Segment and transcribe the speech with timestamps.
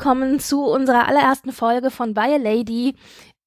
[0.00, 2.94] Willkommen zu unserer allerersten Folge von By a Lady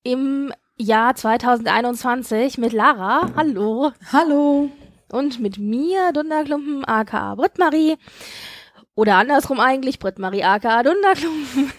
[0.04, 3.32] im Jahr 2021 mit Lara.
[3.36, 3.92] Hallo.
[4.12, 4.70] Hallo.
[5.12, 7.98] Und mit mir, Dunderklumpen, aka Britt-Marie.
[8.94, 11.72] Oder andersrum eigentlich, Britt-Marie, aka Dunderklumpen.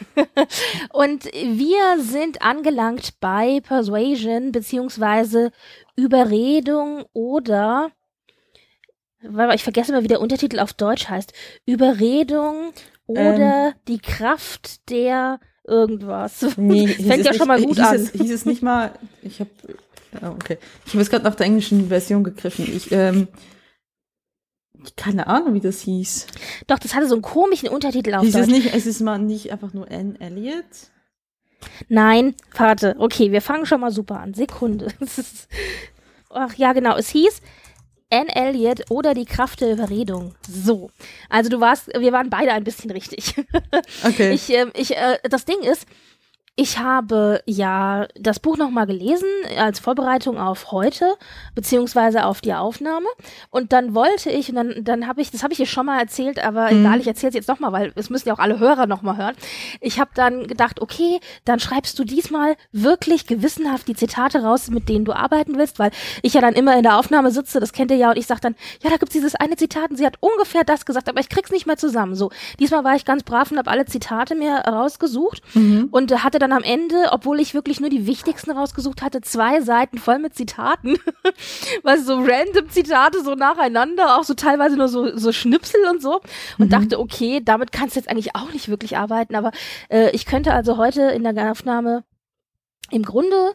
[0.92, 5.52] Und wir sind angelangt bei Persuasion beziehungsweise
[5.94, 7.92] Überredung oder
[9.54, 11.32] ich vergesse mal, wie der Untertitel auf Deutsch heißt.
[11.64, 12.72] Überredung
[13.06, 16.56] oder ähm, die Kraft der irgendwas.
[16.56, 17.94] Nee, fängt ja nicht, schon mal gut hieß an.
[17.96, 19.50] Es, hieß es nicht mal, ich habe
[20.22, 20.58] oh, okay.
[20.86, 22.66] Ich habe jetzt gerade nach der englischen Version gegriffen.
[22.74, 23.28] Ich ähm,
[24.96, 26.26] keine Ahnung, wie das hieß.
[26.66, 28.42] Doch, das hatte so einen komischen Untertitel auf hieß Deutsch.
[28.42, 30.64] Es, nicht, es ist mal nicht einfach nur Anne Elliot?
[31.88, 32.94] Nein, warte.
[32.98, 34.34] Okay, wir fangen schon mal super an.
[34.34, 34.88] Sekunde.
[36.30, 36.96] Ach ja, genau.
[36.96, 37.40] Es hieß
[38.14, 40.34] Anne Elliot oder die Kraft der Überredung.
[40.48, 40.90] So.
[41.28, 43.34] Also du warst, wir waren beide ein bisschen richtig.
[44.04, 44.32] Okay.
[44.32, 45.86] Ich, äh, ich, äh, das Ding ist,
[46.56, 51.16] ich habe ja das Buch nochmal gelesen als Vorbereitung auf heute,
[51.56, 53.08] beziehungsweise auf die Aufnahme.
[53.50, 55.98] Und dann wollte ich, und dann, dann habe ich, das habe ich hier schon mal
[55.98, 56.80] erzählt, aber mhm.
[56.80, 59.34] egal, ich erzähle es jetzt nochmal, weil es müssen ja auch alle Hörer nochmal hören.
[59.80, 64.88] Ich habe dann gedacht, okay, dann schreibst du diesmal wirklich gewissenhaft die Zitate raus, mit
[64.88, 65.90] denen du arbeiten willst, weil
[66.22, 68.40] ich ja dann immer in der Aufnahme sitze, das kennt ihr ja, und ich sage
[68.40, 71.28] dann, ja, da gibt's dieses eine Zitat und sie hat ungefähr das gesagt, aber ich
[71.28, 72.14] krieg's nicht mehr zusammen.
[72.14, 75.88] So, diesmal war ich ganz brav und habe alle Zitate mir rausgesucht mhm.
[75.90, 79.98] und hatte dann am Ende, obwohl ich wirklich nur die wichtigsten rausgesucht hatte, zwei Seiten
[79.98, 80.98] voll mit Zitaten.
[81.82, 86.20] was so random Zitate so nacheinander, auch so teilweise nur so, so Schnipsel und so.
[86.58, 86.70] Und mhm.
[86.70, 89.52] dachte, okay, damit kannst du jetzt eigentlich auch nicht wirklich arbeiten, aber
[89.88, 92.04] äh, ich könnte also heute in der Aufnahme
[92.90, 93.54] im Grunde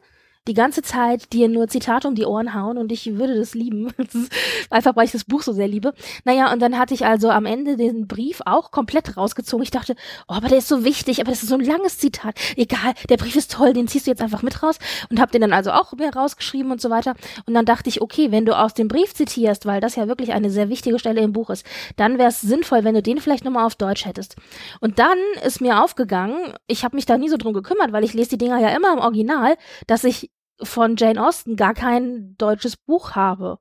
[0.50, 3.94] die ganze Zeit dir nur Zitate um die Ohren hauen und ich würde das lieben.
[4.10, 4.32] Das ist
[4.72, 5.94] einfach, weil ich das Buch so sehr liebe.
[6.24, 9.62] Naja, und dann hatte ich also am Ende den Brief auch komplett rausgezogen.
[9.62, 9.96] Ich dachte,
[10.28, 12.36] oh, aber der ist so wichtig, aber das ist so ein langes Zitat.
[12.56, 14.80] Egal, der Brief ist toll, den ziehst du jetzt einfach mit raus
[15.12, 17.14] und hab den dann also auch mir rausgeschrieben und so weiter.
[17.46, 20.34] Und dann dachte ich, okay, wenn du aus dem Brief zitierst, weil das ja wirklich
[20.34, 21.66] eine sehr wichtige Stelle im Buch ist,
[21.98, 24.38] dann wäre es sinnvoll, wenn du den vielleicht nochmal auf Deutsch hättest.
[24.80, 28.14] Und dann ist mir aufgegangen, ich habe mich da nie so drum gekümmert, weil ich
[28.14, 29.56] lese die Dinger ja immer im Original,
[29.86, 30.32] dass ich
[30.62, 33.60] von Jane Austen gar kein deutsches Buch habe.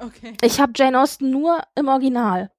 [0.00, 0.34] Okay.
[0.42, 2.50] Ich habe Jane Austen nur im Original.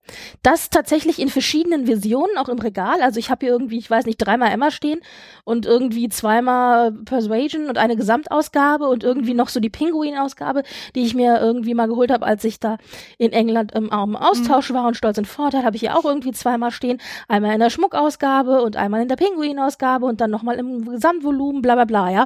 [0.41, 3.01] Das tatsächlich in verschiedenen Versionen, auch im Regal.
[3.01, 5.01] Also ich habe hier irgendwie, ich weiß nicht, dreimal Emma stehen
[5.43, 10.63] und irgendwie zweimal Persuasion und eine Gesamtausgabe und irgendwie noch so die Pinguin-Ausgabe,
[10.95, 12.77] die ich mir irgendwie mal geholt habe, als ich da
[13.17, 14.75] in England im, im Austausch mhm.
[14.75, 16.99] war und stolz und Vorteil habe ich hier auch irgendwie zweimal stehen.
[17.27, 21.75] Einmal in der Schmuckausgabe und einmal in der Pinguin-Ausgabe und dann nochmal im Gesamtvolumen, bla
[21.75, 22.25] bla bla, ja.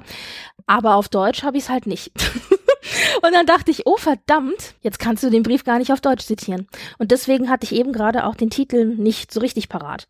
[0.68, 2.12] Aber auf Deutsch habe ich es halt nicht.
[3.22, 6.26] und dann dachte ich, oh verdammt, jetzt kannst du den Brief gar nicht auf Deutsch
[6.26, 6.68] zitieren.
[6.98, 10.08] Und deswegen hatte ich eben gerade auch den Titel nicht so richtig parat.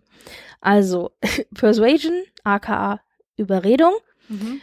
[0.59, 1.11] Also
[1.53, 3.01] Persuasion, aka
[3.35, 3.93] Überredung.
[4.29, 4.61] Mhm.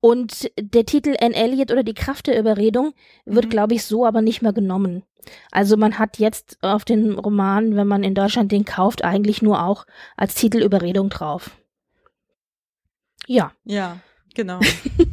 [0.00, 2.94] Und der Titel Anne Elliot oder die Kraft der Überredung
[3.24, 3.50] wird, mhm.
[3.50, 5.02] glaube ich, so aber nicht mehr genommen.
[5.50, 9.62] Also man hat jetzt auf den Roman, wenn man in Deutschland den kauft, eigentlich nur
[9.62, 9.86] auch
[10.16, 11.50] als Titel Überredung drauf.
[13.26, 13.52] Ja.
[13.64, 13.98] Ja.
[14.38, 14.60] Genau.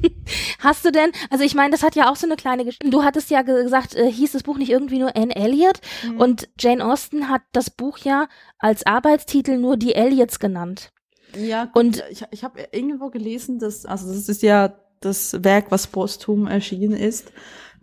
[0.60, 2.92] Hast du denn, also ich meine, das hat ja auch so eine kleine Geschichte.
[2.92, 6.20] Du hattest ja gesagt, äh, hieß das Buch nicht irgendwie nur Anne Elliot mhm.
[6.20, 8.28] und Jane Austen hat das Buch ja
[8.60, 10.92] als Arbeitstitel nur die Elliots genannt.
[11.36, 14.76] Ja, gut, und ich, ich habe irgendwo gelesen, dass, also das ist ja
[15.06, 17.32] das Werk, was posthum erschienen ist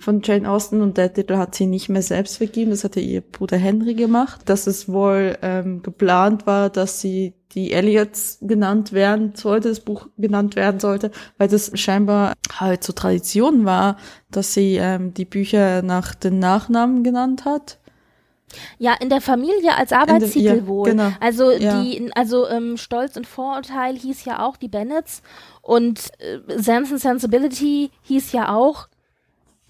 [0.03, 3.21] von Jane Austen und der Titel hat sie nicht mehr selbst vergeben, das hatte ihr
[3.21, 9.35] Bruder Henry gemacht, dass es wohl ähm, geplant war, dass sie die Elliots genannt werden
[9.35, 13.97] sollte, das Buch genannt werden sollte, weil das scheinbar halt so Tradition war,
[14.31, 17.79] dass sie ähm, die Bücher nach den Nachnamen genannt hat.
[18.79, 20.91] Ja, in der Familie als Arbeitstitel ja, wohl.
[20.91, 21.11] Genau.
[21.21, 21.81] Also ja.
[21.81, 25.23] die, also ähm, Stolz und Vorurteil hieß ja auch die Bennets
[25.63, 28.89] und äh, Sense and Sensibility hieß ja auch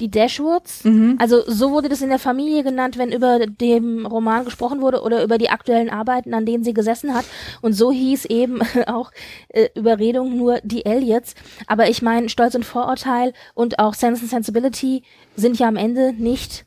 [0.00, 0.82] die Dashwoods.
[0.84, 1.16] Mhm.
[1.20, 5.22] Also so wurde das in der Familie genannt, wenn über dem Roman gesprochen wurde oder
[5.22, 7.24] über die aktuellen Arbeiten, an denen sie gesessen hat.
[7.60, 9.12] Und so hieß eben auch
[9.48, 11.34] äh, Überredung nur die Elliots.
[11.68, 15.04] Aber ich meine, Stolz und Vorurteil und auch Sense and Sensibility
[15.36, 16.64] sind ja am Ende nicht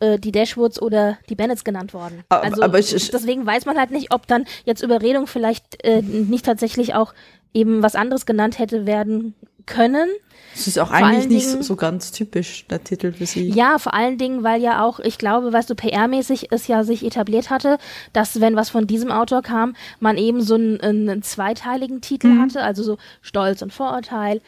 [0.00, 2.22] äh, die Dashwoods oder die Bennets genannt worden.
[2.30, 5.84] Aber- also aber ich- ich- deswegen weiß man halt nicht, ob dann jetzt Überredung vielleicht
[5.84, 7.12] äh, nicht tatsächlich auch
[7.54, 9.34] eben was anderes genannt hätte werden
[9.66, 10.08] können.
[10.54, 13.50] Das ist auch Vor eigentlich nicht so, Dingen- so ganz typisch, der Titel für sie.
[13.50, 17.04] Ja, vor allen Dingen, weil ja auch, ich glaube, weißt du, PR-mäßig es ja sich
[17.04, 17.76] etabliert hatte,
[18.14, 22.40] dass wenn was von diesem Autor kam, man eben so einen, einen zweiteiligen Titel Mhm.
[22.42, 24.40] hatte, also so Stolz und Vorurteil.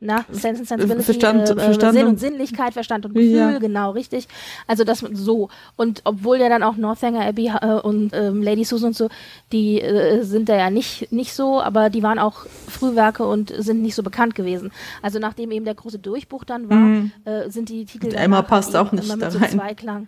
[0.00, 3.58] Na, Sense and Sensibility, Verstand- äh, äh, Verstand Sinn und- Sinnlichkeit, Verstand und Gefühl, Ja.
[3.58, 4.28] genau, richtig.
[4.68, 5.48] Also das so.
[5.74, 9.08] Und obwohl ja dann auch Northanger Abbey äh, und ähm, Lady Susan und so,
[9.50, 13.82] die äh, sind da ja nicht, nicht so, aber die waren auch Frühwerke und sind
[13.82, 14.70] nicht so bekannt gewesen.
[15.02, 18.76] Also nachdem eben der große Durchbruch dann war, äh, sind die Titel Und Emma passt
[18.76, 19.50] auch nicht immer da so rein.
[19.50, 20.06] Zweiklang.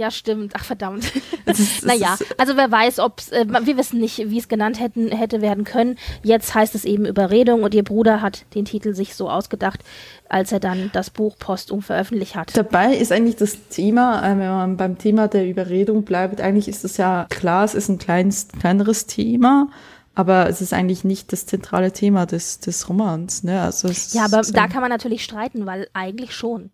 [0.00, 0.54] Ja, stimmt.
[0.56, 1.04] Ach, verdammt.
[1.44, 4.80] Es ist- es naja, also wer weiß, ob äh, wir wissen nicht, wie es genannt
[4.80, 5.96] hätten, hätte werden können.
[6.22, 9.80] Jetzt heißt es eben Überredung und ihr Bruder hat den Titel sich so ausgedacht,
[10.28, 12.56] als er dann das Buch postum veröffentlicht hat.
[12.56, 16.84] Dabei ist eigentlich das Thema, äh, wenn man beim Thema der Überredung bleibt, eigentlich ist
[16.84, 19.68] es ja klar, es ist ein kleines, kleineres Thema,
[20.14, 23.42] aber es ist eigentlich nicht das zentrale Thema des, des Romans.
[23.42, 23.60] Ne?
[23.60, 26.70] Also es Ja, aber ist, da kann man natürlich streiten, weil eigentlich schon.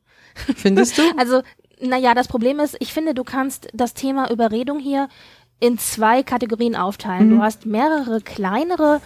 [0.54, 1.02] findest du?
[1.16, 1.42] Also,
[1.80, 5.08] naja, das Problem ist, ich finde, du kannst das Thema Überredung hier
[5.60, 7.30] in zwei Kategorien aufteilen.
[7.30, 9.00] Du hast mehrere kleinere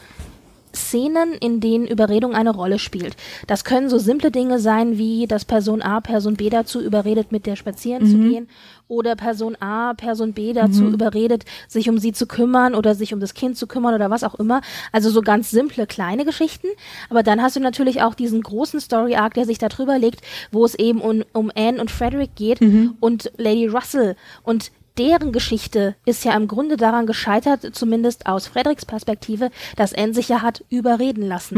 [0.74, 3.16] Szenen, in denen Überredung eine Rolle spielt.
[3.46, 7.46] Das können so simple Dinge sein, wie dass Person A Person B dazu überredet, mit
[7.46, 8.48] der spazieren zu gehen,
[8.88, 13.20] oder Person A Person B dazu überredet, sich um sie zu kümmern oder sich um
[13.20, 14.60] das Kind zu kümmern oder was auch immer.
[14.90, 16.66] Also so ganz simple kleine Geschichten.
[17.08, 20.22] Aber dann hast du natürlich auch diesen großen Story Arc, der sich da drüber legt,
[20.50, 22.60] wo es eben um, um Anne und Frederick geht
[23.00, 28.84] und Lady Russell und deren Geschichte ist ja im Grunde daran gescheitert, zumindest aus Fredericks
[28.84, 31.56] Perspektive, dass Anne sich ja hat überreden lassen.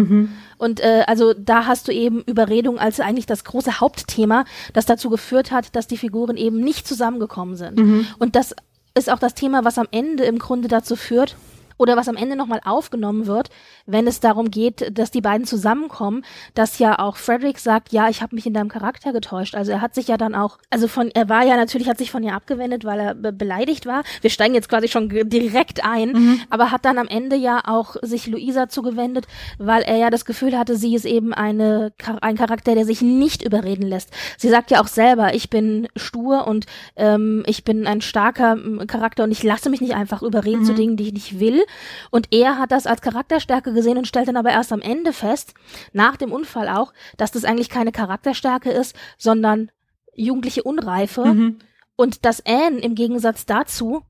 [0.59, 4.44] Und äh, also da hast du eben Überredung als eigentlich das große Hauptthema,
[4.75, 7.79] das dazu geführt hat, dass die Figuren eben nicht zusammengekommen sind.
[8.21, 8.55] Und das
[8.94, 11.37] ist auch das Thema, was am Ende im Grunde dazu führt,
[11.79, 13.50] oder was am Ende nochmal aufgenommen wird,
[13.87, 16.25] wenn es darum geht, dass die beiden zusammenkommen,
[16.55, 19.55] dass ja auch Frederick sagt, ja, ich habe mich in deinem Charakter getäuscht.
[19.55, 22.11] Also er hat sich ja dann auch, also von, er war ja natürlich, hat sich
[22.11, 24.02] von ihr abgewendet, weil er be beleidigt war.
[24.20, 28.26] Wir steigen jetzt quasi schon direkt ein, aber hat dann am Ende ja auch sich
[28.26, 29.26] Luisa zugewendet,
[29.58, 33.43] weil er ja das Gefühl hatte, sie ist eben eine, ein Charakter, der sich nicht
[33.43, 34.11] überreden lässt.
[34.38, 38.56] Sie sagt ja auch selber, ich bin stur und ähm, ich bin ein starker
[38.87, 41.62] Charakter und ich lasse mich nicht einfach überreden zu Dingen, die ich nicht will.
[42.11, 45.54] Und er hat das als Charakterstärke gesehen und stellt dann aber erst am Ende fest,
[45.92, 49.70] nach dem Unfall auch, dass das eigentlich keine Charakterstärke ist, sondern
[50.14, 51.24] jugendliche Unreife.
[51.24, 51.58] Mhm.
[51.96, 54.02] Und dass Anne im Gegensatz dazu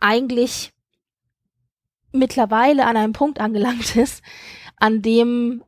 [0.00, 0.72] eigentlich
[2.12, 4.22] mittlerweile an einem Punkt angelangt ist,
[4.76, 5.62] an dem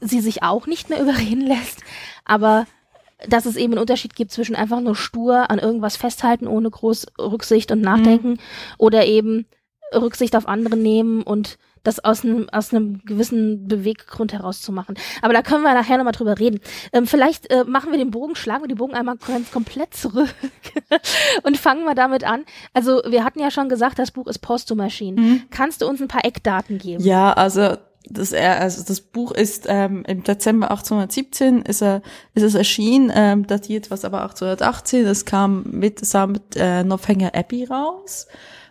[0.00, 1.80] sie sich auch nicht mehr überreden lässt,
[2.24, 2.66] aber
[3.26, 7.06] dass es eben einen Unterschied gibt zwischen einfach nur stur an irgendwas festhalten, ohne groß
[7.18, 8.38] Rücksicht und Nachdenken,
[8.78, 9.46] oder eben
[9.92, 14.96] Rücksicht auf andere nehmen und das aus einem, aus einem gewissen Beweggrund heraus zu machen.
[15.22, 16.60] Aber da können wir nachher nochmal drüber reden.
[16.92, 20.34] Ähm, vielleicht äh, machen wir den Bogen, schlagen wir den Bogen einmal ganz komplett zurück
[21.42, 22.44] und fangen wir damit an.
[22.74, 25.44] Also wir hatten ja schon gesagt, das Buch ist postum erschienen.
[25.50, 27.02] Kannst du uns ein paar Eckdaten geben?
[27.02, 27.76] Ja, also
[28.10, 32.02] das, er- also das Buch ist ähm, im Dezember 1817 ist, er,
[32.34, 35.06] ist es erschienen, ähm, datiert was aber 1818.
[35.06, 38.26] Es kam mit, mit äh, Northanger Abbey raus.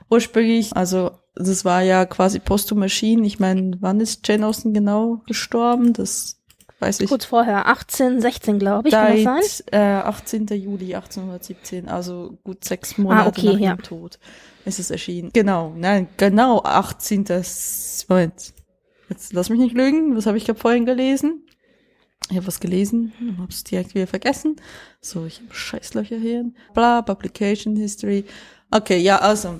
[0.09, 3.23] Ursprünglich, also das war ja quasi postum erschienen.
[3.23, 5.93] Ich meine, wann ist Jane Austen genau gestorben?
[5.93, 6.37] Das
[6.79, 7.09] weiß ich.
[7.09, 9.41] Kurz vorher, 18, 16, glaube ich, kann das sein?
[9.43, 10.47] Seit äh, 18.
[10.47, 13.69] Juli 1817, also gut sechs Monate okay, nach ja.
[13.71, 14.19] ihrem Tod
[14.65, 15.31] ist es erschienen.
[15.33, 17.25] Genau, nein, genau 18.
[18.09, 18.53] Moment,
[19.09, 21.43] jetzt lass mich nicht lügen, was habe ich gerade vorhin gelesen?
[22.29, 24.57] Ich habe was gelesen und habe es direkt wieder vergessen.
[24.99, 26.51] So, ich habe Scheißlöcher hier.
[26.73, 28.25] Bla, Publication History.
[28.69, 29.59] Okay, ja, also.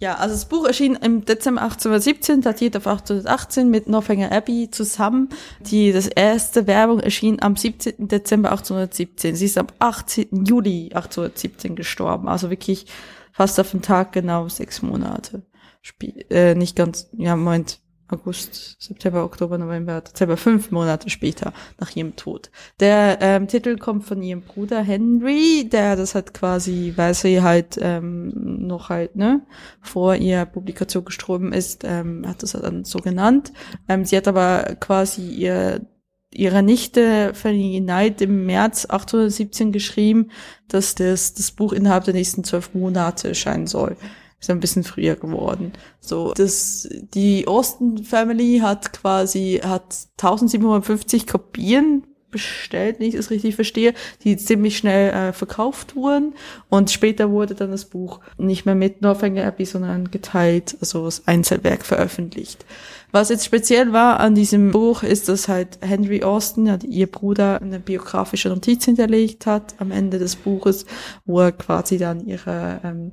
[0.00, 5.28] Ja, also das Buch erschien im Dezember 1817, datiert auf 1818 mit Northanger Abbey zusammen.
[5.60, 8.08] Die, das erste Werbung erschien am 17.
[8.08, 9.36] Dezember 1817.
[9.36, 10.44] Sie ist am 18.
[10.44, 12.28] Juli 1817 gestorben.
[12.28, 12.86] Also wirklich
[13.32, 15.42] fast auf den Tag genau sechs Monate.
[15.80, 21.94] Spie äh, nicht ganz, ja, Moment, August, September, Oktober, November, Dezember, fünf Monate später nach
[21.96, 22.50] ihrem Tod.
[22.80, 27.78] Der ähm, Titel kommt von ihrem Bruder Henry, der das hat quasi, weil sie halt
[27.80, 28.32] ähm,
[28.66, 29.42] noch halt, ne,
[29.80, 33.52] vor ihrer Publikation gestorben ist, ähm, hat das dann so genannt.
[33.88, 35.86] Ähm, sie hat aber quasi ihr
[36.34, 40.30] ihrer Nichte Fanny Knight im März 1817 geschrieben,
[40.68, 43.96] dass das, das Buch innerhalb der nächsten zwölf Monate erscheinen soll.
[44.40, 45.72] Ist ein bisschen früher geworden.
[46.00, 53.54] So, das, die Austin Family hat quasi, hat 1750 Kopien bestellt, wenn ich es richtig
[53.54, 56.34] verstehe, die ziemlich schnell äh, verkauft wurden.
[56.68, 61.28] Und später wurde dann das Buch nicht mehr mit Northanger Abbey, sondern geteilt, also das
[61.28, 62.66] Einzelwerk veröffentlicht.
[63.12, 67.62] Was jetzt speziell war an diesem Buch, ist, dass halt Henry Austin, ja, ihr Bruder,
[67.62, 70.86] eine biografische Notiz hinterlegt hat am Ende des Buches,
[71.24, 73.12] wo er quasi dann ihre ähm,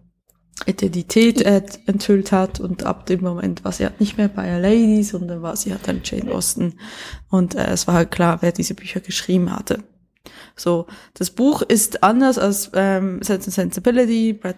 [0.66, 4.58] Identität äh, enthüllt hat und ab dem Moment war sie halt nicht mehr bei a
[4.58, 6.74] Lady, sondern war sie halt dann Jane Austen
[7.30, 9.84] und äh, es war halt klar, wer diese Bücher geschrieben hatte.
[10.56, 14.34] So, das Buch ist anders als ähm, Sense and Sensibility.
[14.34, 14.58] Brad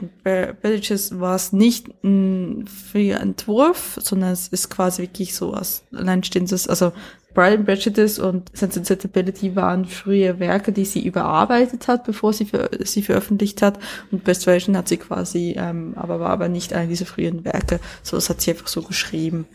[0.61, 6.67] Villages war es nicht ein freier Entwurf, sondern es ist quasi wirklich so als alleinstehendes,
[6.67, 6.91] also
[7.33, 12.45] Brian Prejudice und Sense and Sensibility waren frühe Werke, die sie überarbeitet hat, bevor sie
[12.45, 13.79] für, sie veröffentlicht hat.
[14.11, 17.79] Und Persuasion hat sie quasi, ähm, aber war aber nicht eine dieser frühen Werke.
[18.03, 19.47] So, das hat sie einfach so geschrieben.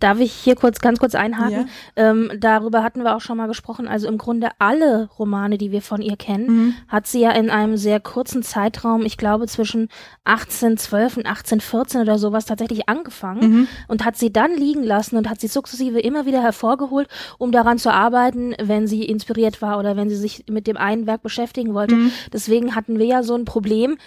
[0.00, 1.68] Darf ich hier kurz, ganz kurz einhaken?
[1.96, 2.10] Ja.
[2.10, 3.88] Ähm, darüber hatten wir auch schon mal gesprochen.
[3.88, 6.74] Also im Grunde alle Romane, die wir von ihr kennen, mhm.
[6.86, 9.88] hat sie ja in einem sehr kurzen Zeitraum, ich glaube zwischen
[10.24, 13.68] 1812 und 1814 oder sowas tatsächlich angefangen mhm.
[13.88, 17.78] und hat sie dann liegen lassen und hat sie sukzessive immer wieder hervorgeholt, um daran
[17.78, 21.74] zu arbeiten, wenn sie inspiriert war oder wenn sie sich mit dem einen Werk beschäftigen
[21.74, 21.96] wollte.
[21.96, 22.12] Mhm.
[22.32, 23.98] Deswegen hatten wir ja so ein Problem,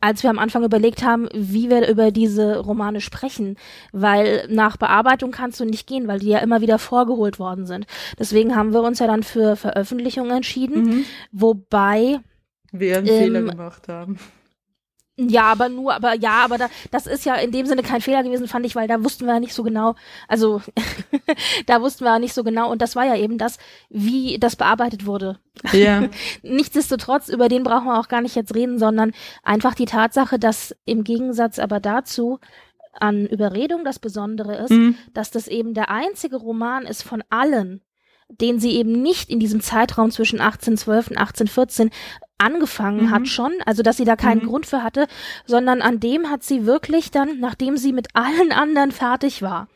[0.00, 3.56] als wir am Anfang überlegt haben, wie wir über diese Romane sprechen,
[3.92, 7.86] weil nach Bearbeitung kannst du nicht gehen, weil die ja immer wieder vorgeholt worden sind.
[8.18, 11.04] Deswegen haben wir uns ja dann für Veröffentlichung entschieden, mhm.
[11.32, 12.20] wobei
[12.72, 14.18] wir einen ähm, Fehler gemacht haben.
[15.28, 18.22] Ja, aber nur, aber ja, aber da, das ist ja in dem Sinne kein Fehler
[18.22, 19.94] gewesen, fand ich, weil da wussten wir ja nicht so genau,
[20.28, 20.62] also
[21.66, 23.58] da wussten wir ja nicht so genau und das war ja eben das,
[23.90, 25.38] wie das bearbeitet wurde.
[25.72, 26.04] Ja.
[26.42, 29.12] Nichtsdestotrotz, über den brauchen wir auch gar nicht jetzt reden, sondern
[29.42, 32.38] einfach die Tatsache, dass im Gegensatz aber dazu
[32.92, 34.96] an Überredung das Besondere ist, mhm.
[35.12, 37.82] dass das eben der einzige Roman ist von allen,
[38.30, 41.90] den sie eben nicht in diesem Zeitraum zwischen 1812 und 1814
[42.38, 43.10] angefangen mhm.
[43.10, 44.48] hat schon, also dass sie da keinen mhm.
[44.48, 45.06] Grund für hatte,
[45.46, 49.68] sondern an dem hat sie wirklich dann, nachdem sie mit allen anderen fertig war,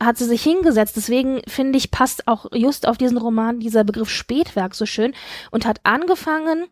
[0.00, 0.96] hat sie sich hingesetzt.
[0.96, 5.14] Deswegen finde ich, passt auch just auf diesen Roman dieser Begriff Spätwerk so schön
[5.50, 6.66] und hat angefangen,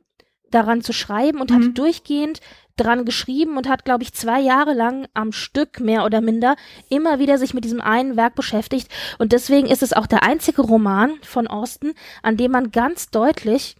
[0.50, 1.54] daran zu schreiben und mhm.
[1.54, 2.40] hat durchgehend
[2.78, 6.56] dran geschrieben und hat, glaube ich, zwei Jahre lang am Stück mehr oder minder
[6.88, 8.88] immer wieder sich mit diesem einen Werk beschäftigt.
[9.18, 13.76] Und deswegen ist es auch der einzige Roman von Austin, an dem man ganz deutlich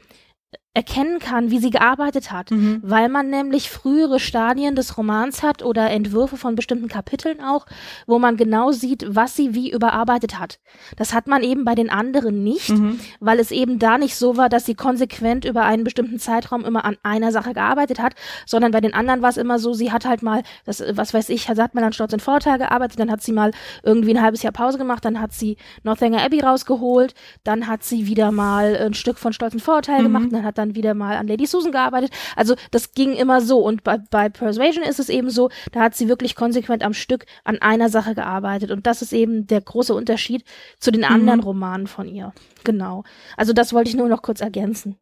[0.75, 2.81] erkennen kann, wie sie gearbeitet hat, mhm.
[2.85, 7.67] weil man nämlich frühere Stadien des Romans hat oder Entwürfe von bestimmten Kapiteln auch,
[8.07, 10.61] wo man genau sieht, was sie wie überarbeitet hat.
[10.97, 13.01] Das hat man eben bei den anderen nicht, mhm.
[13.19, 16.85] weil es eben da nicht so war, dass sie konsequent über einen bestimmten Zeitraum immer
[16.85, 18.15] an einer Sache gearbeitet hat,
[18.47, 21.31] sondern bei den anderen war es immer so, sie hat halt mal, das, was weiß
[21.31, 24.43] ich, hat man an Stolz und Vorteil gearbeitet, dann hat sie mal irgendwie ein halbes
[24.43, 28.95] Jahr Pause gemacht, dann hat sie Northanger Abbey rausgeholt, dann hat sie wieder mal ein
[28.95, 30.05] Stück von Stolz und Vorteil mhm.
[30.05, 32.11] gemacht, dann hat dann wieder mal an Lady Susan gearbeitet.
[32.37, 33.59] Also das ging immer so.
[33.59, 37.27] Und bei, bei Persuasion ist es eben so, da hat sie wirklich konsequent am Stück
[37.45, 38.71] an einer Sache gearbeitet.
[38.71, 40.45] Und das ist eben der große Unterschied
[40.79, 41.45] zu den anderen mhm.
[41.45, 42.33] Romanen von ihr.
[42.65, 43.05] Genau.
[43.37, 44.97] Also das wollte ich nur noch kurz ergänzen.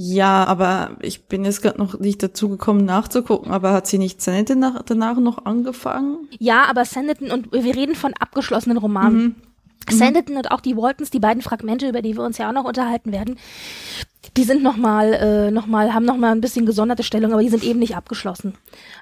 [0.00, 4.22] Ja, aber ich bin jetzt gerade noch nicht dazu gekommen nachzugucken, aber hat sie nicht
[4.22, 6.28] Sanditon danach noch angefangen?
[6.38, 9.22] Ja, aber Sanditon und wir reden von abgeschlossenen Romanen.
[9.22, 9.34] Mhm.
[9.90, 12.64] Sanditon und auch die Waltons, die beiden Fragmente, über die wir uns ja auch noch
[12.64, 13.38] unterhalten werden,
[14.36, 17.64] die sind nochmal, äh, noch mal, haben nochmal ein bisschen gesonderte Stellung, aber die sind
[17.64, 18.54] eben nicht abgeschlossen.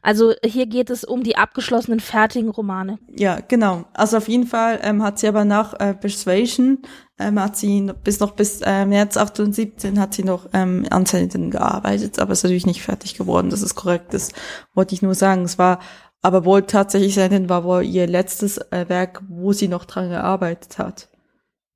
[0.02, 2.98] Also hier geht es um die abgeschlossenen, fertigen Romane.
[3.14, 3.84] Ja, genau.
[3.92, 6.78] Also auf jeden Fall ähm, hat sie aber nach äh, Persuasion,
[7.18, 11.50] ähm, hat sie bis noch bis äh, März 2017 hat sie noch ähm, an Sanditon
[11.50, 14.32] gearbeitet, aber ist natürlich nicht fertig geworden, das ist korrekt, das
[14.74, 15.44] wollte ich nur sagen.
[15.44, 15.80] Es war
[16.26, 20.76] aber wohl tatsächlich Sanditon war wohl ihr letztes äh, Werk, wo sie noch dran gearbeitet
[20.76, 21.08] hat.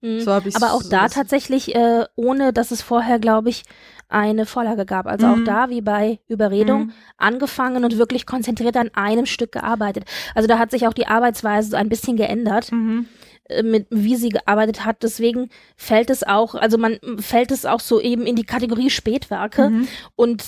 [0.00, 0.22] Mhm.
[0.22, 3.62] So aber auch so da tatsächlich, äh, ohne dass es vorher, glaube ich,
[4.08, 5.06] eine Vorlage gab.
[5.06, 5.32] Also mhm.
[5.32, 6.92] auch da, wie bei Überredung, mhm.
[7.16, 10.02] angefangen und wirklich konzentriert an einem Stück gearbeitet.
[10.34, 12.72] Also da hat sich auch die Arbeitsweise so ein bisschen geändert.
[12.72, 13.06] Mhm
[13.48, 15.04] äh, mit wie sie gearbeitet hat.
[15.04, 19.70] Deswegen fällt es auch, also man fällt es auch so eben in die Kategorie Spätwerke.
[19.70, 19.88] Mhm.
[20.16, 20.42] Und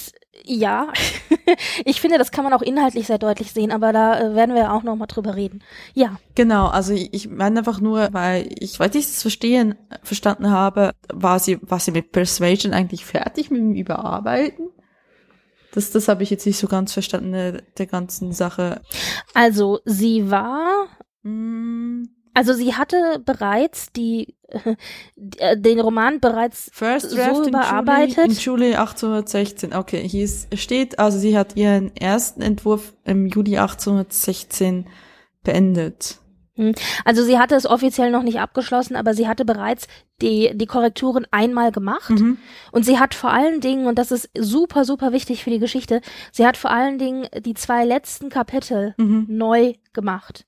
[0.45, 0.93] ja,
[1.85, 4.73] ich finde, das kann man auch inhaltlich sehr deutlich sehen, aber da äh, werden wir
[4.73, 5.63] auch noch mal drüber reden.
[5.95, 6.17] Ja.
[6.35, 11.39] Genau, also ich, meine einfach nur, weil ich, weil ich das verstehen, verstanden habe, war
[11.39, 14.69] sie, war sie mit Persuasion eigentlich fertig mit dem Überarbeiten?
[15.73, 18.83] Das, das habe ich jetzt nicht so ganz verstanden, der, der ganzen Sache.
[19.33, 20.87] Also, sie war,
[21.23, 24.35] mh, mm, Also sie hatte bereits die,
[25.39, 28.19] äh, den Roman bereits First so Draft überarbeitet.
[28.19, 29.75] Im Juli, im Juli 1816.
[29.75, 34.87] Okay, hier ist, steht, also sie hat ihren ersten Entwurf im Juli 1816
[35.43, 36.19] beendet.
[36.57, 36.75] Hm.
[37.05, 39.87] Also sie hatte es offiziell noch nicht abgeschlossen, aber sie hatte bereits
[40.21, 42.11] die, die Korrekturen einmal gemacht.
[42.11, 42.37] Mhm.
[42.73, 46.03] Und sie hat vor allen Dingen, und das ist super, super wichtig für die Geschichte,
[46.31, 49.27] sie hat vor allen Dingen die zwei letzten Kapitel Mhm.
[49.29, 50.45] neu gemacht.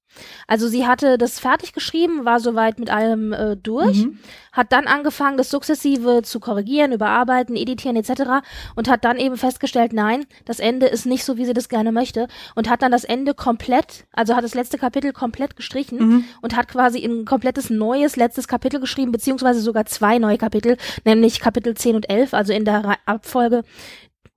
[0.46, 4.18] Also sie hatte das fertig geschrieben, war soweit mit allem äh, durch, Mhm.
[4.52, 8.42] hat dann angefangen, das sukzessive zu korrigieren, überarbeiten, editieren etc.
[8.76, 11.92] und hat dann eben festgestellt, nein, das Ende ist nicht so, wie sie das gerne
[11.92, 16.24] möchte und hat dann das Ende komplett, also hat das letzte Kapitel komplett gestrichen Mhm.
[16.42, 21.40] und hat quasi ein komplettes neues letztes Kapitel geschrieben, beziehungsweise sogar zwei neue Kapitel, nämlich
[21.40, 23.62] Kapitel 10 und 11, also in der Abfolge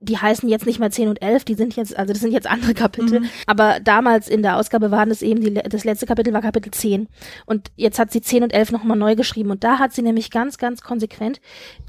[0.00, 2.46] die heißen jetzt nicht mehr 10 und 11, die sind jetzt, also das sind jetzt
[2.46, 3.20] andere Kapitel.
[3.20, 3.30] Mhm.
[3.46, 7.08] Aber damals in der Ausgabe waren es eben, die, das letzte Kapitel war Kapitel 10.
[7.46, 9.50] Und jetzt hat sie 10 und 11 nochmal neu geschrieben.
[9.50, 11.40] Und da hat sie nämlich ganz, ganz konsequent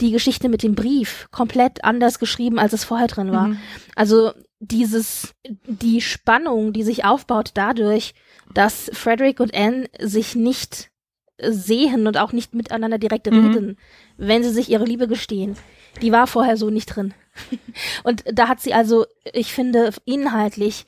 [0.02, 3.50] die Geschichte mit dem Brief komplett anders geschrieben, als es vorher drin war.
[3.50, 3.60] Mhm.
[3.96, 5.36] Also dieses,
[5.68, 8.16] die Spannung, die sich aufbaut dadurch,
[8.54, 10.90] dass Frederick und Anne sich nicht
[11.38, 13.52] äh, sehen und auch nicht miteinander direkt Mhm.
[13.52, 13.78] reden,
[14.18, 15.56] wenn sie sich ihre Liebe gestehen.
[16.02, 17.14] Die war vorher so nicht drin.
[18.04, 20.86] Und da hat sie also, ich finde, inhaltlich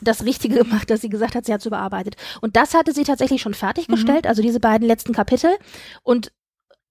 [0.00, 2.16] das Richtige gemacht, dass sie gesagt hat, sie hat es überarbeitet.
[2.40, 5.50] Und das hatte sie tatsächlich schon fertiggestellt, also diese beiden letzten Kapitel.
[6.02, 6.30] Und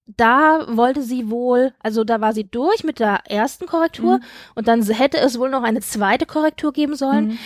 [0.05, 4.23] da wollte sie wohl, also da war sie durch mit der ersten Korrektur Mhm.
[4.55, 7.27] und dann hätte es wohl noch eine zweite Korrektur geben sollen.
[7.27, 7.39] Mhm.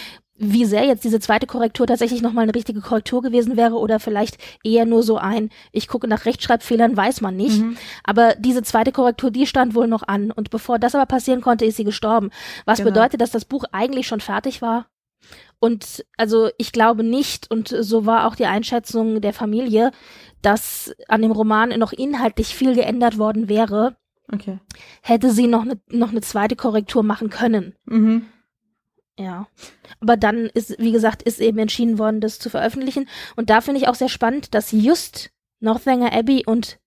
[0.43, 4.39] Wie sehr jetzt diese zweite Korrektur tatsächlich nochmal eine richtige Korrektur gewesen wäre oder vielleicht
[4.63, 7.61] eher nur so ein, ich gucke nach Rechtschreibfehlern, weiß man nicht.
[7.61, 7.77] Mhm.
[8.03, 10.31] Aber diese zweite Korrektur, die stand wohl noch an.
[10.31, 12.31] Und bevor das aber passieren konnte, ist sie gestorben.
[12.65, 12.89] Was Genau.
[12.89, 14.87] bedeutet, dass das Buch eigentlich schon fertig war.
[15.59, 19.91] Und also ich glaube nicht, und so war auch die Einschätzung der Familie,
[20.41, 23.95] dass an dem Roman noch inhaltlich viel geändert worden wäre,
[24.33, 24.57] Okay.
[25.03, 27.75] hätte sie noch eine noch eine zweite Korrektur machen können.
[27.85, 28.25] Mhm.
[29.21, 29.47] Ja.
[29.99, 33.07] Aber dann ist, wie gesagt, ist eben entschieden worden, das zu veröffentlichen.
[33.35, 36.79] Und da finde ich auch sehr spannend, dass just Northanger Abbey und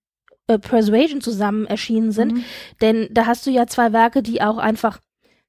[0.48, 2.32] äh, Persuasion zusammen erschienen sind.
[2.34, 2.44] Mhm.
[2.80, 4.98] Denn da hast du ja zwei Werke, die auch einfach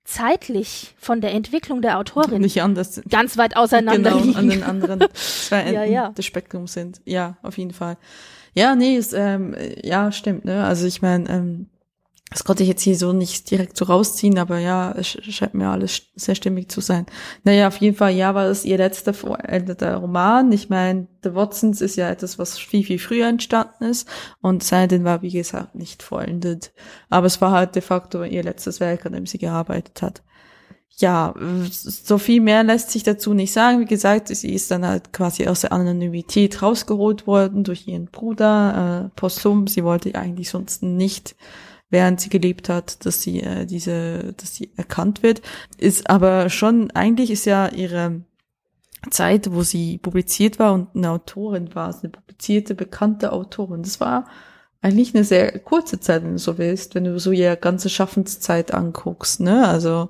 [0.04, 3.02] zeitlich von der Entwicklung der Autorin Nicht anders.
[3.10, 4.36] ganz weit auseinander genau, liegen.
[4.38, 6.10] an den anderen zwei Enden Ja, ja.
[6.10, 7.02] des Spektrums sind.
[7.06, 7.98] Ja, auf jeden Fall.
[8.54, 10.64] Ja, nee, ist, ähm, ja, stimmt, ne?
[10.64, 11.68] Also ich meine, ähm,
[12.32, 15.54] das konnte ich jetzt hier so nicht direkt so rausziehen, aber ja, es sch- scheint
[15.54, 17.06] mir alles sehr stimmig zu sein.
[17.44, 20.52] Naja, auf jeden Fall, ja, war das ihr letzter vollendeter Roman.
[20.52, 24.08] Ich meine, The Watsons ist ja etwas, was viel, viel früher entstanden ist
[24.42, 26.74] und Sandin war, wie gesagt, nicht vollendet.
[27.10, 30.24] Aber es war halt de facto ihr letztes Werk, an dem sie gearbeitet hat
[30.98, 31.34] ja,
[31.72, 33.82] so viel mehr lässt sich dazu nicht sagen.
[33.82, 39.10] Wie gesagt, sie ist dann halt quasi aus der Anonymität rausgeholt worden durch ihren Bruder,
[39.14, 39.68] äh, posthum.
[39.68, 41.36] Sie wollte eigentlich sonst nicht,
[41.90, 45.42] während sie gelebt hat, dass sie äh, diese, dass sie erkannt wird.
[45.78, 48.22] Ist aber schon, eigentlich ist ja ihre
[49.12, 53.84] Zeit, wo sie publiziert war und eine Autorin war, eine publizierte, bekannte Autorin.
[53.84, 54.28] Das war
[54.82, 58.74] eigentlich eine sehr kurze Zeit, wenn du so willst, wenn du so ihre ganze Schaffenszeit
[58.74, 59.68] anguckst, ne?
[59.68, 60.10] Also,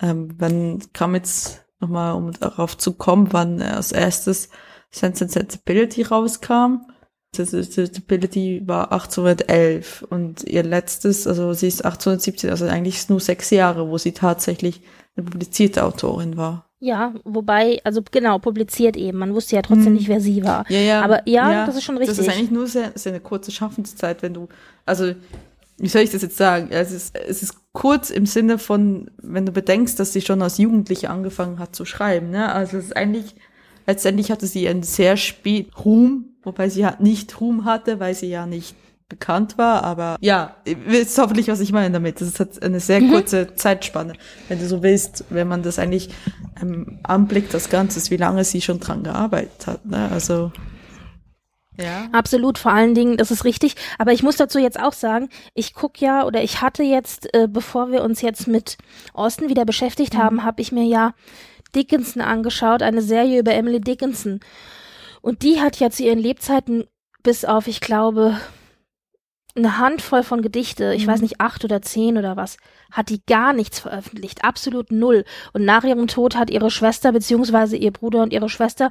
[0.00, 4.48] ähm, wann kam jetzt nochmal, um darauf zu kommen, wann äh, als erstes
[4.90, 6.91] Sense and Sensibility rauskam.
[7.38, 13.20] And Sensibility war 1811 und ihr letztes, also sie ist 1817, also eigentlich ist nur
[13.20, 14.82] sechs Jahre, wo sie tatsächlich
[15.16, 16.66] eine publizierte Autorin war.
[16.78, 19.16] Ja, wobei, also genau, publiziert eben.
[19.18, 19.92] Man wusste ja trotzdem Hm.
[19.94, 20.66] nicht, wer sie war.
[20.68, 21.02] Ja, ja.
[21.02, 22.16] Aber ja, das ist schon richtig.
[22.18, 24.48] Das ist eigentlich nur sehr, sehr eine kurze Schaffenszeit, wenn du,
[24.84, 25.14] also,
[25.78, 26.68] wie soll ich das jetzt sagen?
[26.70, 30.58] Es ist, es ist kurz im Sinne von, wenn du bedenkst, dass sie schon als
[30.58, 32.52] Jugendliche angefangen hat zu schreiben, ne?
[32.52, 33.36] Also es ist eigentlich,
[33.86, 38.28] letztendlich hatte sie einen sehr spät Ruhm, wobei sie halt nicht Ruhm hatte, weil sie
[38.28, 38.76] ja nicht
[39.08, 42.22] bekannt war, aber ja, ihr wisst hoffentlich, was ich meine damit.
[42.22, 43.10] Das ist halt eine sehr Mhm.
[43.10, 44.14] kurze Zeitspanne,
[44.48, 46.08] wenn du so willst, wenn man das eigentlich
[46.62, 50.08] ähm, anblickt, das Ganze, wie lange sie schon dran gearbeitet hat, ne?
[50.10, 50.50] Also,
[51.78, 52.08] ja.
[52.12, 53.74] Absolut, vor allen Dingen, das ist richtig.
[53.98, 57.48] Aber ich muss dazu jetzt auch sagen, ich guck ja oder ich hatte jetzt, äh,
[57.48, 58.76] bevor wir uns jetzt mit
[59.14, 61.14] Austin wieder beschäftigt haben, habe ich mir ja
[61.74, 64.40] Dickinson angeschaut, eine Serie über Emily Dickinson.
[65.20, 66.84] Und die hat ja zu ihren Lebzeiten
[67.22, 68.38] bis auf, ich glaube,
[69.54, 71.10] eine Handvoll von Gedichte, ich Mhm.
[71.10, 72.56] weiß nicht, acht oder zehn oder was,
[72.90, 75.24] hat die gar nichts veröffentlicht, absolut null.
[75.52, 78.90] Und nach ihrem Tod hat ihre Schwester beziehungsweise ihr Bruder und ihre Schwester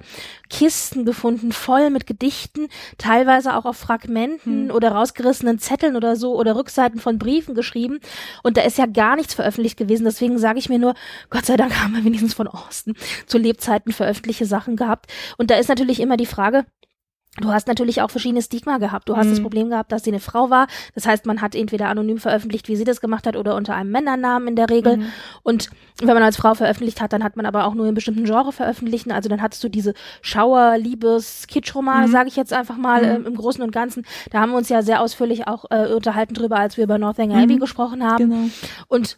[0.50, 4.76] Kisten gefunden, voll mit Gedichten, teilweise auch auf Fragmenten Hm.
[4.76, 8.00] oder rausgerissenen Zetteln oder so oder Rückseiten von Briefen geschrieben.
[8.44, 10.04] Und da ist ja gar nichts veröffentlicht gewesen.
[10.06, 10.94] Deswegen sage ich mir nur,
[11.30, 12.96] Gott sei Dank haben wir wenigstens von Austin
[13.26, 15.12] zu Lebzeiten veröffentlichte Sachen gehabt.
[15.38, 16.66] Und da ist natürlich immer die Frage,
[17.40, 19.08] Du hast natürlich auch verschiedene Stigma gehabt.
[19.08, 19.30] Du hast Mhm.
[19.32, 20.68] das Problem gehabt, dass sie eine Frau war.
[20.96, 23.90] Das heißt, man hat entweder anonym veröffentlicht, wie sie das gemacht hat, oder unter einem
[23.90, 24.98] Männernamen in der Regel.
[24.98, 25.06] Mhm.
[25.42, 28.26] Und wenn man als Frau veröffentlicht hat, dann hat man aber auch nur in bestimmten
[28.26, 29.14] Genre veröffentlichen.
[29.14, 32.12] Also dann hattest du diese Schauer, Liebes, Kitschromane, Mhm.
[32.12, 34.06] sage ich jetzt einfach mal ähm, im Großen und Ganzen.
[34.32, 37.42] Da haben wir uns ja sehr ausführlich auch äh, unterhalten drüber, als wir über Northanger
[37.42, 37.60] Abbey Mhm.
[37.62, 38.30] gesprochen haben.
[38.30, 38.50] Genau.
[38.90, 39.18] Und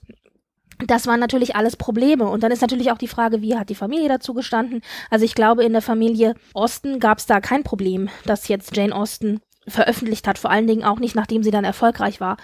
[0.87, 2.25] das waren natürlich alles Probleme.
[2.25, 4.81] Und dann ist natürlich auch die Frage, wie hat die Familie dazu gestanden?
[5.09, 8.95] Also ich glaube, in der Familie Austen gab es da kein Problem, dass jetzt Jane
[8.95, 12.37] Austen veröffentlicht hat, vor allen Dingen auch nicht, nachdem sie dann erfolgreich war.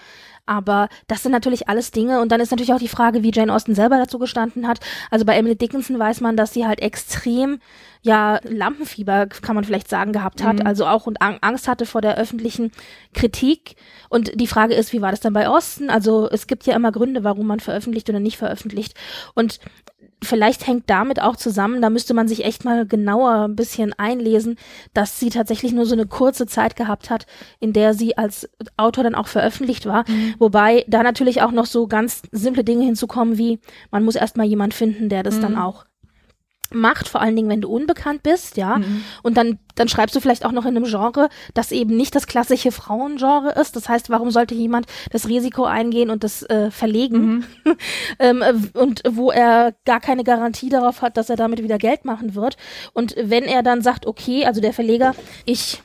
[0.49, 2.21] Aber das sind natürlich alles Dinge.
[2.21, 4.79] Und dann ist natürlich auch die Frage, wie Jane Austen selber dazu gestanden hat.
[5.11, 7.59] Also bei Emily Dickinson weiß man, dass sie halt extrem,
[8.01, 10.59] ja, Lampenfieber, kann man vielleicht sagen, gehabt hat.
[10.59, 10.65] Mhm.
[10.65, 12.71] Also auch und Ang- Angst hatte vor der öffentlichen
[13.13, 13.75] Kritik.
[14.09, 15.91] Und die Frage ist, wie war das dann bei Austen?
[15.91, 18.95] Also es gibt ja immer Gründe, warum man veröffentlicht oder nicht veröffentlicht.
[19.35, 19.59] Und
[20.23, 24.57] vielleicht hängt damit auch zusammen, da müsste man sich echt mal genauer ein bisschen einlesen,
[24.93, 27.25] dass sie tatsächlich nur so eine kurze Zeit gehabt hat,
[27.59, 30.05] in der sie als Autor dann auch veröffentlicht war.
[30.37, 33.59] Wobei da natürlich auch noch so ganz simple Dinge hinzukommen wie,
[33.91, 35.85] man muss erstmal jemand finden, der das dann auch
[36.71, 38.77] macht, vor allen Dingen, wenn du unbekannt bist, ja.
[38.77, 39.03] Mhm.
[39.23, 42.27] Und dann, dann schreibst du vielleicht auch noch in einem Genre, das eben nicht das
[42.27, 43.75] klassische Frauengenre ist.
[43.75, 47.45] Das heißt, warum sollte jemand das Risiko eingehen und das äh, verlegen?
[47.63, 47.75] Mhm.
[48.19, 52.05] ähm, äh, und wo er gar keine Garantie darauf hat, dass er damit wieder Geld
[52.05, 52.57] machen wird.
[52.93, 55.81] Und wenn er dann sagt, okay, also der Verleger, ich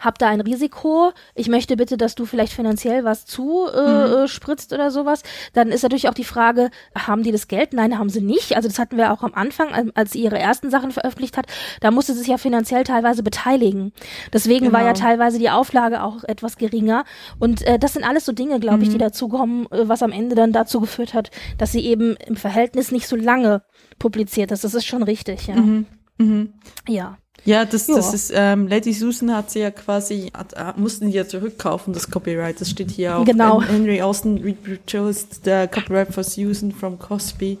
[0.00, 4.26] hab da ein Risiko, ich möchte bitte, dass du vielleicht finanziell was zu äh, Mhm.
[4.26, 7.72] äh, oder sowas, dann ist natürlich auch die Frage, haben die das Geld?
[7.72, 8.56] Nein, haben sie nicht.
[8.56, 11.46] Also das hatten wir auch am Anfang, als- sie ihre ersten Sachen veröffentlicht hat,
[11.80, 13.92] da musste sie sich ja finanziell teilweise beteiligen.
[14.32, 15.00] Deswegen war ja Genau.
[15.06, 17.04] teilweise die Auflage auch etwas geringer.
[17.38, 19.00] Und äh, das sind alles so Dinge, glaube ich, die Mhm.
[19.00, 23.06] dazukommen, äh, was am Ende dann dazu geführt hat, dass sie eben im Verhältnis nicht
[23.06, 23.62] so lange
[23.98, 24.64] publiziert ist.
[24.64, 25.54] Das ist schon richtig, ja.
[25.56, 25.86] Mhm.
[26.18, 26.54] Mhm.
[26.88, 27.18] Ja.
[27.44, 27.96] Ja, das, Ja.
[27.96, 32.10] das ist, ähm, Lady Susan hat sie ja quasi, hat, mussten die ja zurückkaufen, das
[32.10, 32.60] Copyright.
[32.60, 33.24] Das steht hier auch.
[33.24, 33.62] Genau.
[33.62, 37.58] Henry Austin reproduced the copyright for Susan from Cosby.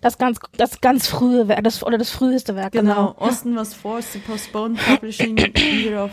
[0.00, 2.94] Das ganz, das ganz frühe Werk, das, oder das früheste Werk, Genau.
[2.94, 3.14] genau.
[3.18, 6.10] Austin was forced to postpone publishing either of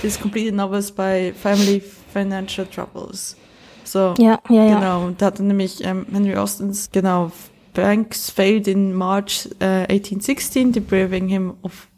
[0.00, 3.36] his completed novels by family financial troubles.
[3.84, 4.14] So.
[4.18, 4.74] Ja, ja, ja.
[4.78, 7.32] Genau, und da hatte nämlich ähm, Henry Austins, genau,
[7.74, 11.88] banks failed in March äh, 1816, depriving him of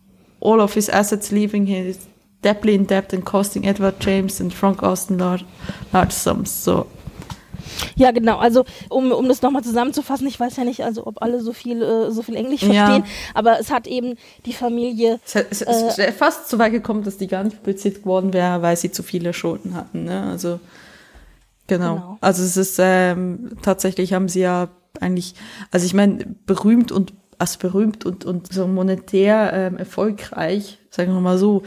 [0.45, 1.95] all of his assets, leaving him
[2.43, 5.45] deeply in debt and costing Edward James and Frank Austin large,
[5.93, 6.65] large sums.
[6.65, 6.87] So,
[7.97, 8.39] Ja, genau.
[8.39, 11.83] Also um, um das nochmal zusammenzufassen, ich weiß ja nicht, also ob alle so viel
[11.83, 12.87] äh, so viel Englisch Ja.
[12.87, 15.21] verstehen, aber es hat eben die Familie.
[15.25, 18.63] es, es, es ist fast so weit gekommen, dass die gar nicht publiziert geworden wäre,
[18.63, 20.05] weil sie zu viele Schulden hatten.
[20.05, 20.23] Ne?
[20.31, 20.61] Also
[21.67, 21.95] genau.
[21.95, 22.19] Genau.
[22.21, 24.69] Also es ist ähm, tatsächlich haben sie ja
[25.01, 25.35] eigentlich,
[25.71, 31.21] also ich meine berühmt und also berühmt und und so monetär ähm, erfolgreich, sagen wir
[31.21, 31.63] mal so,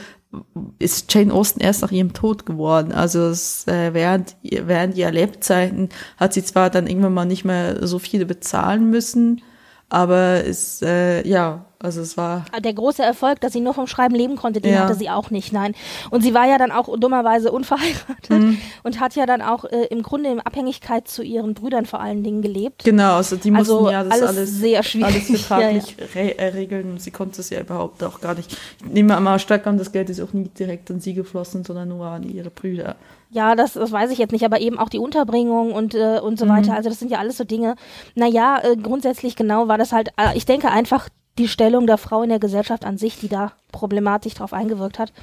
[0.80, 2.92] ist Jane Austen erst nach ihrem Tod geworden.
[2.92, 7.86] Also es, äh, während, während ihrer Lebzeiten hat sie zwar dann irgendwann mal nicht mehr
[7.88, 9.42] so viele bezahlen müssen,
[9.90, 14.16] aber es, äh, ja, also es war Der große Erfolg, dass sie nur vom Schreiben
[14.16, 14.82] leben konnte, den Ja.
[14.82, 15.76] hatte sie auch nicht, nein.
[16.10, 18.60] Und sie war ja dann auch dummerweise unverheiratet Mhm.
[18.84, 22.24] und hat ja dann auch äh, im Grunde in Abhängigkeit zu ihren Brüdern vor allen
[22.24, 22.84] Dingen gelebt.
[22.84, 25.14] Genau, also die mussten Also ja das alles alles, sehr schwierig.
[25.14, 28.58] alles vertraglich Re äh, regeln sie konnte es ja überhaupt auch gar nicht.
[28.80, 31.90] Ich nehme mal stark an, das Geld ist auch nie direkt an sie geflossen, sondern
[31.90, 32.96] nur an ihre Brüder.
[33.30, 36.40] Ja, das, das weiß ich jetzt nicht, aber eben auch die Unterbringung und, äh, und
[36.40, 36.50] so Mhm.
[36.50, 36.74] weiter.
[36.76, 37.76] Also das sind ja alles so Dinge.
[38.16, 42.24] Naja, äh, grundsätzlich genau war das halt, äh, ich denke einfach die Stellung der Frau
[42.24, 45.14] in der Gesellschaft an sich, die da problematisch drauf eingewirkt hat.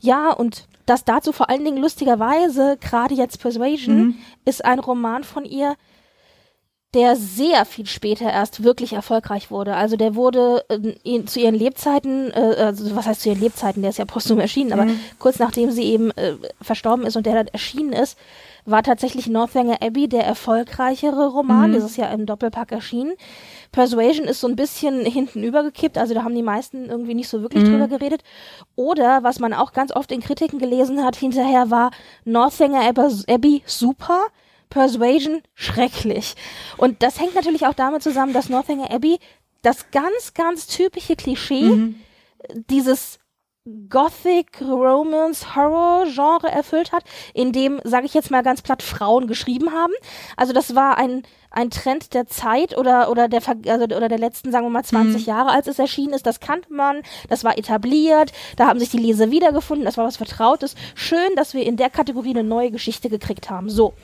[0.00, 4.14] Ja, und das dazu vor allen Dingen lustigerweise, gerade jetzt Persuasion, Mhm.
[4.44, 5.74] ist ein Roman von ihr,
[6.94, 9.74] der sehr viel später erst wirklich erfolgreich wurde.
[9.76, 13.90] Also der wurde äh, zu ihren Lebzeiten, äh, also was heißt zu ihren Lebzeiten, der
[13.90, 14.86] ist ja posthum erschienen, aber
[15.18, 18.16] kurz nachdem sie eben äh, verstorben ist und der dann erschienen ist,
[18.70, 21.70] war tatsächlich Northanger Abbey der erfolgreichere Roman.
[21.70, 21.74] Mhm.
[21.74, 23.14] Das ist ja im Doppelpack erschienen.
[23.72, 27.42] Persuasion ist so ein bisschen hinten übergekippt, also da haben die meisten irgendwie nicht so
[27.42, 27.72] wirklich Mhm.
[27.72, 28.22] drüber geredet.
[28.76, 31.90] Oder was man auch ganz oft in Kritiken gelesen hat, hinterher war
[32.24, 34.20] Northanger Abbey- super,
[34.70, 36.34] Persuasion schrecklich.
[36.76, 39.18] Und das hängt natürlich auch damit zusammen, dass Northanger Abbey
[39.62, 41.94] das ganz, ganz typische Klischee Mhm.
[42.70, 43.18] dieses
[43.88, 47.04] Gothic Romance Horror Genre erfüllt hat,
[47.34, 49.92] in dem, sage ich jetzt mal ganz platt, Frauen geschrieben haben.
[50.36, 54.52] Also das war ein ein Trend der Zeit oder oder der also oder der letzten
[54.52, 58.32] sagen wir mal 20 Jahre, als es erschienen ist, das kannte man, das war etabliert,
[58.56, 60.74] da haben sich die Leser wiedergefunden, das war was Vertrautes.
[60.94, 63.70] Schön, dass wir in der Kategorie eine neue Geschichte gekriegt haben.
[63.70, 63.94] So.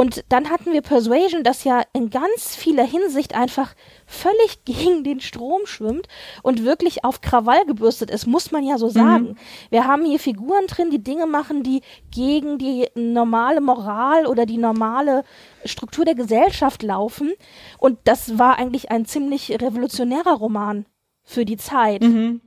[0.00, 3.74] Und dann hatten wir Persuasion, das ja in ganz vieler Hinsicht einfach
[4.06, 6.06] völlig gegen den Strom schwimmt
[6.44, 9.30] und wirklich auf Krawall gebürstet ist, muss man ja so sagen.
[9.30, 9.36] Mhm.
[9.70, 11.82] Wir haben hier Figuren drin, die Dinge machen, die
[12.12, 15.24] gegen die normale Moral oder die normale
[15.64, 17.32] Struktur der Gesellschaft laufen.
[17.78, 20.86] Und das war eigentlich ein ziemlich revolutionärer Roman
[21.24, 22.02] für die Zeit.
[22.02, 22.40] Mhm.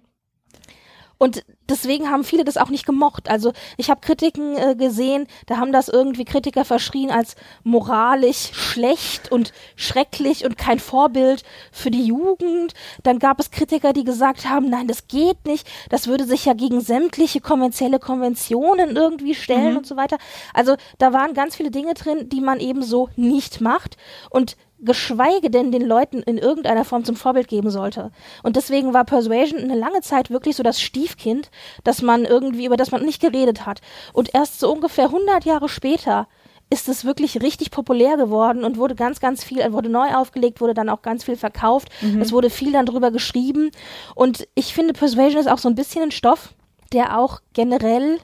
[1.22, 3.30] Und deswegen haben viele das auch nicht gemocht.
[3.30, 9.32] Also ich habe Kritiken äh, gesehen, da haben das irgendwie Kritiker verschrien als moralisch schlecht
[9.32, 12.74] und schrecklich und kein Vorbild für die Jugend.
[13.04, 16.54] Dann gab es Kritiker, die gesagt haben, nein, das geht nicht, das würde sich ja
[16.54, 19.78] gegen sämtliche kommerzielle Konventionen irgendwie stellen mhm.
[19.78, 20.18] und so weiter.
[20.56, 23.96] Also da waren ganz viele Dinge drin, die man eben so nicht macht.
[24.32, 28.12] Und geschweige denn den Leuten in irgendeiner Form zum Vorbild geben sollte.
[28.44, 31.52] Und deswegen war Persuasion eine lange Zeit wirklich so das Stiefkind,
[31.84, 33.82] dass man irgendwie, über das man nicht geredet hat.
[34.14, 36.28] Und erst so ungefähr 100 Jahre später
[36.72, 40.74] ist es wirklich richtig populär geworden und wurde ganz, ganz viel, wurde neu aufgelegt, wurde
[40.74, 41.90] dann auch ganz viel verkauft.
[42.02, 42.22] Mhm.
[42.22, 43.72] Es wurde viel dann drüber geschrieben.
[44.16, 46.54] Und ich finde, Persuasion ist auch so ein bisschen ein Stoff,
[46.94, 48.20] der auch generell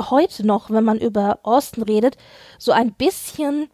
[0.00, 2.16] heute noch, wenn man über Austin redet,
[2.58, 3.68] so ein bisschen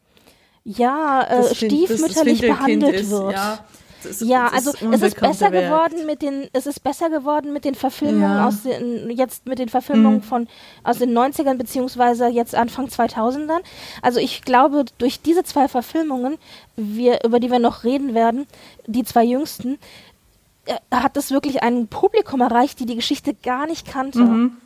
[0.66, 3.33] ja, äh, stiefmütterlich behandelt ist, wird.
[3.33, 3.59] Ja.
[4.05, 5.64] Ist, ja, also es ist besser Welt.
[5.64, 8.46] geworden mit den, es ist besser geworden mit den Verfilmungen ja.
[8.46, 10.22] aus den, jetzt mit den Verfilmungen mhm.
[10.22, 10.48] von,
[10.85, 13.61] aus den 90ern beziehungsweise jetzt Anfang 2000ern.
[14.02, 16.37] Also ich glaube, durch diese zwei Verfilmungen,
[16.76, 18.46] wir, über die wir noch reden werden,
[18.87, 19.79] die zwei jüngsten,
[20.66, 24.20] äh, hat es wirklich ein Publikum erreicht, die die Geschichte gar nicht kannte.
[24.20, 24.57] Mhm.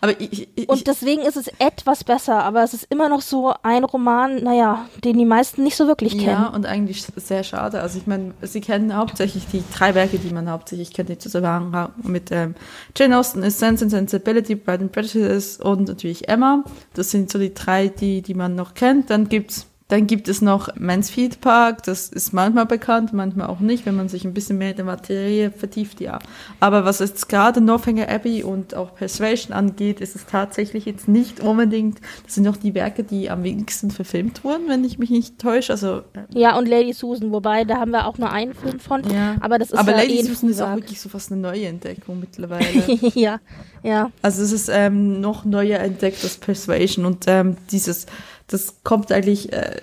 [0.00, 3.52] Aber ich, ich, und deswegen ist es etwas besser, aber es ist immer noch so
[3.62, 6.42] ein Roman, naja, den die meisten nicht so wirklich kennen.
[6.42, 7.80] Ja, und eigentlich sehr schade.
[7.80, 11.88] Also ich meine, sie kennen hauptsächlich die drei Werke, die man hauptsächlich kennt, die zusammenhängen
[12.02, 12.54] mit ähm,
[12.96, 16.64] Jane Austen ist Sense and Sensibility, Pride and Prejudice und natürlich Emma.
[16.94, 19.10] Das sind so die drei, die, die man noch kennt.
[19.10, 23.86] Dann gibt's dann gibt es noch Mansfield Park, das ist manchmal bekannt, manchmal auch nicht,
[23.86, 26.18] wenn man sich ein bisschen mehr in der Materie vertieft, ja.
[26.60, 31.40] Aber was jetzt gerade Northanger Abbey und auch Persuasion angeht, ist es tatsächlich jetzt nicht
[31.40, 35.38] unbedingt, das sind noch die Werke, die am wenigsten verfilmt wurden, wenn ich mich nicht
[35.38, 35.72] täusche.
[35.72, 39.02] Also, äh ja, und Lady Susan, wobei, da haben wir auch nur einen Film von,
[39.10, 39.36] ja.
[39.40, 42.20] aber das ist aber ja Lady Susan ist auch wirklich so fast eine neue Entdeckung
[42.20, 42.66] mittlerweile.
[43.14, 43.40] ja,
[43.82, 44.10] ja.
[44.20, 48.04] Also es ist ähm, noch neuer entdeckt als Persuasion und ähm, dieses
[48.48, 49.80] das kommt eigentlich, äh,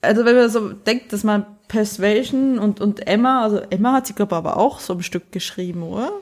[0.00, 4.14] also wenn man so denkt, dass man Persuasion und, und Emma, also Emma hat sie,
[4.14, 6.12] glaube ich, aber auch so ein Stück geschrieben, oder?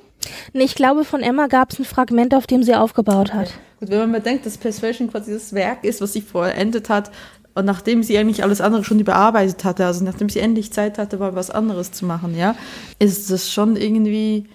[0.54, 3.38] Nee, ich glaube, von Emma gab es ein Fragment, auf dem sie aufgebaut okay.
[3.38, 3.50] hat.
[3.80, 7.10] Gut, wenn man mal denkt, dass Persuasion quasi das Werk ist, was sie vollendet hat,
[7.54, 11.18] und nachdem sie eigentlich alles andere schon überarbeitet hatte, also nachdem sie endlich Zeit hatte,
[11.18, 12.56] mal was anderes zu machen, ja,
[12.98, 14.48] ist das schon irgendwie,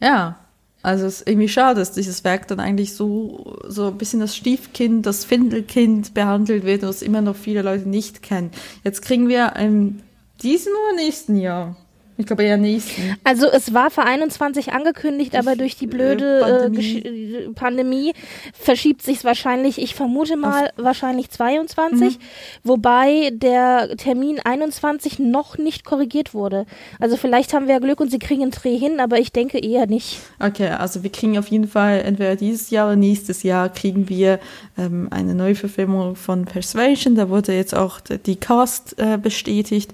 [0.00, 0.38] ja,
[0.82, 4.36] also es ist irgendwie schade, dass dieses Werk dann eigentlich so, so ein bisschen das
[4.36, 8.50] Stiefkind, das Findelkind behandelt wird es immer noch viele Leute nicht kennen.
[8.82, 10.02] Jetzt kriegen wir in
[10.42, 11.76] diesem oder nächsten Jahr
[12.22, 13.16] ich glaube eher nächsten.
[13.24, 18.12] Also es war für 21 angekündigt, aber durch die blöde äh, Pandemie, äh, Pandemie
[18.52, 22.22] verschiebt sich es wahrscheinlich, ich vermute mal Auf wahrscheinlich 22, mhm.
[22.64, 26.66] wobei der Termin 21 noch nicht korrigiert wurde.
[27.00, 29.58] Also vielleicht haben wir ja Glück und sie kriegen einen Dreh hin, aber ich denke
[29.58, 30.20] eher nicht.
[30.40, 34.40] Okay, also wir kriegen auf jeden Fall entweder dieses Jahr oder nächstes Jahr kriegen wir
[34.78, 37.14] ähm, eine neue Verfilmung von Persuasion.
[37.14, 39.92] Da wurde jetzt auch die Cast äh, bestätigt.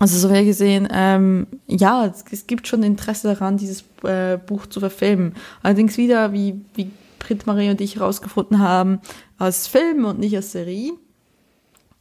[0.00, 4.66] Also so wie gesehen, ähm, ja, es, es, gibt schon Interesse daran, dieses äh, Buch
[4.66, 5.34] zu verfilmen.
[5.62, 9.02] Allerdings wieder, wie, wie Brit Marie und ich herausgefunden haben,
[9.36, 10.92] als Film und nicht als Serie.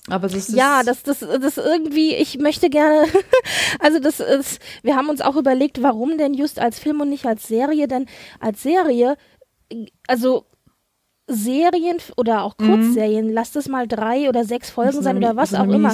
[0.08, 3.06] Aber das ist ja, das, das, das irgendwie, ich möchte gerne,
[3.80, 7.26] also das ist, wir haben uns auch überlegt, warum denn just als Film und nicht
[7.26, 8.06] als Serie, denn
[8.40, 9.18] als Serie,
[10.08, 10.46] also
[11.28, 12.68] Serien oder auch mhm.
[12.68, 13.34] Kurzserien, mhm.
[13.34, 15.94] lasst es mal drei oder sechs Folgen sein oder was auch immer.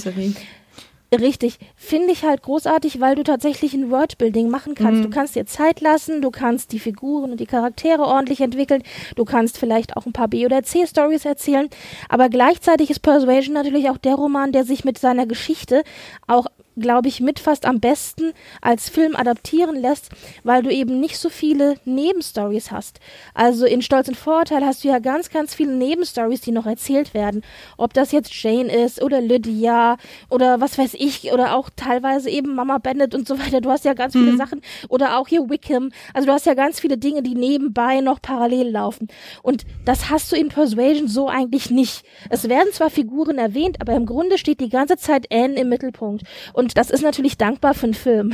[1.13, 1.59] Richtig.
[1.75, 4.99] Finde ich halt großartig, weil du tatsächlich ein Wordbuilding machen kannst.
[4.99, 5.03] Mhm.
[5.03, 8.83] Du kannst dir Zeit lassen, du kannst die Figuren und die Charaktere ordentlich entwickeln,
[9.15, 11.69] du kannst vielleicht auch ein paar B- oder C-Stories erzählen,
[12.09, 15.83] aber gleichzeitig ist Persuasion natürlich auch der Roman, der sich mit seiner Geschichte
[16.27, 20.09] auch glaube ich, mit fast am besten als Film adaptieren lässt,
[20.43, 22.99] weil du eben nicht so viele Nebenstories hast.
[23.33, 27.13] Also in Stolz und Vorurteil hast du ja ganz, ganz viele Nebenstories, die noch erzählt
[27.13, 27.43] werden.
[27.77, 29.97] Ob das jetzt Jane ist oder Lydia
[30.29, 33.61] oder was weiß ich oder auch teilweise eben Mama Bennett und so weiter.
[33.61, 34.37] Du hast ja ganz viele mhm.
[34.37, 35.91] Sachen oder auch hier Wickham.
[36.13, 39.07] Also du hast ja ganz viele Dinge, die nebenbei noch parallel laufen.
[39.41, 42.03] Und das hast du in Persuasion so eigentlich nicht.
[42.29, 46.23] Es werden zwar Figuren erwähnt, aber im Grunde steht die ganze Zeit Anne im Mittelpunkt.
[46.53, 48.33] Und und das ist natürlich dankbar für einen Film.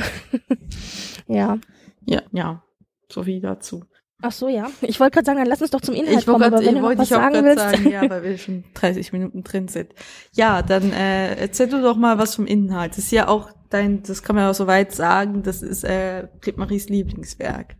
[1.26, 1.58] ja.
[2.06, 2.62] Ja, ja.
[3.10, 3.84] So viel dazu.
[4.22, 4.70] Ach so, ja.
[4.80, 6.68] Ich wollte gerade sagen, dann lass uns doch zum Inhalt ich kommen, grad, aber wenn
[6.68, 7.58] ich du noch wollte was auch sagen gerade willst.
[7.58, 9.92] sagen, ja, weil wir schon 30 Minuten drin sind.
[10.32, 12.92] Ja, dann äh, erzähl du doch mal was vom Inhalt.
[12.92, 16.88] Das ist ja auch dein, das kann man ja soweit sagen, das ist äh, Maries
[16.88, 17.76] Lieblingswerk.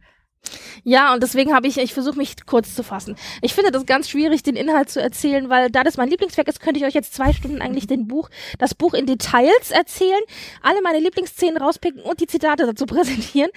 [0.84, 3.16] Ja, und deswegen habe ich, ich versuche mich kurz zu fassen.
[3.40, 6.60] Ich finde das ganz schwierig, den Inhalt zu erzählen, weil da das mein Lieblingswerk ist,
[6.60, 8.28] könnte ich euch jetzt zwei Stunden eigentlich den Buch,
[8.58, 10.20] das Buch in Details erzählen,
[10.60, 13.50] alle meine Lieblingsszenen rauspicken und die Zitate dazu präsentieren.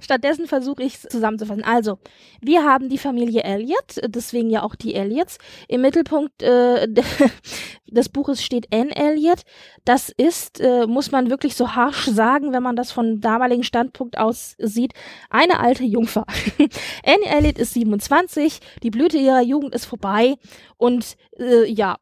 [0.00, 1.64] Stattdessen versuche ich es zusammenzufassen.
[1.64, 1.98] Also,
[2.40, 5.38] wir haben die Familie Elliot, deswegen ja auch die Elliots.
[5.68, 6.88] Im Mittelpunkt äh,
[7.86, 9.42] des Buches steht Anne Elliot.
[9.84, 14.18] Das ist, äh, muss man wirklich so harsch sagen, wenn man das von damaligen Standpunkt
[14.18, 14.94] aus sieht,
[15.30, 16.24] eine alte Jungfer.
[17.04, 20.36] Anne Elliot ist 27, die Blüte ihrer Jugend ist vorbei
[20.76, 21.96] und äh, ja,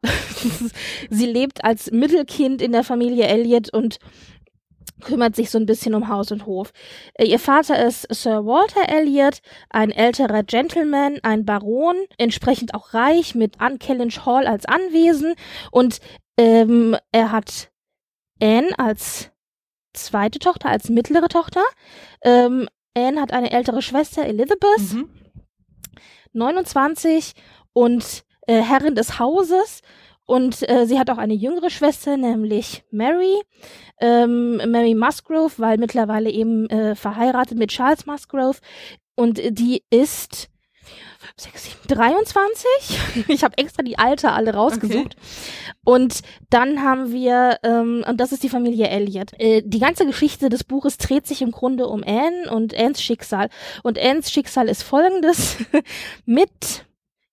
[1.09, 3.99] sie lebt als Mittelkind in der Familie Elliot und
[5.01, 6.71] kümmert sich so ein bisschen um Haus und Hof.
[7.15, 13.35] Äh, Ihr Vater ist Sir Walter Elliot, ein älterer Gentleman, ein Baron, entsprechend auch reich
[13.35, 15.33] mit An Kellynch Hall als Anwesen
[15.71, 15.99] und
[16.37, 17.71] ähm, er hat
[18.41, 19.31] Anne als
[19.93, 21.63] zweite Tochter, als mittlere Tochter.
[22.23, 25.09] Ähm, Anne hat eine ältere Schwester, Elizabeth, Mhm.
[26.33, 27.33] 29
[27.73, 29.81] und äh, Herrin des Hauses.
[30.25, 33.41] Und äh, sie hat auch eine jüngere Schwester, nämlich Mary,
[33.99, 38.57] ähm, Mary Musgrove, weil mittlerweile eben äh, verheiratet mit Charles Musgrove.
[39.15, 40.49] Und äh, die ist
[41.41, 42.67] 6, 7, 23.
[43.27, 45.15] Ich habe extra die Alter alle rausgesucht.
[45.83, 49.31] Und dann haben wir, ähm, und das ist die Familie Elliot.
[49.39, 53.49] Äh, die ganze Geschichte des Buches dreht sich im Grunde um Anne und Annes Schicksal.
[53.81, 55.57] Und Annes Schicksal ist folgendes.
[56.25, 56.85] Mit,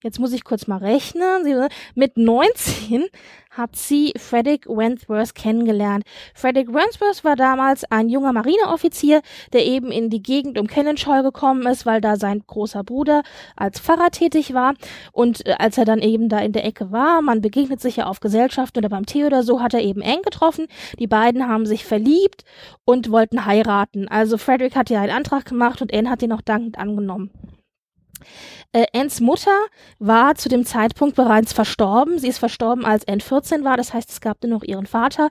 [0.02, 1.56] jetzt muss ich kurz mal rechnen, sie,
[1.94, 3.06] mit 19
[3.50, 6.04] hat sie Frederick Wentworth kennengelernt.
[6.34, 11.66] Frederick Wentworth war damals ein junger Marineoffizier, der eben in die Gegend um Cannonshaw gekommen
[11.66, 13.22] ist, weil da sein großer Bruder
[13.56, 14.74] als Pfarrer tätig war.
[15.12, 18.06] Und äh, als er dann eben da in der Ecke war, man begegnet sich ja
[18.06, 20.68] auf Gesellschaft oder beim Tee oder so, hat er eben eng getroffen.
[20.98, 22.44] Die beiden haben sich verliebt
[22.84, 24.06] und wollten heiraten.
[24.06, 27.30] Also Frederick hat ja einen Antrag gemacht und Anne hat ihn auch dankend angenommen.
[28.72, 29.56] Äh, Anns Mutter
[29.98, 32.18] war zu dem Zeitpunkt bereits verstorben.
[32.18, 33.78] Sie ist verstorben, als Anne 14 war.
[33.78, 35.30] Das heißt, es gab nur noch ihren Vater.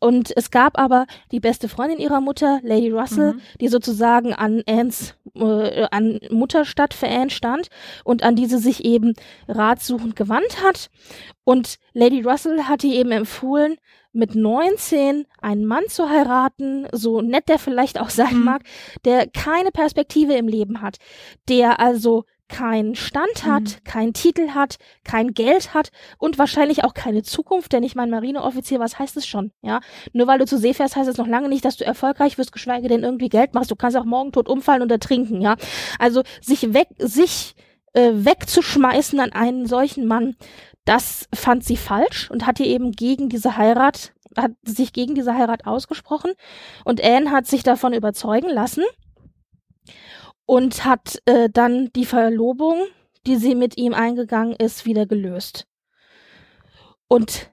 [0.00, 3.40] Und es gab aber die beste Freundin ihrer Mutter, Lady Russell, Mhm.
[3.60, 7.68] die sozusagen an Annes, äh, an Mutterstadt für Anne stand
[8.04, 9.12] und an diese sich eben
[9.48, 10.88] ratsuchend gewandt hat.
[11.44, 13.76] Und Lady Russell hat ihr eben empfohlen,
[14.14, 18.44] mit 19 einen Mann zu heiraten, so nett der vielleicht auch sein Mhm.
[18.44, 18.62] mag,
[19.04, 20.96] der keine Perspektive im Leben hat,
[21.50, 23.84] der also keinen Stand hat, Mhm.
[23.84, 28.80] keinen Titel hat, kein Geld hat und wahrscheinlich auch keine Zukunft, denn ich meine, Marineoffizier,
[28.80, 29.80] was heißt es schon, ja?
[30.12, 32.52] Nur weil du zu See fährst, heißt es noch lange nicht, dass du erfolgreich wirst,
[32.52, 33.70] geschweige denn irgendwie Geld machst.
[33.70, 35.56] Du kannst auch morgen tot umfallen und ertrinken, ja?
[35.98, 37.54] Also sich weg, sich
[37.92, 40.36] äh, wegzuschmeißen an einen solchen Mann,
[40.84, 45.34] das fand sie falsch und hat ihr eben gegen diese Heirat, hat sich gegen diese
[45.34, 46.32] Heirat ausgesprochen
[46.84, 48.84] und Anne hat sich davon überzeugen lassen
[50.48, 52.86] und hat äh, dann die Verlobung,
[53.26, 55.66] die sie mit ihm eingegangen ist, wieder gelöst.
[57.06, 57.50] Und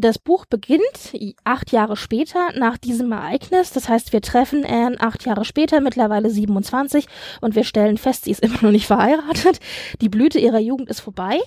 [0.00, 1.12] das Buch beginnt
[1.44, 3.70] acht Jahre später nach diesem Ereignis.
[3.72, 7.06] Das heißt, wir treffen Anne acht Jahre später, mittlerweile 27,
[7.40, 9.58] und wir stellen fest, sie ist immer noch nicht verheiratet.
[10.00, 11.40] Die Blüte ihrer Jugend ist vorbei.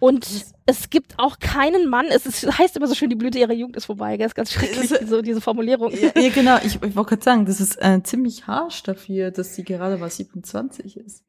[0.00, 0.26] Und
[0.66, 3.76] es gibt auch keinen Mann, es ist, heißt immer so schön, die Blüte ihrer Jugend
[3.76, 4.26] ist vorbei, gell?
[4.26, 5.92] ist ganz schrecklich, Das- so diese Formulierung.
[5.92, 6.56] Ja, ja genau.
[6.58, 10.10] Ich, ich wollte gerade sagen, das ist äh, ziemlich harsch dafür, dass sie gerade mal
[10.10, 11.22] 27 ist.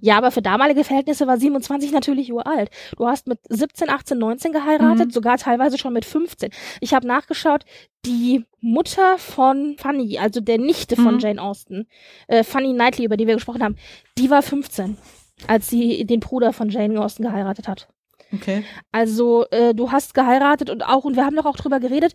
[0.00, 2.70] Ja, aber für damalige Verhältnisse war 27 natürlich uralt.
[2.96, 5.10] Du hast mit 17, 18, 19 geheiratet, Mhm.
[5.10, 6.50] sogar teilweise schon mit 15.
[6.80, 7.64] Ich habe nachgeschaut,
[8.04, 11.20] die Mutter von Fanny, also der Nichte von Mhm.
[11.20, 11.86] Jane Austen,
[12.28, 13.76] äh, Fanny Knightley, über die wir gesprochen haben,
[14.18, 14.96] die war 15,
[15.46, 17.88] als sie den Bruder von Jane Austen geheiratet hat.
[18.32, 18.62] Okay.
[18.92, 22.12] Also äh, du hast geheiratet und auch, und wir haben doch auch drüber geredet,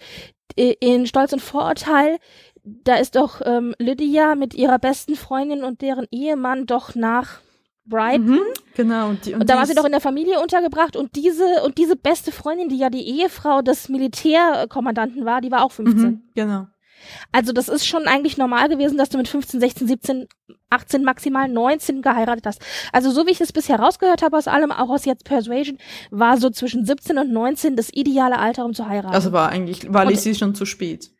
[0.56, 2.18] äh, in Stolz und Vorurteil,
[2.64, 7.42] da ist doch ähm, Lydia mit ihrer besten Freundin und deren Ehemann doch nach
[7.86, 8.26] Brighton.
[8.26, 8.42] Mhm,
[8.76, 9.10] genau.
[9.10, 11.78] Und, die, und, Und da war sie doch in der Familie untergebracht und diese und
[11.78, 16.04] diese beste Freundin, die ja die Ehefrau des Militärkommandanten war, die war auch 15.
[16.04, 16.68] Mhm, genau.
[17.32, 20.28] Also das ist schon eigentlich normal gewesen, dass du mit 15, 16, 17,
[20.70, 22.62] 18, maximal 19 geheiratet hast.
[22.92, 25.78] Also so wie ich es bisher rausgehört habe aus allem, auch aus jetzt Persuasion,
[26.10, 29.14] war so zwischen 17 und 19 das ideale Alter, um zu heiraten.
[29.14, 31.12] Also war eigentlich, war Lizzie schon zu spät.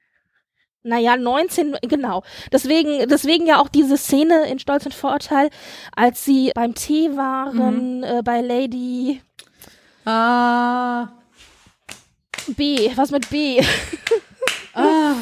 [0.86, 2.24] Naja, 19, genau.
[2.52, 5.50] Deswegen, deswegen ja auch diese Szene in Stolz und Vorurteil,
[5.96, 9.22] als sie beim Tee waren, äh, bei Lady
[10.06, 11.10] Ah.
[12.56, 13.60] B, was mit B?
[14.76, 15.16] ah.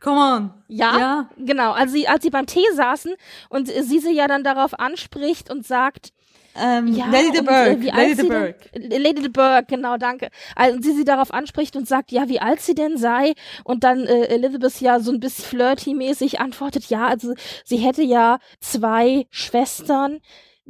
[0.00, 0.50] Come on.
[0.68, 1.72] Ja, ja, genau.
[1.72, 3.14] Als sie, als sie beim Tee saßen
[3.48, 6.12] und sie sie ja dann darauf anspricht und sagt,
[6.56, 7.84] ähm, ja, Lady de Burgh.
[7.84, 8.54] Äh, Lady de Burgh.
[8.74, 10.28] Lady de Burgh, genau, danke.
[10.56, 13.34] Also sie sie darauf anspricht und sagt, ja, wie alt sie denn sei.
[13.64, 17.34] Und dann äh, Elizabeth ja so ein bisschen flirty-mäßig antwortet, ja, also
[17.64, 20.20] sie hätte ja zwei Schwestern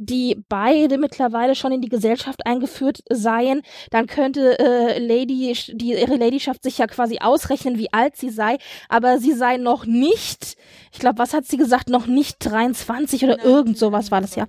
[0.01, 3.61] die beide mittlerweile schon in die Gesellschaft eingeführt seien,
[3.91, 8.57] dann könnte äh, Lady die ihre Ladyschaft sich ja quasi ausrechnen, wie alt sie sei,
[8.87, 10.55] aber sie sei noch nicht,
[10.93, 14.47] ich glaube, was hat sie gesagt, noch nicht 23 oder irgend sowas war das ja.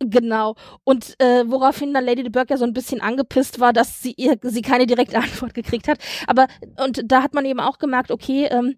[0.00, 0.56] Genau.
[0.82, 4.12] Und äh, woraufhin dann Lady de Burgh ja so ein bisschen angepisst war, dass sie
[4.16, 5.98] ihr, sie keine direkte Antwort gekriegt hat.
[6.26, 6.48] Aber
[6.84, 8.76] und da hat man eben auch gemerkt, okay, ähm,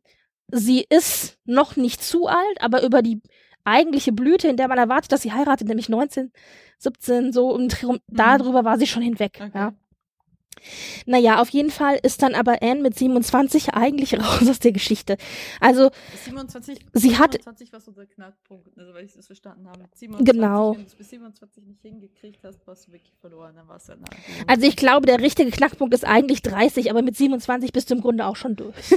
[0.49, 3.21] sie ist noch nicht zu alt, aber über die
[3.65, 6.33] eigentliche Blüte, in der man erwartet, dass sie heiratet, nämlich 19,
[6.79, 7.99] 17, so und mhm.
[8.07, 9.41] darüber war sie schon hinweg.
[9.43, 9.51] Okay.
[9.55, 9.75] Ja.
[11.07, 15.17] Naja, auf jeden Fall ist dann aber Anne mit 27 eigentlich raus aus der Geschichte.
[15.61, 15.91] Also
[16.25, 19.85] 27, sie 27 hat 27 war so der Knackpunkt, also weil ich das verstanden habe.
[19.95, 20.77] 27, genau.
[20.77, 24.05] Wenn du bis 27 nicht hingekriegt hast, warst du wirklich verloren, dann warst du dann
[24.47, 28.01] Also ich glaube, der richtige Knackpunkt ist eigentlich 30, aber mit 27 bist du im
[28.01, 28.75] Grunde auch schon durch.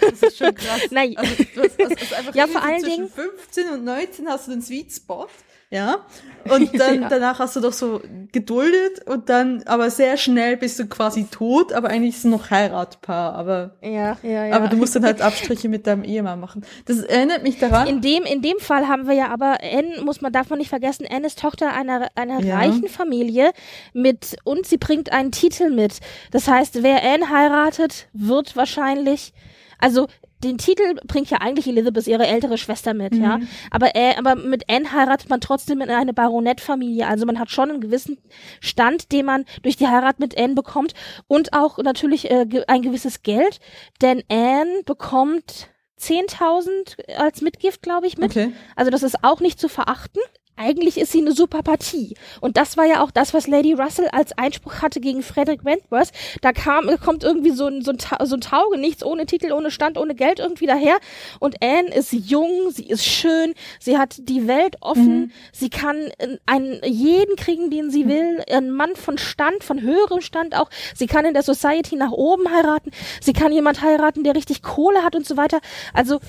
[0.00, 0.82] das ist schon krass.
[0.90, 1.16] Nein.
[1.16, 4.52] Also, du hast, also einfach ja, vor allen zwischen Dingen 15 und 19 hast du
[4.52, 5.28] den Sweet Spot.
[5.72, 5.96] Ja.
[6.50, 7.08] Und dann, ja.
[7.08, 8.02] danach hast du doch so
[8.32, 12.50] geduldet und dann, aber sehr schnell bist du quasi tot, aber eigentlich ist es noch
[12.50, 13.76] Heiratpaar, aber.
[13.80, 14.56] Ja, ja, ja.
[14.56, 16.64] Aber du musst dann halt Abstriche mit deinem Ehemann machen.
[16.86, 17.86] Das erinnert mich daran.
[17.86, 20.68] In dem, in dem Fall haben wir ja aber, Anne, muss man, darf man nicht
[20.68, 22.56] vergessen, Anne ist Tochter einer, einer ja.
[22.56, 23.52] reichen Familie
[23.92, 26.00] mit, und sie bringt einen Titel mit.
[26.32, 29.32] Das heißt, wer Anne heiratet, wird wahrscheinlich,
[29.78, 30.08] also
[30.42, 33.22] den Titel bringt ja eigentlich Elizabeth, ihre ältere Schwester mit, mhm.
[33.22, 33.40] ja.
[33.70, 37.06] Aber, äh, aber mit Anne heiratet man trotzdem in eine Baronettfamilie.
[37.06, 38.18] Also man hat schon einen gewissen
[38.60, 40.94] Stand, den man durch die Heirat mit Anne bekommt
[41.26, 43.60] und auch natürlich äh, ein gewisses Geld,
[44.00, 45.68] denn Anne bekommt
[46.00, 48.30] 10.000 als Mitgift, glaube ich, mit.
[48.32, 48.52] Okay.
[48.74, 50.20] Also das ist auch nicht zu verachten
[50.62, 52.14] eigentlich ist sie eine super Partie.
[52.40, 56.12] Und das war ja auch das, was Lady Russell als Einspruch hatte gegen Frederick Wentworth.
[56.40, 59.70] Da kam, kommt irgendwie so ein, so ein, so ein Tauge, nichts ohne Titel, ohne
[59.70, 60.98] Stand, ohne Geld irgendwie daher.
[61.40, 65.30] Und Anne ist jung, sie ist schön, sie hat die Welt offen, mhm.
[65.52, 66.10] sie kann
[66.46, 70.70] einen, jeden kriegen, den sie will, ein Mann von Stand, von höherem Stand auch.
[70.94, 75.02] Sie kann in der Society nach oben heiraten, sie kann jemand heiraten, der richtig Kohle
[75.02, 75.60] hat und so weiter.
[75.92, 76.20] Also,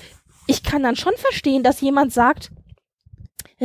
[0.46, 2.50] ich kann dann schon verstehen, dass jemand sagt,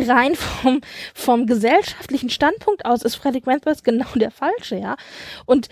[0.07, 0.81] rein vom,
[1.13, 4.95] vom gesellschaftlichen Standpunkt aus ist Frederick Wentworth genau der Falsche, ja.
[5.45, 5.69] Und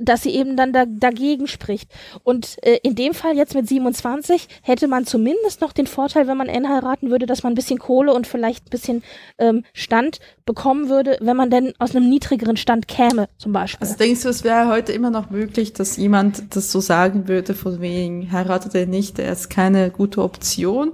[0.00, 1.90] dass sie eben dann da, dagegen spricht.
[2.22, 6.36] Und äh, in dem Fall jetzt mit 27 hätte man zumindest noch den Vorteil, wenn
[6.36, 9.02] man Anne heiraten würde, dass man ein bisschen Kohle und vielleicht ein bisschen
[9.38, 13.86] ähm, Stand bekommen würde, wenn man denn aus einem niedrigeren Stand käme, zum Beispiel.
[13.86, 17.54] Also denkst du, es wäre heute immer noch möglich, dass jemand das so sagen würde,
[17.54, 20.92] von wegen heiratet er nicht, er ist keine gute Option?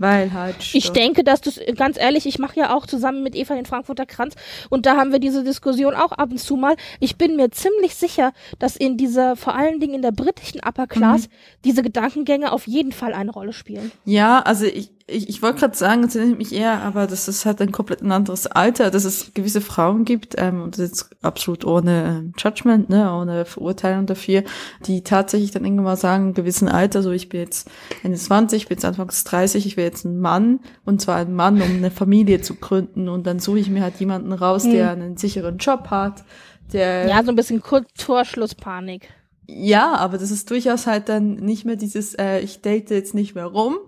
[0.00, 0.62] Weil halt.
[0.62, 0.74] Stoff.
[0.74, 4.06] Ich denke, dass das, ganz ehrlich, ich mache ja auch zusammen mit Eva den Frankfurter
[4.06, 4.34] Kranz
[4.70, 6.74] und da haben wir diese Diskussion auch ab und zu mal.
[7.00, 10.86] Ich bin mir ziemlich sicher, dass in dieser, vor allen Dingen in der britischen Upper
[10.86, 11.32] Class, mhm.
[11.66, 13.92] diese Gedankengänge auf jeden Fall eine Rolle spielen.
[14.06, 17.44] Ja, also ich, ich, ich wollte gerade sagen, es erinnert mich eher, aber das ist
[17.44, 21.10] halt ein komplett ein anderes Alter, dass es gewisse Frauen gibt, ähm, und das ist
[21.22, 24.44] absolut ohne ähm, Judgment, ne, ohne Verurteilung dafür,
[24.86, 27.70] die tatsächlich dann irgendwann mal sagen, in gewissen Alter, so ich bin jetzt
[28.02, 31.34] Ende 20, ich bin jetzt Anfangs 30, ich will jetzt ein Mann, und zwar ein
[31.34, 34.72] Mann, um eine Familie zu gründen, und dann suche ich mir halt jemanden raus, hm.
[34.72, 36.24] der einen sicheren Job hat,
[36.72, 37.08] der...
[37.08, 39.08] Ja, so ein bisschen Kulturschlusspanik.
[39.52, 43.34] Ja, aber das ist durchaus halt dann nicht mehr dieses, äh, ich date jetzt nicht
[43.34, 43.78] mehr rum,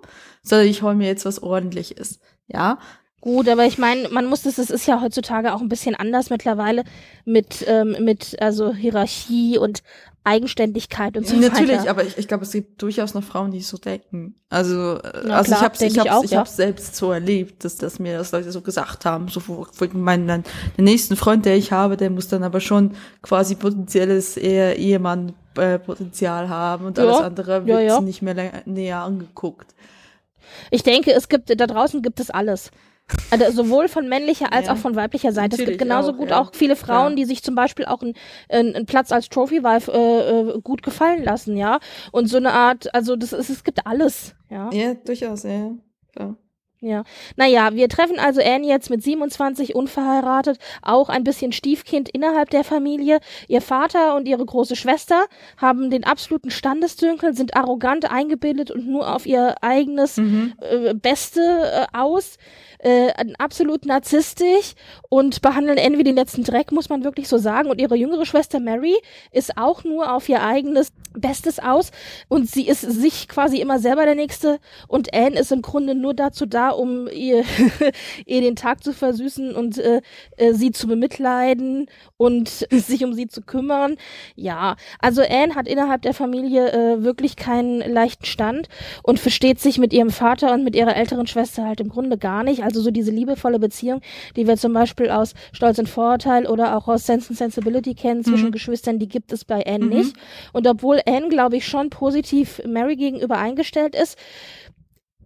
[0.42, 2.18] sondern ich hole mir jetzt was ordentliches.
[2.46, 2.78] Ja.
[3.20, 6.28] Gut, aber ich meine, man muss das, es ist ja heutzutage auch ein bisschen anders
[6.28, 6.82] mittlerweile
[7.24, 9.84] mit, ähm, mit also Hierarchie und
[10.24, 11.66] Eigenständigkeit und so Natürlich, weiter.
[11.66, 14.34] Natürlich, aber ich, ich glaube, es gibt durchaus noch Frauen, die so denken.
[14.50, 16.38] Also, Na, also klar, ich habe ich hab's, ich, auch, ich ja.
[16.38, 19.28] hab's selbst so erlebt, dass, dass mir das Leute so gesagt haben.
[19.28, 19.40] So
[19.92, 20.44] mein dann,
[20.76, 25.34] den nächsten Freund, der ich habe, der muss dann aber schon quasi potenzielles eher Ehemann
[25.56, 29.74] äh, Potenzial haben und ja, alles andere wird ja, nicht mehr näher angeguckt.
[30.70, 32.70] Ich denke, es gibt, da draußen gibt es alles.
[33.30, 34.72] Also sowohl von männlicher als ja.
[34.72, 35.50] auch von weiblicher Seite.
[35.50, 36.40] Natürlich es gibt genauso auch, gut ja.
[36.40, 37.16] auch viele Frauen, Klar.
[37.16, 38.14] die sich zum Beispiel auch einen,
[38.48, 41.80] einen Platz als Trophy Wife äh, äh, gut gefallen lassen, ja.
[42.12, 44.70] Und so eine Art, also das ist, es gibt alles, ja.
[44.72, 45.72] Ja, durchaus, ja.
[46.14, 46.36] Klar.
[46.82, 47.04] Ja.
[47.36, 52.64] Naja, wir treffen also Anne jetzt mit 27 unverheiratet, auch ein bisschen Stiefkind innerhalb der
[52.64, 53.20] Familie.
[53.46, 55.26] Ihr Vater und ihre große Schwester
[55.56, 60.54] haben den absoluten Standesdünkel, sind arrogant eingebildet und nur auf ihr eigenes mhm.
[60.60, 62.36] äh, Beste äh, aus
[62.82, 64.74] äh, absolut narzisstisch
[65.08, 67.70] und behandeln Anne wie den letzten Dreck, muss man wirklich so sagen.
[67.70, 68.96] Und ihre jüngere Schwester Mary
[69.30, 71.90] ist auch nur auf ihr eigenes Bestes aus
[72.28, 74.58] und sie ist sich quasi immer selber der Nächste
[74.88, 77.44] und Anne ist im Grunde nur dazu da, um ihr,
[78.26, 80.00] ihr den Tag zu versüßen und äh,
[80.36, 83.96] äh, sie zu bemitleiden und sich um sie zu kümmern.
[84.34, 88.68] Ja, also Anne hat innerhalb der Familie äh, wirklich keinen leichten Stand
[89.02, 92.42] und versteht sich mit ihrem Vater und mit ihrer älteren Schwester halt im Grunde gar
[92.42, 92.64] nicht.
[92.64, 94.00] Also so diese liebevolle Beziehung,
[94.36, 98.24] die wir zum Beispiel aus Stolz und Vorurteil oder auch aus Sense and Sensibility kennen
[98.24, 98.52] zwischen mhm.
[98.52, 99.90] Geschwistern, die gibt es bei Anne mhm.
[99.90, 100.16] nicht.
[100.52, 104.16] Und obwohl Anne, glaube ich, schon positiv Mary gegenüber eingestellt ist,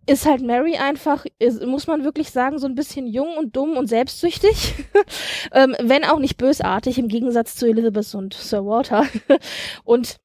[0.07, 3.77] ist halt Mary einfach, ist, muss man wirklich sagen, so ein bisschen jung und dumm
[3.77, 4.75] und selbstsüchtig,
[5.53, 9.07] ähm, wenn auch nicht bösartig im Gegensatz zu Elizabeth und Sir Walter.
[9.85, 10.19] und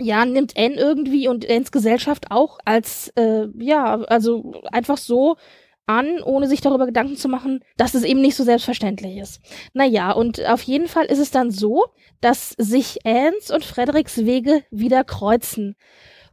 [0.00, 5.36] ja, nimmt Anne irgendwie und Annes Gesellschaft auch als, äh, ja, also einfach so
[5.88, 9.40] an, ohne sich darüber Gedanken zu machen, dass es eben nicht so selbstverständlich ist.
[9.72, 11.86] Naja, und auf jeden Fall ist es dann so,
[12.20, 15.76] dass sich Annes und Fredericks Wege wieder kreuzen.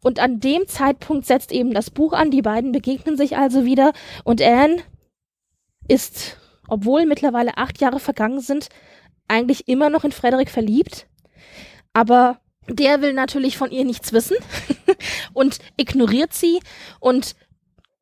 [0.04, 3.94] Und an dem Zeitpunkt setzt eben das Buch an, die beiden begegnen sich also wieder
[4.24, 4.84] und Anne
[5.88, 6.38] ist,
[6.68, 8.70] obwohl mittlerweile acht Jahre vergangen sind,
[9.28, 11.08] eigentlich immer noch in Frederick verliebt,
[11.94, 14.38] aber der will natürlich von ihr nichts wissen
[15.34, 16.60] und ignoriert sie
[17.00, 17.36] und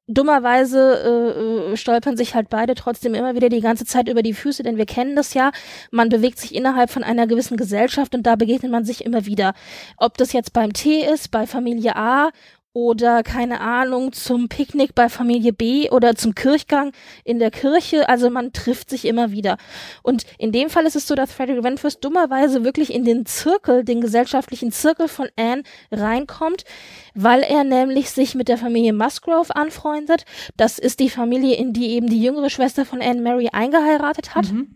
[0.08, 4.64] dummerweise äh, stolpern sich halt beide trotzdem immer wieder die ganze Zeit über die Füße,
[4.64, 5.52] denn wir kennen das ja.
[5.92, 9.54] Man bewegt sich innerhalb von einer gewissen Gesellschaft und da begegnet man sich immer wieder.
[9.98, 12.32] Ob das jetzt beim Tee ist, bei Familie A
[12.74, 16.92] oder keine Ahnung zum Picknick bei Familie B oder zum Kirchgang
[17.24, 18.10] in der Kirche.
[18.10, 19.58] Also man trifft sich immer wieder.
[20.02, 23.84] Und in dem Fall ist es so, dass Frederick Wentworth dummerweise wirklich in den Zirkel,
[23.84, 26.66] den gesellschaftlichen Zirkel von Anne reinkommt,
[27.14, 30.26] weil er nämlich sich mit der Familie Musgrove anfreundet.
[30.58, 34.52] Das ist die Familie, in die eben die jüngere Schwester von Anne Mary eingeheiratet hat.
[34.52, 34.76] Mhm.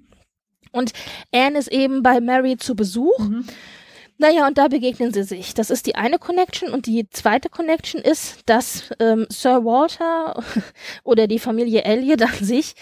[0.71, 0.93] Und
[1.33, 3.17] Anne ist eben bei Mary zu Besuch.
[3.17, 3.47] Mhm.
[4.17, 5.53] Naja, und da begegnen sie sich.
[5.53, 6.71] Das ist die eine Connection.
[6.71, 10.43] Und die zweite Connection ist, dass ähm, Sir Walter
[11.03, 12.73] oder die Familie Elliot an sich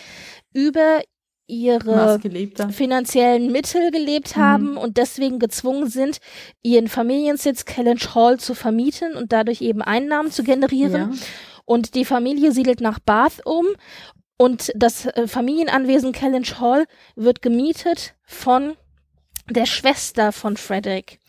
[0.53, 1.01] über
[1.47, 2.19] ihre
[2.71, 4.41] finanziellen Mittel gelebt mhm.
[4.41, 4.77] haben mhm.
[4.77, 6.17] und deswegen gezwungen sind,
[6.63, 11.13] ihren Familiensitz Kellynch Hall zu vermieten und dadurch eben Einnahmen zu generieren.
[11.13, 11.19] Ja.
[11.65, 13.67] Und die Familie siedelt nach Bath um
[14.37, 18.75] und das äh, Familienanwesen Kellynch Hall wird gemietet von
[19.49, 21.19] der Schwester von Frederick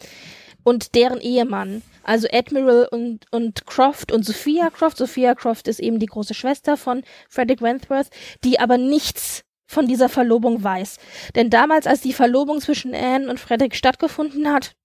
[0.63, 1.83] und deren Ehemann.
[2.03, 4.97] Also Admiral und, und Croft und Sophia Croft.
[4.97, 8.11] Sophia Croft ist eben die große Schwester von Frederick Wentworth,
[8.45, 10.99] die aber nichts von dieser Verlobung weiß.
[11.35, 14.77] Denn damals, als die Verlobung zwischen Anne und Frederick stattgefunden hat,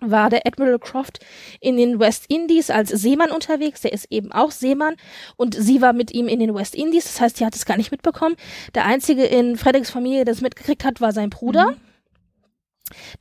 [0.00, 1.18] war der Admiral Croft
[1.60, 3.80] in den West Indies als Seemann unterwegs.
[3.80, 4.96] Der ist eben auch Seemann
[5.36, 7.04] und sie war mit ihm in den West Indies.
[7.04, 8.36] Das heißt, sie hat es gar nicht mitbekommen.
[8.74, 11.72] Der einzige in Fredericks Familie, der es mitgekriegt hat, war sein Bruder.
[11.72, 11.87] Mhm.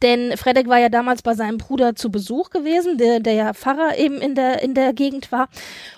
[0.01, 3.97] Denn Fredrik war ja damals bei seinem Bruder zu Besuch gewesen, der, der ja Pfarrer
[3.97, 5.49] eben in der, in der Gegend war.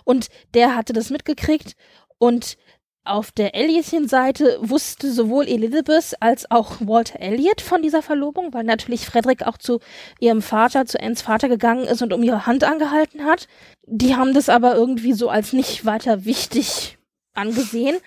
[0.03, 1.74] Und der hatte das mitgekriegt.
[2.17, 2.57] Und
[3.05, 9.05] auf der Elliotchen-Seite wusste sowohl Elizabeth als auch Walter Elliot von dieser Verlobung, weil natürlich
[9.05, 9.80] Frederick auch zu
[10.20, 13.47] ihrem Vater, zu Anns Vater gegangen ist und um ihre Hand angehalten hat.
[13.88, 16.97] Die haben das aber irgendwie so als nicht weiter wichtig
[17.34, 17.97] angesehen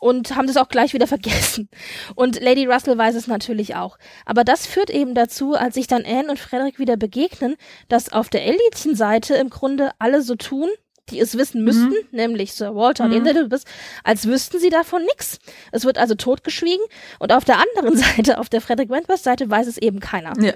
[0.00, 1.68] und haben das auch gleich wieder vergessen.
[2.14, 3.98] Und Lady Russell weiß es natürlich auch.
[4.24, 7.56] Aber das führt eben dazu, als sich dann Anne und Frederick wieder begegnen,
[7.88, 10.68] dass auf der Elliotchen-Seite im Grunde alle so tun,
[11.10, 12.08] die es wissen müssten, mhm.
[12.10, 13.14] nämlich Sir Walter mhm.
[13.14, 13.64] und Elizabeth,
[14.02, 15.38] als wüssten sie davon nichts.
[15.72, 16.84] Es wird also totgeschwiegen
[17.18, 20.32] und auf der anderen Seite, auf der Frederick Wentworth Seite, weiß es eben keiner.
[20.40, 20.54] Ja.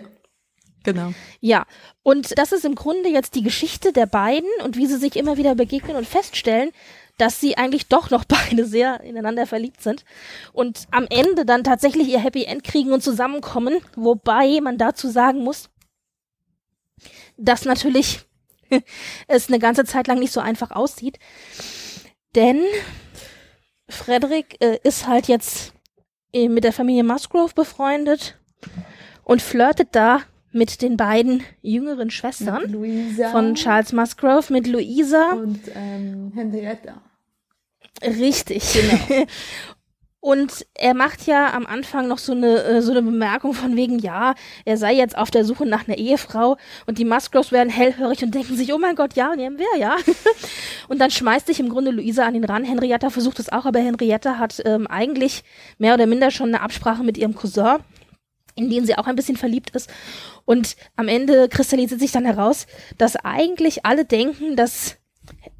[0.82, 1.12] Genau.
[1.40, 1.66] Ja,
[2.02, 5.36] und das ist im Grunde jetzt die Geschichte der beiden und wie sie sich immer
[5.36, 6.70] wieder begegnen und feststellen,
[7.20, 10.04] dass sie eigentlich doch noch beide sehr ineinander verliebt sind
[10.52, 15.44] und am Ende dann tatsächlich ihr Happy End kriegen und zusammenkommen, wobei man dazu sagen
[15.44, 15.68] muss,
[17.36, 18.20] dass natürlich
[19.28, 21.18] es eine ganze Zeit lang nicht so einfach aussieht,
[22.34, 22.62] denn
[23.88, 25.74] Frederick äh, ist halt jetzt
[26.32, 28.38] äh, mit der Familie Musgrove befreundet
[29.24, 30.20] und flirtet da
[30.52, 32.74] mit den beiden jüngeren Schwestern
[33.30, 37.00] von Charles Musgrove, mit Louisa und ähm, Henrietta.
[38.02, 38.72] Richtig.
[38.72, 39.26] Genau.
[40.22, 43.98] Und er macht ja am Anfang noch so eine, äh, so eine Bemerkung von wegen,
[43.98, 44.34] ja,
[44.66, 48.34] er sei jetzt auf der Suche nach einer Ehefrau und die Musgroves werden hellhörig und
[48.34, 49.96] denken sich, oh mein Gott, ja, nehmen wir, ja.
[50.88, 52.64] und dann schmeißt sich im Grunde Luisa an ihn ran.
[52.64, 55.42] Henrietta versucht es auch, aber Henrietta hat ähm, eigentlich
[55.78, 57.78] mehr oder minder schon eine Absprache mit ihrem Cousin
[58.56, 59.88] in den sie auch ein bisschen verliebt ist.
[60.44, 62.66] Und am Ende kristallisiert sich dann heraus,
[62.98, 64.96] dass eigentlich alle denken, dass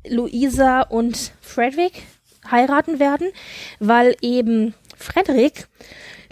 [0.06, 2.02] Luisa und Frederick
[2.48, 3.28] heiraten werden,
[3.78, 5.66] weil eben Frederick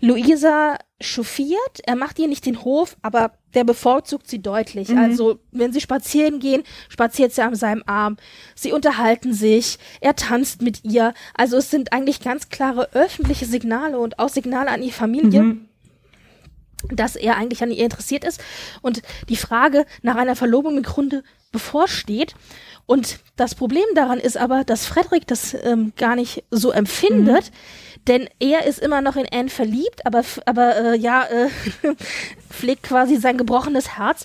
[0.00, 1.80] Luisa chauffiert.
[1.84, 4.88] Er macht ihr nicht den Hof, aber der bevorzugt sie deutlich.
[4.88, 4.98] Mhm.
[4.98, 8.16] Also, wenn sie spazieren gehen, spaziert sie an seinem Arm.
[8.54, 9.78] Sie unterhalten sich.
[10.00, 11.14] Er tanzt mit ihr.
[11.34, 15.42] Also, es sind eigentlich ganz klare öffentliche Signale und auch Signale an die Familie.
[15.42, 15.67] Mhm.
[16.90, 18.40] Dass er eigentlich an ihr interessiert ist
[18.82, 21.22] und die Frage nach einer Verlobung im Grunde
[21.52, 22.34] bevorsteht.
[22.86, 27.50] Und das Problem daran ist aber, dass Frederik das ähm, gar nicht so empfindet,
[28.06, 31.48] denn er ist immer noch in Anne verliebt, aber, aber äh, ja, äh,
[32.50, 34.24] pflegt quasi sein gebrochenes Herz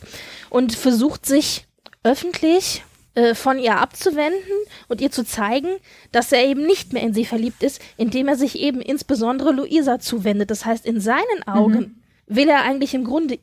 [0.50, 1.66] und versucht sich
[2.04, 2.84] öffentlich
[3.16, 4.42] äh, von ihr abzuwenden
[4.88, 5.70] und ihr zu zeigen,
[6.12, 10.00] dass er eben nicht mehr in sie verliebt ist, indem er sich eben insbesondere Luisa
[10.00, 10.50] zuwendet.
[10.50, 13.40] Das heißt, in seinen Augen will er eigentlich im Grunde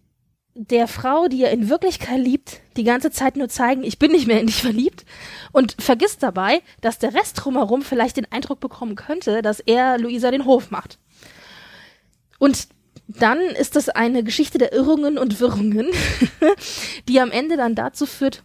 [0.55, 4.27] der Frau, die er in Wirklichkeit liebt, die ganze Zeit nur zeigen, ich bin nicht
[4.27, 5.05] mehr in dich verliebt
[5.53, 10.31] und vergisst dabei, dass der Rest drumherum vielleicht den Eindruck bekommen könnte, dass er Luisa
[10.31, 10.99] den Hof macht.
[12.39, 12.69] Und
[13.07, 15.89] dann ist das eine Geschichte der Irrungen und Wirrungen,
[17.09, 18.43] die am Ende dann dazu führt,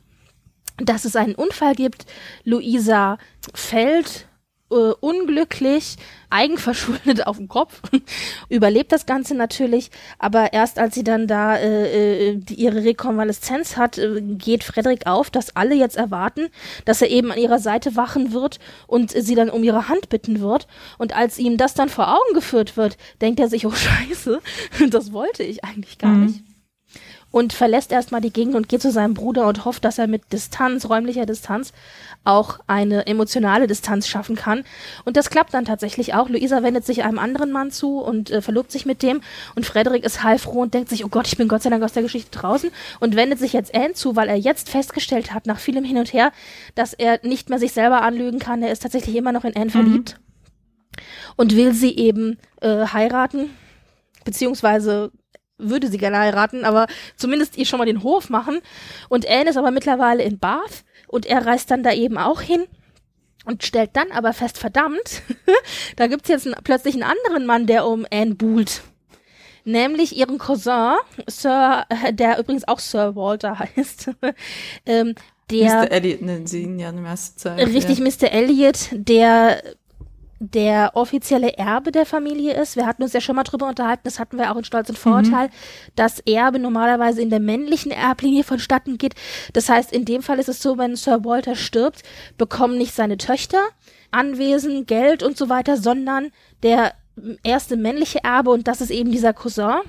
[0.77, 2.05] dass es einen Unfall gibt.
[2.43, 3.17] Luisa
[3.53, 4.27] fällt
[4.71, 5.97] äh, unglücklich,
[6.29, 7.81] eigenverschuldet auf den Kopf,
[8.49, 13.77] überlebt das Ganze natürlich, aber erst als sie dann da äh, äh, die, ihre Rekonvaleszenz
[13.77, 16.47] hat, äh, geht Frederik auf, dass alle jetzt erwarten,
[16.85, 20.41] dass er eben an ihrer Seite wachen wird und sie dann um ihre Hand bitten
[20.41, 20.67] wird.
[20.97, 24.41] Und als ihm das dann vor Augen geführt wird, denkt er sich, oh scheiße,
[24.89, 26.25] das wollte ich eigentlich gar Mhm.
[26.25, 26.54] nicht
[27.35, 30.31] und verlässt erstmal die Gegend und geht zu seinem Bruder und hofft, dass er mit
[30.31, 31.73] Distanz, räumlicher Distanz,
[32.23, 34.63] auch eine emotionale Distanz schaffen kann.
[35.03, 36.29] Und das klappt dann tatsächlich auch.
[36.29, 39.19] Luisa wendet sich einem anderen Mann zu und äh, verlobt sich mit dem.
[39.53, 41.91] Und Frederik ist heilfroh und denkt sich, oh Gott, ich bin Gott sei Dank aus
[41.91, 42.71] der Geschichte draußen.
[43.01, 46.13] Und wendet sich jetzt Anne zu, weil er jetzt festgestellt hat, nach vielem Hin und
[46.13, 46.31] Her,
[46.73, 48.63] dass er nicht mehr sich selber anlügen kann.
[48.63, 50.21] Er ist tatsächlich immer noch in Anne verliebt.
[51.35, 53.49] Und will sie eben äh, heiraten,
[54.23, 55.11] beziehungsweise
[55.57, 58.59] würde sie gerne heiraten, aber zumindest ihr schon mal den Hof machen.
[59.09, 62.65] Und Anne ist aber mittlerweile in Bath und er reist dann da eben auch hin
[63.45, 65.21] und stellt dann aber fest, verdammt,
[65.95, 68.81] da gibt's jetzt einen, plötzlich einen anderen Mann, der um Anne buhlt.
[69.63, 70.95] Nämlich ihren Cousin,
[71.27, 74.11] Sir, der übrigens auch Sir Walter heißt.
[74.85, 75.15] ähm,
[75.51, 75.91] der Mr.
[75.91, 77.67] Elliot nennen sie ihn ja in der ersten Zeit.
[77.67, 78.05] richtig ja.
[78.05, 78.31] Mr.
[78.31, 79.61] Elliot, der
[80.39, 82.75] der offizielle Erbe der Familie ist.
[82.75, 84.97] Wir hatten uns ja schon mal drüber unterhalten, das hatten wir auch in Stolz und
[84.97, 85.49] Vorurteil,
[85.95, 89.15] dass Erbe normalerweise in der männlichen Erblinie vonstatten geht.
[89.53, 92.03] Das heißt, in dem Fall ist es so, wenn Sir Walter stirbt,
[92.37, 93.59] bekommen nicht seine Töchter
[94.11, 96.31] Anwesen, Geld und so weiter, sondern
[96.63, 96.93] der
[97.43, 99.79] erste männliche Erbe und das ist eben dieser Cousin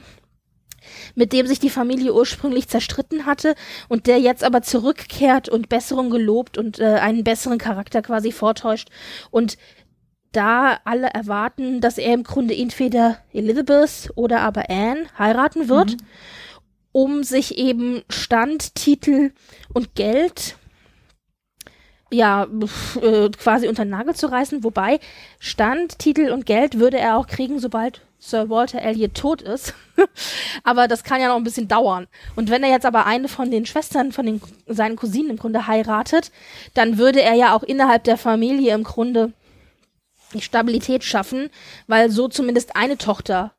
[1.17, 3.57] mit dem sich die Familie ursprünglich zerstritten hatte
[3.89, 8.89] und der jetzt aber zurückkehrt und Besserung gelobt und äh, einen besseren Charakter quasi vortäuscht.
[9.33, 9.59] Und
[10.37, 15.97] da alle erwarten, dass er im Grunde entweder Elizabeth oder aber Anne heiraten wird,
[16.93, 19.33] um sich eben Stand, Titel
[19.73, 20.57] und Geld
[22.13, 22.47] ja,
[23.03, 25.01] äh, quasi unter den Nagel zu reißen, wobei
[25.41, 29.75] Stand, Titel und Geld würde er auch kriegen, sobald Sir Walter Elliot tot ist.
[30.63, 32.07] aber das kann ja noch ein bisschen dauern.
[32.37, 35.67] Und wenn er jetzt aber eine von den Schwestern von den, seinen Cousinen im Grunde
[35.67, 36.31] heiratet,
[36.75, 39.33] dann würde er ja auch innerhalb der Familie im Grunde
[40.35, 41.51] die Stabilität schaffen,
[41.87, 43.53] weil so zumindest eine Tochter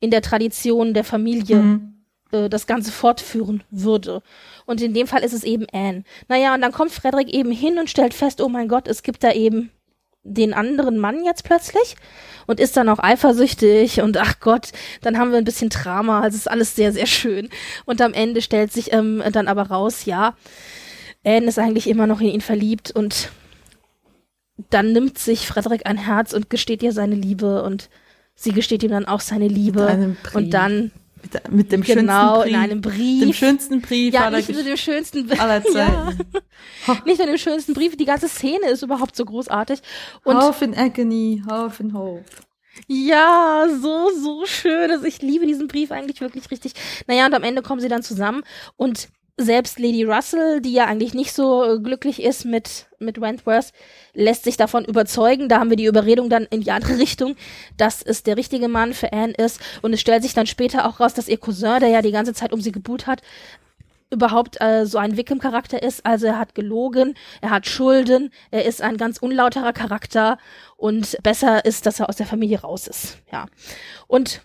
[0.00, 1.94] in der Tradition der Familie Mhm.
[2.32, 4.22] äh, das Ganze fortführen würde.
[4.66, 6.04] Und in dem Fall ist es eben Anne.
[6.28, 9.22] Naja, und dann kommt Frederik eben hin und stellt fest, oh mein Gott, es gibt
[9.22, 9.70] da eben
[10.26, 11.96] den anderen Mann jetzt plötzlich
[12.46, 14.68] und ist dann auch eifersüchtig und ach Gott,
[15.02, 17.50] dann haben wir ein bisschen Drama, also ist alles sehr, sehr schön.
[17.84, 20.34] Und am Ende stellt sich ähm, dann aber raus, ja,
[21.24, 23.30] Anne ist eigentlich immer noch in ihn verliebt und
[24.70, 27.88] dann nimmt sich Frederik ein Herz und gesteht ihr seine Liebe und
[28.34, 30.34] sie gesteht ihm dann auch seine Liebe einem Brief.
[30.34, 30.90] und dann
[31.22, 32.52] Mit, mit dem genau schönsten Brief.
[32.52, 36.18] in einem Brief Dem schönsten Brief ja, aller, nicht nur dem schönsten aller ja, Zeiten.
[37.04, 39.80] nicht nur dem schönsten Brief, die ganze Szene ist überhaupt so großartig.
[40.24, 42.24] Und Hope in Agony, Hope in Hope.
[42.88, 44.90] ja, so, so schön.
[44.90, 46.74] Also ich liebe diesen Brief eigentlich wirklich richtig.
[47.06, 48.42] Naja, und am Ende kommen sie dann zusammen
[48.76, 53.72] und selbst Lady Russell, die ja eigentlich nicht so äh, glücklich ist mit, mit Wentworth,
[54.12, 55.48] lässt sich davon überzeugen.
[55.48, 57.36] Da haben wir die Überredung dann in die andere Richtung,
[57.76, 59.60] dass es der richtige Mann für Anne ist.
[59.82, 62.32] Und es stellt sich dann später auch raus, dass ihr Cousin, der ja die ganze
[62.32, 63.22] Zeit um sie gebuht hat,
[64.10, 66.06] überhaupt äh, so ein Wickham-Charakter ist.
[66.06, 70.38] Also er hat gelogen, er hat Schulden, er ist ein ganz unlauterer Charakter
[70.76, 73.18] und besser ist, dass er aus der Familie raus ist.
[73.32, 73.46] Ja.
[74.06, 74.42] Und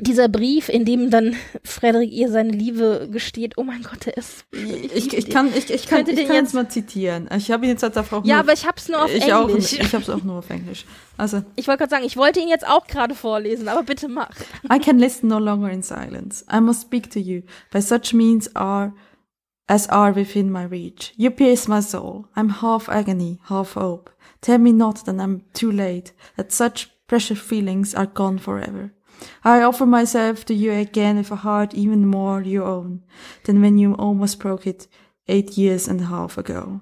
[0.00, 3.54] dieser Brief, in dem dann Frederik ihr seine Liebe gesteht.
[3.56, 4.44] Oh mein Gott, der ist.
[4.52, 7.28] Ich, ich, kann, ich, ich kann, ich kann jetzt mal zitieren.
[7.36, 9.74] Ich habe ihn jetzt als auch Ja, nur, aber ich hab's nur auf ich Englisch.
[9.74, 10.84] Auch, ich habe es auch nur auf Englisch.
[11.16, 14.30] Also, Ich wollte gerade sagen, ich wollte ihn jetzt auch gerade vorlesen, aber bitte mach.
[14.72, 16.44] I can listen no longer in silence.
[16.52, 17.42] I must speak to you
[17.72, 18.92] by such means are
[19.68, 21.12] as are within my reach.
[21.16, 22.26] You pierce my soul.
[22.34, 24.10] I'm half agony, half hope.
[24.40, 28.92] Tell me not that I'm too late, that such precious feelings are gone forever.
[29.44, 33.02] I offer myself to you again with a heart even more your own
[33.44, 34.88] than when you almost broke it
[35.26, 36.80] eight years and a half ago.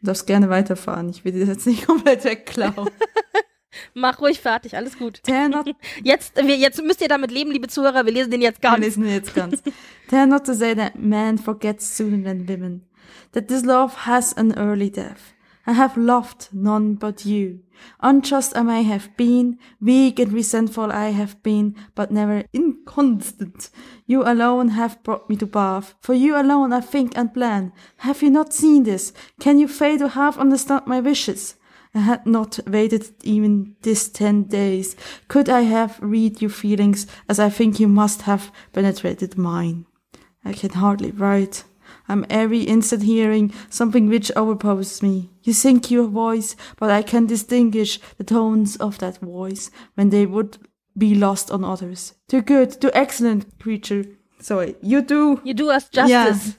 [0.00, 1.08] Du darfst gerne weiterfahren.
[1.10, 2.90] Ich will dir das jetzt nicht komplett wegklauen.
[3.94, 5.20] Mach ruhig fertig, alles gut.
[5.50, 5.66] Not
[6.02, 8.80] Jetzt, wir, jetzt müsst ihr damit leben, liebe Zuhörer, wir lesen den jetzt Wir ganz.
[8.84, 9.62] lesen ihn jetzt ganz.
[10.08, 12.86] Tell not to say that man forgets sooner than women,
[13.32, 15.34] that this love has an early death.
[15.66, 17.60] I have loved none but you.
[18.00, 23.70] Unjust I may have been, weak and resentful I have been, but never inconstant.
[24.06, 25.94] You alone have brought me to Bath.
[26.00, 27.72] For you alone I think and plan.
[27.98, 29.12] Have you not seen this?
[29.40, 31.56] Can you fail to half understand my wishes?
[31.94, 34.96] I had not waited even this ten days.
[35.28, 39.86] Could I have read your feelings as I think you must have penetrated mine?
[40.44, 41.64] I can hardly write.
[42.08, 45.30] I'm every instant hearing something which overpowers me.
[45.42, 50.26] You sink your voice, but I can distinguish the tones of that voice when they
[50.26, 50.58] would
[50.96, 52.14] be lost on others.
[52.28, 54.04] Too good, too excellent creature.
[54.40, 56.58] Sorry, you do You do us justice.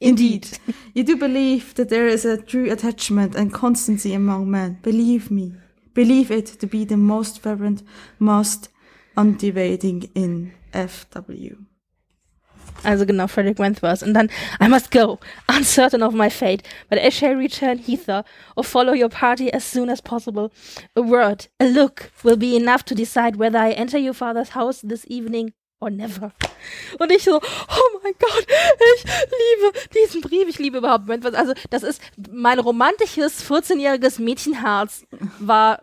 [0.00, 0.58] Indeed.
[0.94, 4.78] you do believe that there is a true attachment and constancy among men.
[4.82, 5.54] Believe me.
[5.92, 7.82] Believe it to be the most fervent,
[8.18, 8.70] most
[9.16, 11.66] undividing in FW.
[12.84, 14.02] Also genau, Frederick Wentworth.
[14.02, 15.18] Und dann, I must go,
[15.48, 18.24] uncertain of my fate, but I shall return hither,
[18.56, 20.50] or follow your party as soon as possible.
[20.94, 24.80] A word, a look, will be enough to decide whether I enter your father's house
[24.82, 26.32] this evening or never.
[26.98, 28.46] Und ich so, oh mein Gott,
[28.96, 31.34] ich liebe diesen Brief, ich liebe überhaupt Wentworth.
[31.34, 35.04] Also das ist, mein romantisches 14-jähriges Mädchenherz
[35.38, 35.80] war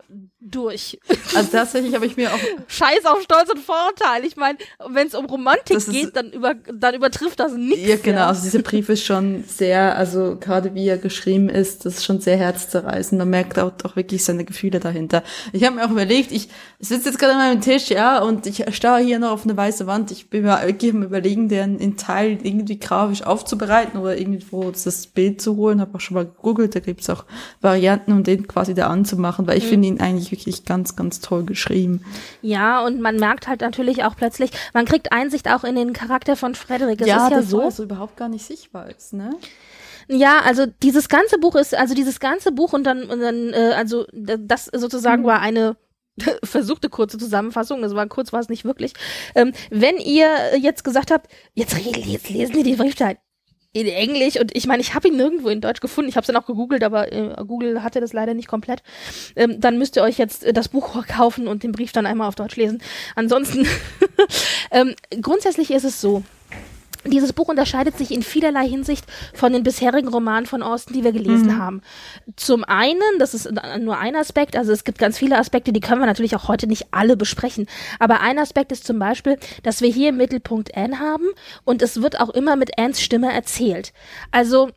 [0.51, 0.99] durch.
[1.35, 4.25] Also tatsächlich habe ich mir auch Scheiß auf Stolz und Vorurteil.
[4.25, 4.57] Ich meine,
[4.89, 7.87] wenn es um Romantik ist- geht, dann, über, dann übertrifft das nichts.
[7.87, 8.27] Ja, genau.
[8.27, 12.21] Also dieser Brief ist schon sehr, also gerade wie er geschrieben ist, das ist schon
[12.21, 13.19] sehr herzzerreißend.
[13.19, 15.23] Man merkt auch, auch wirklich seine Gefühle dahinter.
[15.53, 18.63] Ich habe mir auch überlegt, ich sitze jetzt gerade an meinem Tisch, ja, und ich
[18.75, 20.11] starre hier noch auf eine weiße Wand.
[20.11, 25.07] Ich bin mir wirklich am überlegen, den in Teil irgendwie grafisch aufzubereiten oder irgendwo das
[25.07, 25.81] Bild zu holen.
[25.81, 27.25] Habe auch schon mal gegoogelt, da gibt's auch
[27.61, 29.69] Varianten, um den quasi da anzumachen, weil ich Mhm.
[29.69, 32.03] finde ihn eigentlich wirklich ganz, ganz toll geschrieben.
[32.41, 36.35] Ja, und man merkt halt natürlich auch plötzlich, man kriegt Einsicht auch in den Charakter
[36.35, 37.01] von Frederick.
[37.01, 37.57] Es ist ja der so.
[37.57, 39.31] vorher so überhaupt gar nicht sichtbar ist, ne?
[40.09, 43.73] Ja, also dieses ganze Buch ist, also dieses ganze Buch und dann, und dann äh,
[43.75, 45.75] also das sozusagen war eine
[46.43, 48.93] versuchte kurze Zusammenfassung, das war kurz, war es nicht wirklich.
[49.35, 53.11] Ähm, wenn ihr jetzt gesagt habt, jetzt, jetzt lesen die den Brief da
[53.81, 56.27] in Englisch und ich meine, ich habe ihn nirgendwo in Deutsch gefunden, ich habe es
[56.27, 58.83] dann auch gegoogelt, aber äh, Google hatte das leider nicht komplett,
[59.35, 62.27] ähm, dann müsst ihr euch jetzt äh, das Buch kaufen und den Brief dann einmal
[62.27, 62.81] auf Deutsch lesen.
[63.15, 63.67] Ansonsten,
[64.71, 66.23] ähm, grundsätzlich ist es so,
[67.05, 71.11] dieses Buch unterscheidet sich in vielerlei Hinsicht von den bisherigen Romanen von Austen, die wir
[71.11, 71.81] gelesen haben.
[72.35, 76.01] Zum einen, das ist nur ein Aspekt, also es gibt ganz viele Aspekte, die können
[76.01, 77.67] wir natürlich auch heute nicht alle besprechen.
[77.99, 81.27] Aber ein Aspekt ist zum Beispiel, dass wir hier im Mittelpunkt Anne haben
[81.63, 83.93] und es wird auch immer mit Annes Stimme erzählt.
[84.31, 84.69] Also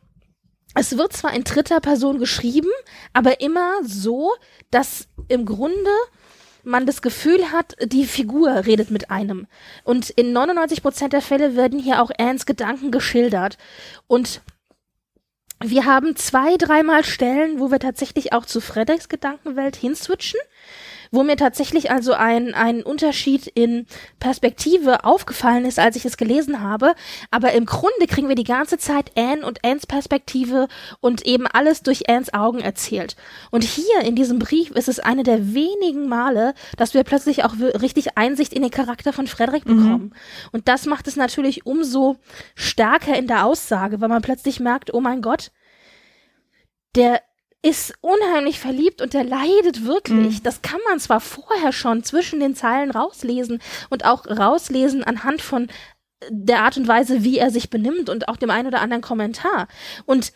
[0.73, 2.69] es wird zwar in dritter Person geschrieben,
[3.13, 4.31] aber immer so,
[4.69, 5.91] dass im Grunde
[6.63, 9.47] man das Gefühl hat, die Figur redet mit einem.
[9.83, 13.57] Und in 99 Prozent der Fälle werden hier auch Annes Gedanken geschildert.
[14.07, 14.41] Und
[15.63, 20.39] wir haben zwei, dreimal Stellen, wo wir tatsächlich auch zu Frederiks Gedankenwelt hinswitchen,
[21.11, 23.85] wo mir tatsächlich also ein, ein Unterschied in
[24.19, 26.95] Perspektive aufgefallen ist, als ich es gelesen habe.
[27.29, 30.67] Aber im Grunde kriegen wir die ganze Zeit Anne und Annes Perspektive
[31.01, 33.17] und eben alles durch Annes Augen erzählt.
[33.51, 37.55] Und hier in diesem Brief ist es eine der wenigen Male, dass wir plötzlich auch
[37.59, 40.15] richtig Einsicht in den Charakter von Frederik bekommen.
[40.51, 42.15] Und das macht es natürlich umso
[42.55, 45.51] stärker in der Aussage, weil man plötzlich merkt, oh mein Gott,
[46.95, 47.21] der
[47.63, 50.41] ist unheimlich verliebt und der leidet wirklich.
[50.41, 55.67] Das kann man zwar vorher schon zwischen den Zeilen rauslesen und auch rauslesen anhand von
[56.29, 59.67] der Art und Weise, wie er sich benimmt und auch dem einen oder anderen Kommentar.
[60.05, 60.33] Und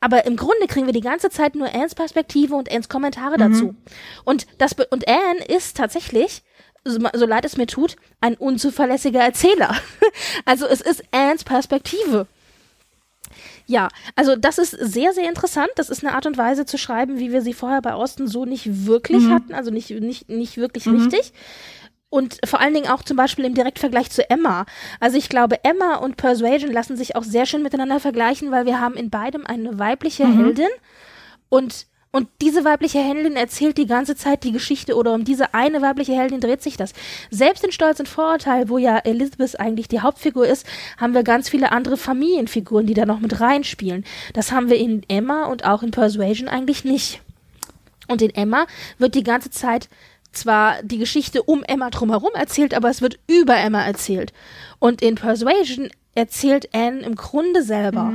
[0.00, 3.74] aber im Grunde kriegen wir die ganze Zeit nur Annes Perspektive und Annes Kommentare dazu.
[4.24, 6.42] Und das und Anne ist tatsächlich
[6.84, 9.74] so, so leid es mir tut, ein unzuverlässiger Erzähler.
[10.44, 12.26] Also es ist Annes Perspektive.
[13.66, 15.70] Ja, also das ist sehr, sehr interessant.
[15.74, 18.44] Das ist eine Art und Weise zu schreiben, wie wir sie vorher bei Austen so
[18.44, 21.32] nicht wirklich hatten, also nicht, nicht, nicht wirklich richtig.
[22.08, 24.66] und vor allen Dingen auch zum Beispiel im Direktvergleich zu Emma.
[25.00, 28.80] Also ich glaube, Emma und Persuasion lassen sich auch sehr schön miteinander vergleichen, weil wir
[28.80, 30.36] haben in beidem eine weibliche Mhm.
[30.38, 30.68] Heldin
[31.48, 31.86] und
[32.16, 36.14] und diese weibliche Heldin erzählt die ganze Zeit die Geschichte oder um diese eine weibliche
[36.14, 36.94] Heldin dreht sich das.
[37.30, 41.50] Selbst in Stolz und Vorurteil, wo ja Elizabeth eigentlich die Hauptfigur ist, haben wir ganz
[41.50, 44.06] viele andere Familienfiguren, die da noch mit reinspielen.
[44.32, 47.20] Das haben wir in Emma und auch in Persuasion eigentlich nicht.
[48.08, 48.64] Und in Emma
[48.96, 49.90] wird die ganze Zeit
[50.32, 54.32] zwar die Geschichte um Emma drumherum erzählt, aber es wird über Emma erzählt.
[54.78, 58.14] Und in Persuasion erzählt Anne im Grunde selber.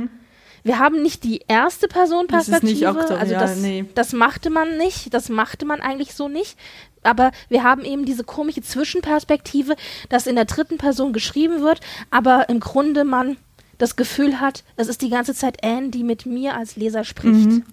[0.62, 2.60] Wir haben nicht die erste Person-Perspektive.
[2.60, 3.84] Das ist nicht Okto, also ja, das, nee.
[3.94, 5.12] das machte man nicht.
[5.12, 6.56] Das machte man eigentlich so nicht.
[7.02, 9.74] Aber wir haben eben diese komische Zwischenperspektive,
[10.08, 13.36] dass in der dritten Person geschrieben wird, aber im Grunde man
[13.78, 17.48] das Gefühl hat, es ist die ganze Zeit Anne, die mit mir als Leser spricht.
[17.48, 17.64] Mhm.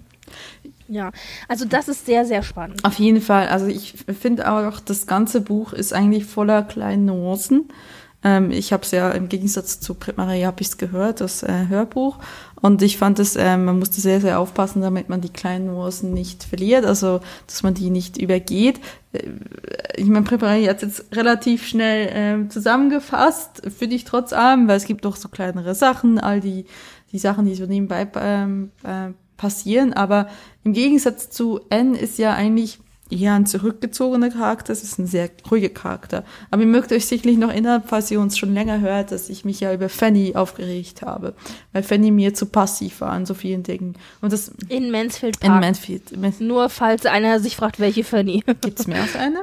[0.88, 1.12] Ja,
[1.48, 2.84] also das ist sehr, sehr spannend.
[2.84, 3.48] Auf jeden Fall.
[3.48, 7.70] Also ich finde auch, das ganze Buch ist eigentlich voller kleinen Nuancen.
[8.24, 11.68] Ähm, ich habe es ja im Gegensatz zu Marie habe ich es gehört, das äh,
[11.70, 12.18] Hörbuch.
[12.62, 16.14] Und ich fand es, ähm, man musste sehr, sehr aufpassen, damit man die kleinen Nuancen
[16.14, 18.80] nicht verliert, also dass man die nicht übergeht.
[19.14, 19.24] Äh,
[19.96, 24.86] Ich meine, Marie hat jetzt relativ schnell ähm, zusammengefasst, finde ich trotz allem, weil es
[24.86, 26.66] gibt noch so kleinere Sachen, all die,
[27.12, 29.94] die Sachen, die so nebenbei ähm, äh, passieren.
[29.94, 30.28] Aber
[30.64, 32.80] im Gegensatz zu Anne ist ja eigentlich
[33.10, 36.24] eher ein zurückgezogener Charakter, es ist ein sehr ruhiger Charakter.
[36.52, 39.46] Aber ihr mögt euch sicherlich noch erinnern, falls ihr uns schon länger hört, dass ich
[39.46, 41.34] mich ja über Fanny aufgeregt habe,
[41.74, 43.96] weil Fanny mir zu passiv war an so vielen Dingen.
[44.22, 45.62] Und das In Mansfield in Park.
[45.62, 46.16] Mansfield.
[46.18, 48.44] Mans Nur falls einer sich fragt, welche Fanny.
[48.62, 49.40] Gibt's mehr als eine?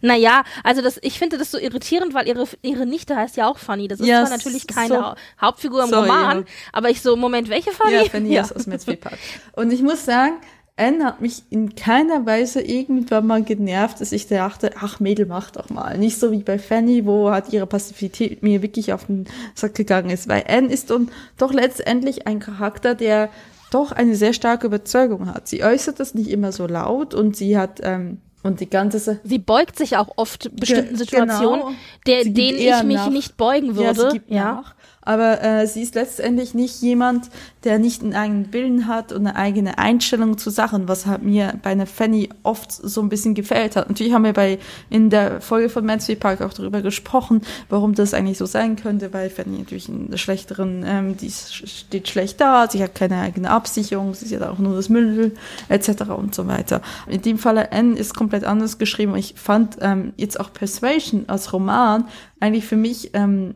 [0.00, 3.58] naja, also das, ich finde das so irritierend, weil ihre, ihre Nichte heißt ja auch
[3.58, 3.88] Fanny.
[3.88, 6.44] Das ist Ja, zwar natürlich keine so- Hau- Hauptfigur im Sorry, Roman, ja.
[6.72, 7.94] aber ich so, Moment, welche Fanny?
[7.94, 9.18] Ja, Fanny ist aus Mansfield Park.
[9.52, 10.36] Und ich muss sagen,
[10.78, 15.50] Anne hat mich in keiner Weise irgendwann mal genervt, dass ich dachte, ach Mädel, mach
[15.50, 15.96] doch mal.
[15.96, 20.10] Nicht so wie bei Fanny, wo hat ihre Passivität mir wirklich auf den Sack gegangen
[20.10, 20.28] ist.
[20.28, 23.30] Weil Anne ist dann doch letztendlich ein Charakter, der
[23.70, 25.48] doch eine sehr starke Überzeugung hat.
[25.48, 29.38] Sie äußert das nicht immer so laut und sie hat, ähm, und die ganze Sie
[29.38, 31.72] beugt sich auch oft bestimmten Situationen, genau.
[32.06, 33.10] der, denen ich mich nach.
[33.10, 34.10] nicht beugen Ja, würde.
[34.10, 34.74] sie gibt nach.
[35.06, 37.30] Aber äh, sie ist letztendlich nicht jemand,
[37.64, 41.54] der nicht einen eigenen Willen hat und eine eigene Einstellung zu Sachen, was halt mir
[41.62, 43.88] bei einer Fanny oft so ein bisschen gefällt hat.
[43.88, 44.58] Natürlich haben wir bei
[44.90, 49.14] in der Folge von Mansfield Park auch darüber gesprochen, warum das eigentlich so sein könnte,
[49.14, 53.50] weil Fanny natürlich einen schlechteren, ähm, die ist- steht schlecht da, sie hat keine eigene
[53.50, 55.32] Absicherung, sie hat auch nur das Müll
[55.68, 56.02] etc.
[56.16, 56.82] und so weiter.
[57.06, 59.14] In dem Falle N ist komplett anders geschrieben.
[59.16, 62.06] Ich fand ähm, jetzt auch Persuasion als Roman
[62.40, 63.54] eigentlich für mich ähm,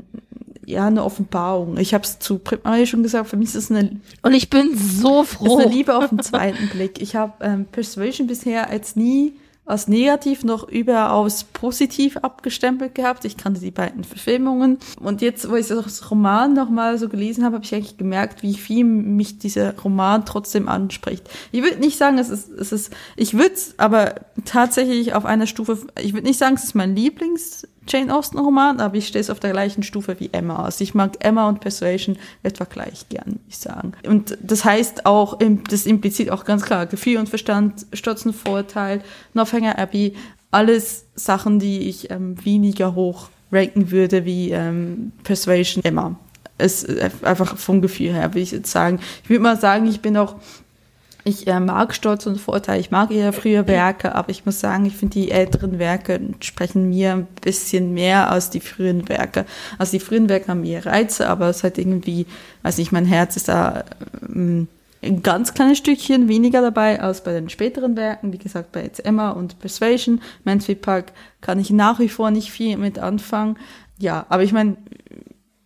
[0.70, 1.76] ja eine Offenbarung.
[1.78, 4.50] Ich habe es zu Brit Marie schon gesagt, für mich ist es eine Und ich
[4.50, 5.58] bin so ist froh.
[5.58, 7.00] eine Liebe auf den zweiten Blick.
[7.00, 9.34] Ich habe ähm, Persuasion bisher als nie
[9.70, 13.24] als negativ noch überaus positiv abgestempelt gehabt.
[13.24, 14.78] Ich kannte die beiden Verfilmungen.
[15.00, 18.54] Und jetzt, wo ich das Roman nochmal so gelesen habe, habe ich eigentlich gemerkt, wie
[18.54, 21.30] viel mich dieser Roman trotzdem anspricht.
[21.52, 25.46] Ich würde nicht sagen, es ist, es ist, ich würde es aber tatsächlich auf einer
[25.46, 29.20] Stufe, ich würde nicht sagen, es ist mein Lieblings Jane Austen Roman, aber ich stehe
[29.20, 30.64] es auf der gleichen Stufe wie Emma.
[30.64, 33.92] Also ich mag Emma und Persuasion etwa gleich gern, würde ich sagen.
[34.06, 35.38] Und das heißt auch,
[35.68, 39.02] das impliziert auch ganz klar Gefühl und Verstand, Stolz und Vorurteil,
[39.34, 40.14] Northanger Abbey,
[40.50, 46.16] alles Sachen, die ich ähm, weniger hoch ranken würde wie ähm, Persuasion Emma.
[46.58, 49.00] Es äh, einfach vom Gefühl her, würde ich jetzt sagen.
[49.24, 50.36] Ich würde mal sagen, ich bin auch
[51.24, 54.86] ich äh, mag Stolz und Vorurteil, ich mag eher frühe Werke, aber ich muss sagen,
[54.86, 59.44] ich finde die älteren Werke sprechen mir ein bisschen mehr als die frühen Werke.
[59.78, 62.26] Also die frühen Werke haben mehr Reize, aber es halt irgendwie,
[62.62, 63.84] weiß nicht, mein Herz ist da
[64.22, 64.68] ähm,
[65.02, 68.32] ein ganz kleines Stückchen weniger dabei als bei den späteren Werken.
[68.32, 72.50] Wie gesagt, bei jetzt Emma und Persuasion, Mansfield Park kann ich nach wie vor nicht
[72.50, 73.56] viel mit anfangen.
[73.98, 74.76] Ja, aber ich meine,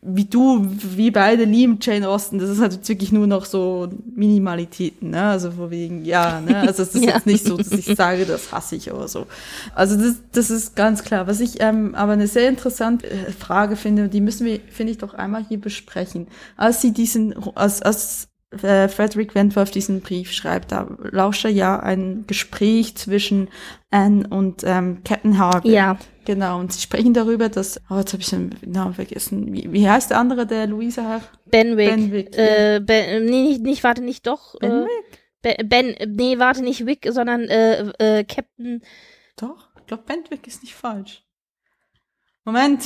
[0.07, 3.89] wie du, wie beide lieben Jane Austen, das ist halt jetzt wirklich nur noch so
[4.15, 5.23] Minimalitäten, ne?
[5.23, 6.59] Also vor wegen, ja, ne?
[6.61, 7.15] Also es ist Ja.
[7.15, 9.27] jetzt nicht so, dass ich sage, das hasse ich oder so.
[9.75, 11.27] Also das, das ist ganz klar.
[11.27, 14.99] Was ich ähm, aber eine sehr interessante äh, Frage finde, die müssen wir, finde ich,
[14.99, 16.27] doch einmal hier besprechen.
[16.57, 18.29] Als sie diesen, als, als
[18.63, 23.49] äh, Frederick Wentworth diesen Brief schreibt, da lauscht er ja ein Gespräch zwischen
[23.91, 25.73] Anne und ähm, Captain Harvey.
[25.73, 25.97] Ja.
[26.25, 29.53] Genau, und sie sprechen darüber, dass, oh, jetzt habe ich den Namen vergessen.
[29.53, 31.23] Wie, wie heißt der andere, der Luisa hat?
[31.47, 31.91] Benwick.
[31.91, 34.59] Benwick, Äh, ben, nee, nicht, nicht, warte, nicht doch.
[34.59, 34.89] Benwick?
[35.43, 38.83] Äh, ben, ben, nee, warte, nicht Wick, sondern äh, äh, Captain.
[39.37, 41.23] Doch, ich glaube, Bentwick ist nicht falsch.
[42.45, 42.85] Moment.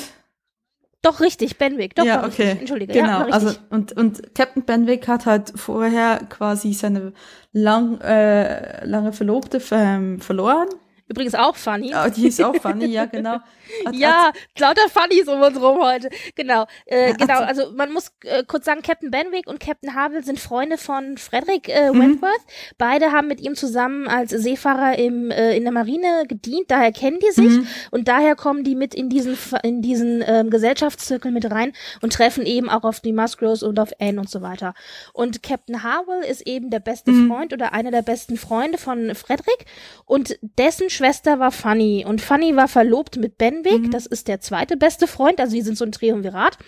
[1.03, 1.95] Doch, richtig, Benwick.
[1.95, 2.43] Doch, ja, okay.
[2.43, 2.61] richtig.
[2.61, 2.93] Entschuldige.
[2.93, 7.13] Genau, ja, also und und Captain Benwick hat halt vorher quasi seine
[7.53, 10.69] lang äh, lange Verlobte ähm, verloren.
[11.09, 11.91] Übrigens auch funny.
[11.91, 13.41] Ja, die ist auch funny, ja, genau.
[13.85, 16.11] Hat, ja, hat, lauter Funnies um uns rum heute.
[16.35, 17.41] Genau, äh, genau.
[17.41, 21.69] Also man muss äh, kurz sagen, Captain Benwick und Captain Havel sind Freunde von Frederick
[21.69, 21.91] äh.
[21.93, 22.33] Wentworth.
[22.33, 22.75] Mhm.
[22.77, 27.19] Beide haben mit ihm zusammen als Seefahrer im, äh, in der Marine gedient, daher kennen
[27.21, 27.67] die sich mhm.
[27.91, 32.45] und daher kommen die mit in diesen in diesen ähm, Gesellschaftszirkel mit rein und treffen
[32.45, 34.75] eben auch auf die Musgroves und auf Anne und so weiter.
[35.13, 37.29] Und Captain Harwell ist eben der beste mhm.
[37.29, 39.67] Freund oder einer der besten Freunde von Frederick
[40.05, 43.91] und dessen Schwester war Fanny und Fanny war verlobt mit Benwick, mhm.
[43.91, 46.59] das ist der zweite beste Freund, also die sind so ein Triumvirat.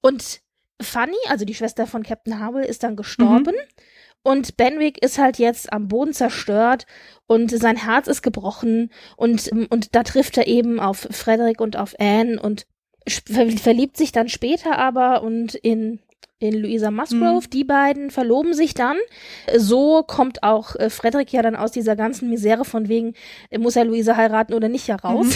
[0.00, 0.40] Und
[0.80, 3.54] Fanny, also die Schwester von Captain Harwell, ist dann gestorben.
[3.54, 3.82] Mhm.
[4.22, 6.86] Und Benwick ist halt jetzt am Boden zerstört
[7.26, 11.94] und sein Herz ist gebrochen und, und da trifft er eben auf Frederick und auf
[12.00, 12.66] Anne und
[13.06, 16.00] verliebt sich dann später aber und in
[16.38, 17.46] in Louisa Musgrove.
[17.46, 17.50] Mhm.
[17.50, 18.96] Die beiden verloben sich dann.
[19.56, 23.14] So kommt auch äh, Frederick ja dann aus dieser ganzen Misere von wegen,
[23.50, 25.26] äh, muss er Louisa heiraten oder nicht heraus.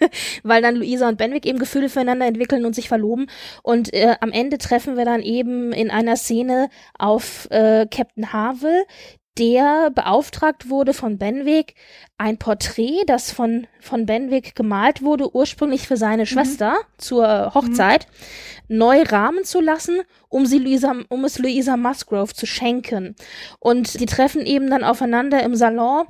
[0.00, 0.06] Mhm.
[0.42, 3.26] Weil dann Louisa und Benwick eben Gefühle füreinander entwickeln und sich verloben.
[3.62, 8.84] Und äh, am Ende treffen wir dann eben in einer Szene auf äh, Captain Harville,
[9.38, 11.74] der beauftragt wurde von Benwick,
[12.18, 16.26] ein Porträt, das von, von Benwick gemalt wurde, ursprünglich für seine mhm.
[16.26, 18.06] Schwester zur Hochzeit,
[18.68, 18.78] mhm.
[18.78, 23.14] neu rahmen zu lassen, um sie Louisa, um es Louisa Musgrove zu schenken.
[23.58, 26.06] Und die treffen eben dann aufeinander im Salon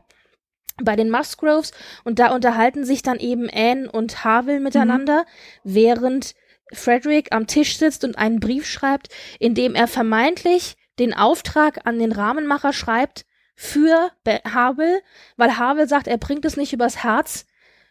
[0.82, 1.72] bei den Musgroves
[2.04, 5.22] und da unterhalten sich dann eben Anne und Harville miteinander,
[5.64, 5.74] mhm.
[5.74, 6.34] während
[6.72, 9.08] Frederick am Tisch sitzt und einen Brief schreibt,
[9.38, 15.01] in dem er vermeintlich den Auftrag an den Rahmenmacher schreibt für Havel,
[15.36, 17.47] weil Havel sagt, er bringt es nicht übers Herz,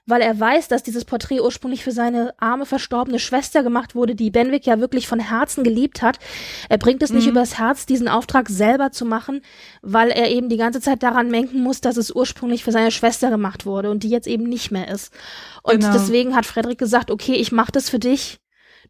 [0.05, 4.29] weil er weiß, dass dieses Porträt ursprünglich für seine arme verstorbene Schwester gemacht wurde, die
[4.29, 6.19] Benwick ja wirklich von Herzen geliebt hat.
[6.69, 7.17] Er bringt es mhm.
[7.17, 9.41] nicht übers Herz, diesen Auftrag selber zu machen,
[9.81, 13.31] weil er eben die ganze Zeit daran menken muss, dass es ursprünglich für seine Schwester
[13.31, 15.11] gemacht wurde und die jetzt eben nicht mehr ist.
[15.63, 15.93] Und genau.
[15.93, 18.39] deswegen hat Frederik gesagt, okay, ich mach das für dich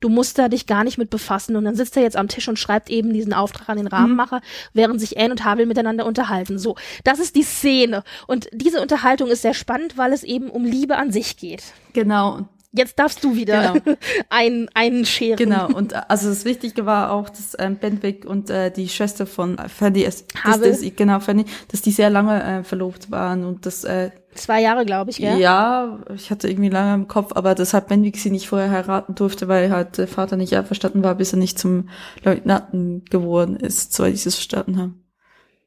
[0.05, 1.55] du musst da dich gar nicht mit befassen.
[1.55, 4.37] Und dann sitzt er jetzt am Tisch und schreibt eben diesen Auftrag an den Rahmenmacher,
[4.37, 4.69] mhm.
[4.73, 6.59] während sich Anne und Havel miteinander unterhalten.
[6.59, 8.03] So, das ist die Szene.
[8.27, 11.63] Und diese Unterhaltung ist sehr spannend, weil es eben um Liebe an sich geht.
[11.93, 12.47] Genau.
[12.77, 13.97] Jetzt darfst du wieder genau.
[14.29, 15.37] einen, einen scheren.
[15.37, 19.25] Genau, und äh, also das Wichtige war auch, dass ähm, Benwick und äh, die Schwester
[19.25, 23.83] von Fanny, dass, dass, genau, Fanny, dass die sehr lange äh, verlobt waren und das
[23.83, 25.37] äh, Zwei Jahre, glaube ich, ja.
[25.37, 29.47] Ja, ich hatte irgendwie lange im Kopf, aber deshalb Benwick sie nicht vorher heiraten durfte,
[29.47, 31.87] weil halt der Vater nicht einverstanden war, bis er nicht zum
[32.21, 34.93] Leutnanten geworden ist, soweit ich es verstanden habe.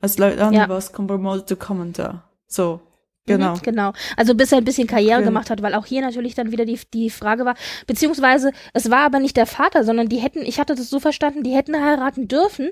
[0.02, 0.68] Als Leutnant ja.
[0.68, 2.24] war es promoted to Commander.
[2.46, 2.80] So.
[3.28, 3.54] Genau.
[3.54, 3.92] Mhm, genau.
[4.16, 5.24] Also bis er ein bisschen Karriere ja.
[5.24, 7.54] gemacht hat, weil auch hier natürlich dann wieder die, die Frage war,
[7.86, 11.42] beziehungsweise es war aber nicht der Vater, sondern die hätten, ich hatte das so verstanden,
[11.42, 12.70] die hätten heiraten dürfen,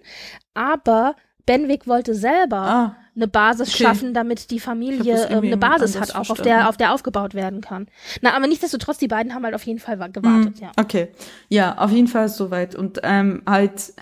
[0.54, 1.14] aber
[1.46, 3.84] Benwick wollte selber ah, eine Basis okay.
[3.84, 7.60] schaffen, damit die Familie ähm, eine Basis hat, auch auf der, auf der aufgebaut werden
[7.60, 7.86] kann.
[8.20, 10.72] Na, aber nichtsdestotrotz, die beiden haben halt auf jeden Fall gewartet, mm, ja.
[10.76, 11.08] Okay.
[11.48, 12.74] Ja, auf jeden Fall soweit.
[12.74, 13.94] Und ähm, halt,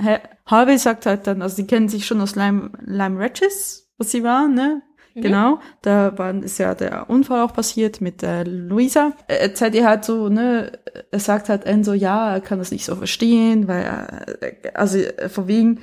[0.47, 4.25] Harvey sagt halt dann, also sie kennen sich schon aus Lime, Lime Regis, was sie
[4.25, 4.83] waren, ne?
[5.15, 5.23] Mhm.
[5.23, 9.13] Genau, da war, ist ja der Unfall auch passiert mit äh, Luisa.
[9.29, 10.73] Er erzählt ihr halt so, ne,
[11.11, 14.99] er sagt halt Enzo, ja, er kann das nicht so verstehen, weil er, äh, also
[14.99, 15.81] äh, von wegen,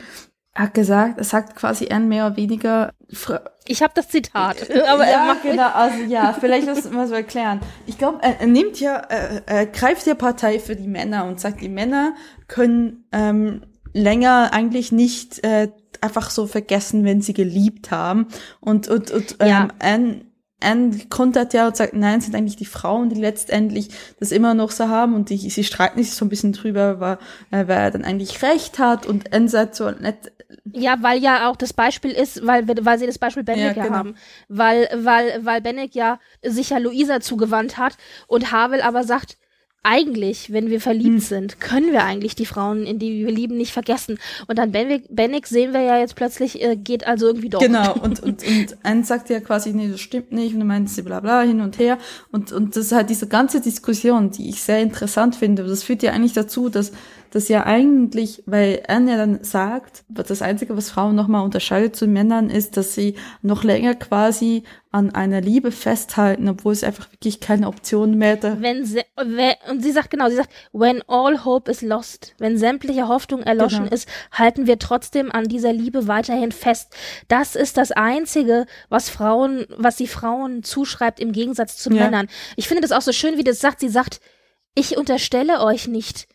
[0.53, 2.91] er hat gesagt, er sagt quasi Anne mehr oder weniger.
[3.65, 4.69] Ich habe das Zitat.
[4.87, 7.61] Aber ja, genau, also ja, vielleicht muss man so erklären.
[7.85, 11.39] Ich glaube, er, er, nimmt ja, er, er greift ja Partei für die Männer und
[11.39, 12.15] sagt, die Männer
[12.49, 13.61] können ähm,
[13.93, 15.69] länger eigentlich nicht äh,
[16.01, 18.27] einfach so vergessen, wenn sie geliebt haben.
[18.59, 19.67] Und, und, und ähm, ja.
[19.79, 20.21] Anne
[20.61, 23.89] Anne kontert ja und sagt, nein, sind eigentlich die Frauen, die letztendlich
[24.19, 27.17] das immer noch so haben und die, sie streiten sich so ein bisschen drüber, weil,
[27.49, 30.31] äh, wer dann eigentlich recht hat und Anne sagt so nett.
[30.71, 33.95] Ja, weil ja auch das Beispiel ist, weil, weil sie das Beispiel Bennick ja, genau.
[33.95, 34.15] haben.
[34.47, 37.97] Weil, weil, weil Bennick ja sich ja Luisa zugewandt hat
[38.27, 39.37] und Havel aber sagt,
[39.83, 41.19] eigentlich, wenn wir verliebt hm.
[41.19, 44.19] sind, können wir eigentlich die Frauen, in die wir lieben, nicht vergessen.
[44.47, 47.59] Und dann Benwick, Bennick sehen wir ja jetzt plötzlich, äh, geht also irgendwie doch.
[47.59, 50.89] Genau, und, und, und eins sagt ja quasi, nee, das stimmt nicht, und dann meint
[50.89, 51.97] sie bla bla hin und her.
[52.31, 55.63] Und, und das ist halt diese ganze Diskussion, die ich sehr interessant finde.
[55.63, 56.91] Das führt ja eigentlich dazu, dass
[57.31, 62.05] dass ja eigentlich, weil Anne ja dann sagt, das Einzige, was Frauen nochmal unterscheidet zu
[62.05, 67.39] Männern, ist, dass sie noch länger quasi an einer Liebe festhalten, obwohl es einfach wirklich
[67.39, 68.59] keine Option mehr da.
[68.59, 69.01] Wenn sie,
[69.69, 73.85] und sie sagt genau, sie sagt, when all hope is lost, wenn sämtliche Hoffnung erloschen
[73.85, 73.95] genau.
[73.95, 76.93] ist, halten wir trotzdem an dieser Liebe weiterhin fest.
[77.29, 82.03] Das ist das Einzige, was Frauen, was sie Frauen zuschreibt im Gegensatz zu ja.
[82.03, 82.27] Männern.
[82.57, 83.79] Ich finde das auch so schön, wie das sagt.
[83.79, 84.19] Sie sagt,
[84.75, 86.27] ich unterstelle euch nicht,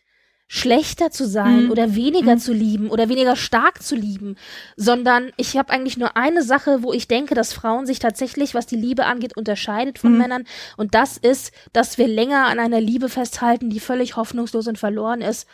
[0.49, 1.71] schlechter zu sein Mhm.
[1.71, 2.39] oder weniger Mhm.
[2.39, 4.37] zu lieben oder weniger stark zu lieben,
[4.77, 8.65] sondern ich habe eigentlich nur eine Sache, wo ich denke, dass Frauen sich tatsächlich, was
[8.65, 10.17] die Liebe angeht, unterscheidet von Mhm.
[10.17, 10.43] Männern
[10.77, 15.21] und das ist, dass wir länger an einer Liebe festhalten, die völlig hoffnungslos und verloren
[15.21, 15.47] ist,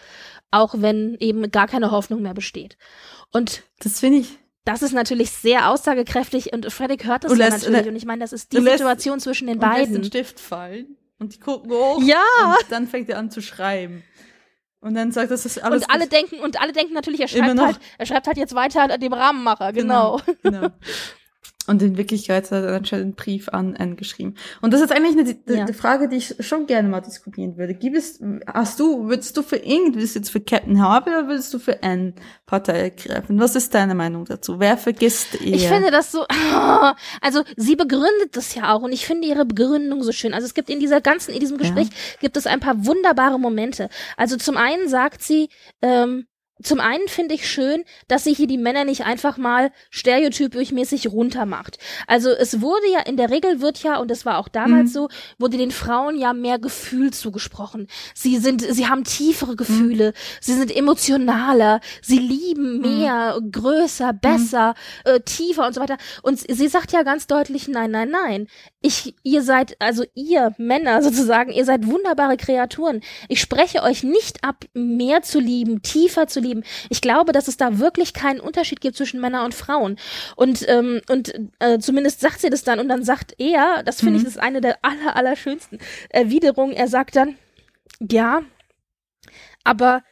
[0.52, 2.78] auch wenn eben gar keine Hoffnung mehr besteht.
[3.32, 4.38] Und Das finde ich.
[4.64, 7.96] das ist natürlich sehr aussagekräftig und Fredrik hört das Und ja lässt- natürlich und- und
[7.96, 10.04] ich meine, das ist die und lässt- Situation zwischen den und lässt den beiden.
[10.04, 12.00] Stift fallen und die gucken hoch.
[12.04, 12.22] Ja.
[12.60, 14.04] Und dann fängt er an zu schreiben.
[14.84, 15.84] Und dann sagt, das ist alles.
[15.84, 18.82] Und alle denken, und alle denken natürlich, er schreibt halt, er schreibt halt jetzt weiter
[18.82, 20.20] an dem Rahmenmacher, genau.
[20.44, 20.68] genau.
[21.66, 24.36] Und in Wirklichkeit hat er anscheinend einen Brief an Anne geschrieben.
[24.62, 25.66] Und das ist eigentlich eine, die, Ja.
[25.66, 27.74] die Frage, die ich schon gerne mal diskutieren würde.
[27.74, 31.28] Gibt es, hast du, würdest du für ihn, würdest du jetzt für Captain Harvey oder
[31.28, 32.14] würdest du für Anne
[32.46, 33.40] Partei ergreifen?
[33.40, 34.60] Was ist deine Meinung dazu?
[34.60, 35.54] Wer vergisst eher?
[35.56, 36.26] Ich finde das so,
[37.22, 40.34] also sie begründet das ja auch und ich finde ihre Begründung so schön.
[40.34, 41.88] Also es gibt in dieser ganzen, in diesem Gespräch
[42.20, 43.90] gibt es ein paar wunderbare Momente.
[44.18, 45.50] Also zum einen sagt sie,
[45.82, 46.26] ähm,
[46.62, 51.12] zum einen finde ich schön, dass sie hier die Männer nicht einfach mal stereotypisch mäßig
[51.12, 51.78] runtermacht.
[52.08, 54.94] Also es wurde ja, in der Regel wird ja, und das war auch damals Mhm.
[54.94, 57.88] so, wurde den Frauen ja mehr Gefühl zugesprochen.
[58.14, 64.76] Sie sind, sie haben tiefere Gefühle, sie sind emotionaler, sie lieben mehr, größer, besser,
[65.06, 65.98] äh, tiefer und so weiter.
[66.22, 68.48] Und sie sagt ja ganz deutlich, nein, nein, nein.
[68.82, 73.02] Ich, ihr seid, also ihr Männer sozusagen, ihr seid wunderbare Kreaturen.
[73.30, 76.64] Ich spreche euch nicht ab, mehr zu lieben, tiefer zu lieben.
[76.90, 79.98] Ich glaube, dass es da wirklich keinen Unterschied gibt zwischen Männern und Frauen.
[80.36, 84.18] Und, ähm, und äh, zumindest sagt sie das dann und dann sagt er, das finde
[84.18, 84.26] ich, Mhm.
[84.26, 85.80] das ist eine der aller, aller schönsten
[86.10, 87.36] Erwiderungen, er sagt dann,
[88.00, 88.42] ja,
[89.64, 90.04] aber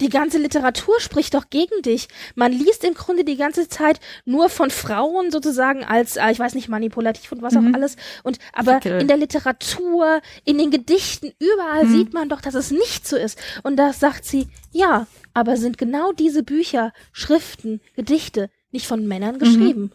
[0.00, 2.08] die ganze Literatur spricht doch gegen dich.
[2.34, 6.54] Man liest im Grunde die ganze Zeit nur von Frauen sozusagen als, äh, ich weiß
[6.54, 7.70] nicht, manipulativ und was Mhm.
[7.70, 7.96] auch alles.
[8.22, 9.00] Und aber Fickel.
[9.00, 11.90] in der Literatur, in den Gedichten, überall Mhm.
[11.92, 13.38] sieht man doch, dass es nicht so ist.
[13.62, 19.38] Und da sagt sie, ja, aber sind genau diese Bücher, Schriften, Gedichte nicht von Männern
[19.38, 19.92] geschrieben?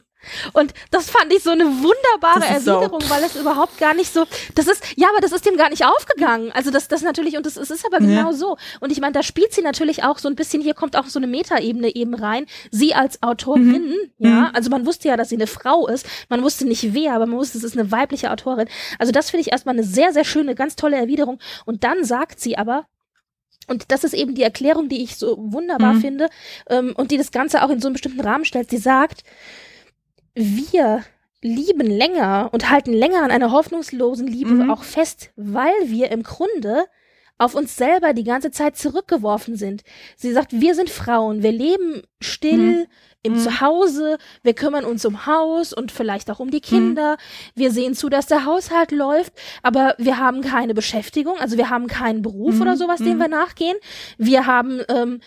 [0.53, 4.13] Und das fand ich so eine wunderbare ist so- Erwiderung, weil es überhaupt gar nicht
[4.13, 6.51] so, das ist, ja, aber das ist dem gar nicht aufgegangen.
[6.51, 8.07] Also das, das natürlich, und das, es ist aber Ja.
[8.23, 8.57] genau so.
[8.79, 11.17] Und ich meine, da spielt sie natürlich auch so ein bisschen, hier kommt auch so
[11.19, 12.45] eine Metaebene eben rein.
[12.69, 14.49] Sie als Autorin, ja, Mhm.
[14.53, 16.05] also man wusste ja, dass sie eine Frau ist.
[16.29, 18.67] Man wusste nicht wer, aber man wusste, es ist eine weibliche Autorin.
[18.99, 21.39] Also das finde ich erstmal eine sehr, sehr schöne, ganz tolle Erwiderung.
[21.65, 22.85] Und dann sagt sie aber,
[23.67, 26.01] und das ist eben die Erklärung, die ich so wunderbar Mhm.
[26.01, 26.29] finde
[26.69, 28.69] ähm, und die das Ganze auch in so einen bestimmten Rahmen stellt.
[28.69, 29.23] Sie sagt,
[30.35, 31.03] wir
[31.41, 34.69] lieben länger und halten länger an einer hoffnungslosen Liebe Mhm.
[34.71, 36.85] auch fest, weil wir im Grunde
[37.39, 39.81] auf uns selber die ganze Zeit zurückgeworfen sind.
[40.15, 42.85] Sie sagt, wir sind Frauen, wir leben still Mhm.
[43.23, 43.37] im Mhm.
[43.39, 46.51] Zuhause, wir kümmern uns um Haus und vielleicht auch um Mhm.
[46.51, 47.17] die Kinder.
[47.55, 51.87] Wir sehen zu, dass der Haushalt läuft, aber wir haben keine Beschäftigung, also wir haben
[51.87, 52.61] keinen Beruf Mhm.
[52.61, 53.21] oder sowas, dem Mhm.
[53.21, 53.77] wir nachgehen.
[54.19, 55.19] Wir haben ähm,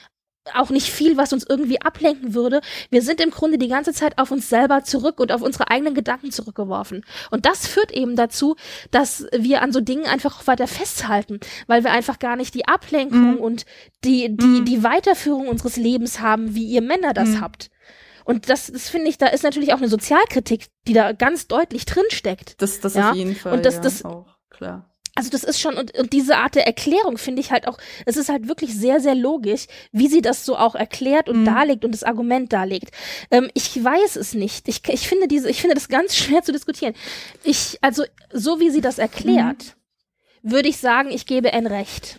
[0.53, 2.61] auch nicht viel, was uns irgendwie ablenken würde.
[2.90, 5.95] Wir sind im Grunde die ganze Zeit auf uns selber zurück und auf unsere eigenen
[5.95, 7.05] Gedanken zurückgeworfen.
[7.30, 8.57] Und das führt eben dazu,
[8.90, 13.32] dass wir an so Dingen einfach weiter festhalten, weil wir einfach gar nicht die Ablenkung
[13.34, 13.38] Mhm.
[13.38, 13.64] und
[14.05, 14.64] die, die, Mhm.
[14.66, 17.40] die Weiterführung unseres Lebens haben, wie ihr Männer das Mhm.
[17.40, 17.70] habt.
[18.26, 21.84] Und das, das finde ich, da ist natürlich auch eine Sozialkritik, die da ganz deutlich
[21.86, 22.61] drin steckt.
[22.61, 23.53] Das, das Ja, auf jeden Fall.
[23.55, 24.90] und das- ja, das- auch, klar.
[25.17, 28.17] Also das ist schon, und, und diese Art der Erklärung finde ich halt auch, es
[28.17, 31.45] ist halt wirklich sehr, sehr logisch, wie sie das so auch erklärt und Mhm.
[31.45, 32.91] darlegt und das Argument darlegt.
[33.31, 34.67] Ähm, ich weiß es nicht.
[34.69, 36.95] Ich, ich finde diese, ich finde das ganz schwer zu diskutieren.
[37.45, 39.77] Ich, also, so wie sie das erklärt,
[40.43, 42.19] würde ich sagen, ich gebe N recht.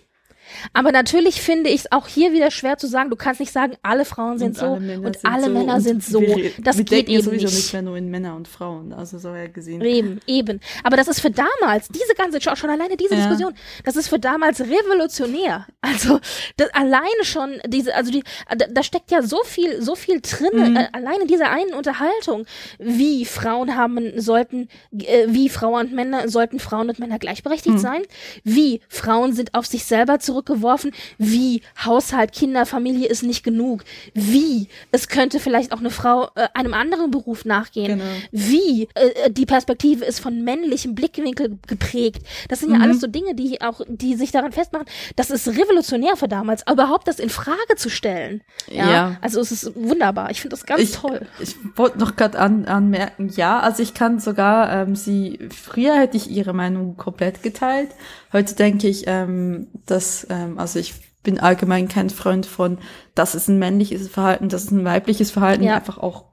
[0.74, 3.74] Aber natürlich finde ich es auch hier wieder schwer zu sagen, du kannst nicht sagen,
[3.82, 5.50] alle Frauen sind Und so alle und sind alle so.
[5.52, 6.22] Männer Und sind so.
[6.22, 7.56] Wir, das wir geht eben sowieso nicht.
[7.56, 8.93] nicht mehr nur in Männer und Frauen.
[8.93, 9.82] Also so ja gesehen.
[9.82, 10.60] Eben, eben.
[10.84, 13.22] Aber das ist für damals, diese ganze, schon alleine diese Ja.
[13.22, 15.66] Diskussion, das ist für damals revolutionär.
[15.82, 16.20] Also
[16.58, 18.24] das, alleine schon diese, also die,
[18.58, 20.78] da, da steckt ja so viel, so viel drin, Mhm.
[20.78, 22.46] äh, alleine dieser einen Unterhaltung,
[22.80, 27.80] wie Frauen haben sollten, äh, wie Frauen und Männer sollten Frauen und Männer gleichberechtigt Mhm.
[27.80, 28.02] sein,
[28.43, 33.84] wie Frauen sind auf sich selber zurückgeworfen, wie Haushalt, Kinder, Familie ist nicht genug,
[34.14, 38.04] wie es könnte vielleicht auch eine Frau äh, einem anderen Beruf nachgehen, Genau.
[38.32, 42.26] wie äh, die Perspektive ist von männlichem Blickwinkel geprägt.
[42.50, 42.82] Das sind ja Mhm.
[42.84, 44.86] alles so Dinge, die auch, die sich daran festmachen.
[45.16, 48.42] Das ist revolutionär für damals, überhaupt das in Frage zu stellen.
[48.70, 48.90] Ja.
[48.92, 49.18] Ja.
[49.22, 50.32] Also es ist wunderbar.
[50.32, 51.22] Ich finde das ganz ich, toll.
[51.40, 56.18] Ich wollte noch gerade an, anmerken, ja, also ich kann sogar ähm, sie, früher hätte
[56.18, 57.90] ich ihre Meinung komplett geteilt.
[58.34, 60.93] Heute denke ich, ähm, dass, ähm, also ich
[61.23, 62.77] bin allgemein kein Freund von,
[63.15, 65.76] das ist ein männliches Verhalten, das ist ein weibliches Verhalten, Ja.
[65.76, 66.26] einfach auch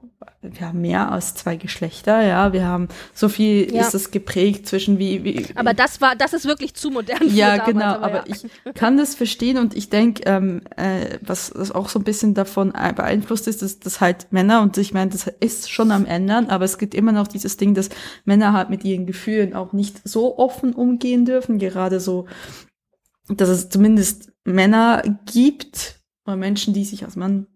[0.45, 3.81] wir haben mehr als zwei Geschlechter, ja, wir haben so viel Ja.
[3.81, 7.33] ist es geprägt zwischen wie, wie Aber das war, das ist wirklich zu modern.
[7.33, 8.35] ja, damals, genau, aber, ja.
[8.65, 12.33] ich kann das verstehen und ich denke, ähm, äh, was das auch so ein bisschen
[12.33, 16.05] davon äh, beeinflusst ist, dass, dass halt Männer, und ich meine, das ist schon am
[16.05, 17.89] ändern, aber es gibt immer noch dieses Ding, dass
[18.25, 22.25] Männer halt mit ihren Gefühlen auch nicht so offen umgehen dürfen, gerade so,
[23.29, 27.47] dass es zumindest Männer gibt, oder Menschen, die sich als Mann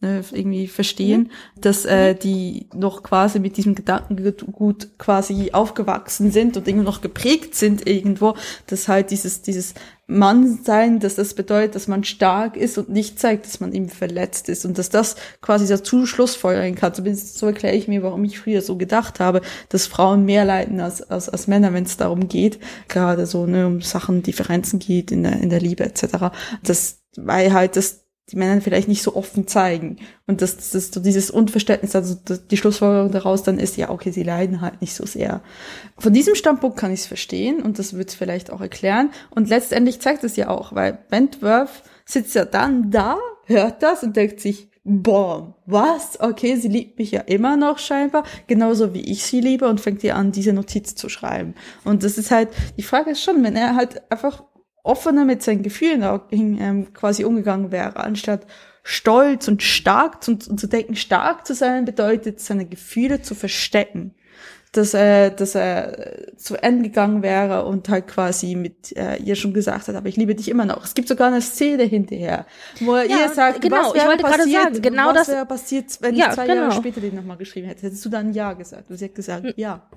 [0.00, 6.68] ne, irgendwie verstehen, dass äh, die noch quasi mit diesem Gedankengut quasi aufgewachsen sind und
[6.68, 8.34] irgendwie noch geprägt sind irgendwo,
[8.66, 9.74] dass halt dieses dieses
[10.08, 14.48] Mannsein, dass das bedeutet, dass man stark ist und nicht zeigt, dass man eben verletzt
[14.48, 16.94] ist und dass das quasi dazu Schlussfolgern kann.
[16.94, 20.80] Zumindest so erkläre ich mir, warum ich früher so gedacht habe, dass Frauen mehr leiden
[20.80, 25.10] als als, als Männer, wenn es darum geht, gerade so ne, um Sachen, Differenzen geht
[25.10, 26.32] in der in der Liebe etc.
[26.62, 29.98] Das weil halt das die Männer vielleicht nicht so offen zeigen.
[30.26, 32.16] Und das, das ist so dieses Unverständnis, also
[32.50, 35.42] die Schlussfolgerung daraus dann ist, ja, okay, sie leiden halt nicht so sehr.
[35.96, 39.10] Von diesem Standpunkt kann ich es verstehen und das wird es vielleicht auch erklären.
[39.30, 44.16] Und letztendlich zeigt es ja auch, weil Wentworth sitzt ja dann da, hört das und
[44.16, 46.18] denkt sich, boah, was?
[46.20, 50.02] Okay, sie liebt mich ja immer noch scheinbar, genauso wie ich sie liebe und fängt
[50.02, 51.54] ihr an, diese Notiz zu schreiben.
[51.84, 54.42] Und das ist halt, die Frage ist schon, wenn er halt einfach
[54.86, 58.46] offener mit seinen Gefühlen ähm, quasi umgegangen wäre, anstatt
[58.82, 64.14] stolz und stark zu, zu denken, stark zu sein bedeutet, seine Gefühle zu verstecken.
[64.72, 69.54] Dass er, dass er zu Ende gegangen wäre und halt quasi mit äh, ihr schon
[69.54, 70.84] gesagt hat, aber ich liebe dich immer noch.
[70.84, 72.44] Es gibt sogar eine Szene hinterher,
[72.80, 75.86] wo er Ja, ihr sagt, genau, was wäre passiert, sagen, genau was das- wäre passiert,
[76.00, 76.62] wenn Ja, ich zwei genau.
[76.62, 77.86] Jahre später den nochmal geschrieben hätte.
[77.86, 78.90] Hättest du dann Ja gesagt?
[78.90, 79.88] Und sie hat gesagt, ja.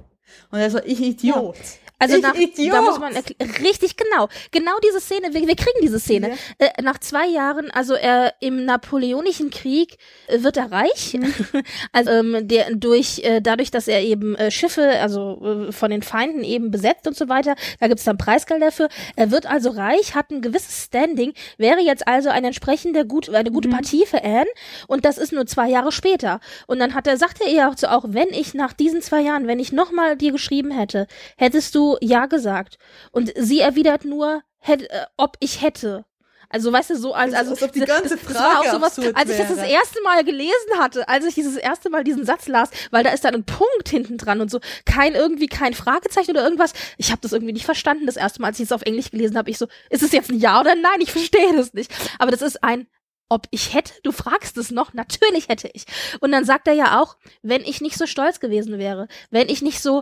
[0.52, 1.58] Und er so, ich Idiot.
[2.00, 2.74] Also ich nach, Idiot.
[2.74, 3.14] da muss man
[3.62, 6.32] richtig genau, genau diese Szene, wir, wir kriegen diese Szene.
[6.60, 6.68] Ja.
[6.68, 9.98] Äh, nach zwei Jahren, also er im Napoleonischen Krieg
[10.28, 11.34] äh, wird er reich, Mhm.
[11.92, 16.02] also ähm, der durch äh, dadurch, dass er eben äh, Schiffe, also äh, von den
[16.02, 18.90] Feinden eben besetzt und so weiter, da gibt's dann Preisgeld dafür.
[19.16, 23.50] Er wird also reich, hat ein gewisses Standing, wäre jetzt also eine entsprechende gut, eine
[23.50, 23.54] Mhm.
[23.54, 24.48] gute Partie für Anne
[24.88, 26.40] und das ist nur zwei Jahre später.
[26.68, 29.22] Und dann hat er, sagt er ihr auch, so, auch wenn ich nach diesen zwei
[29.22, 31.08] Jahren, wenn ich nochmal dir geschrieben hätte,
[31.38, 32.78] hättest du ja gesagt.
[33.12, 36.06] Und sie erwidert nur, hätt, äh, ob ich hätte.
[36.52, 38.64] Also weißt du, so als, Als- also als ob die ganze das, das war auch
[38.66, 42.04] Frage sowas, als ich das das erste Mal gelesen hatte, als ich dieses erste Mal
[42.04, 45.46] diesen Satz las, weil da ist dann ein Punkt hinten dran und so, kein irgendwie
[45.46, 46.74] kein Fragezeichen oder irgendwas.
[46.98, 49.38] Ich habe das irgendwie nicht verstanden das erste Mal, als ich es auf Englisch gelesen
[49.38, 49.52] habe.
[49.52, 51.02] Ich so, ist es jetzt ein Ja oder ein Nein?
[51.02, 51.92] Ich verstehe das nicht.
[52.18, 52.88] Aber das ist ein
[53.32, 55.86] ob ich hätte, du fragst es noch, natürlich hätte ich.
[56.20, 59.62] Und dann sagt er ja auch, wenn ich nicht so stolz gewesen wäre, wenn ich
[59.62, 60.02] nicht so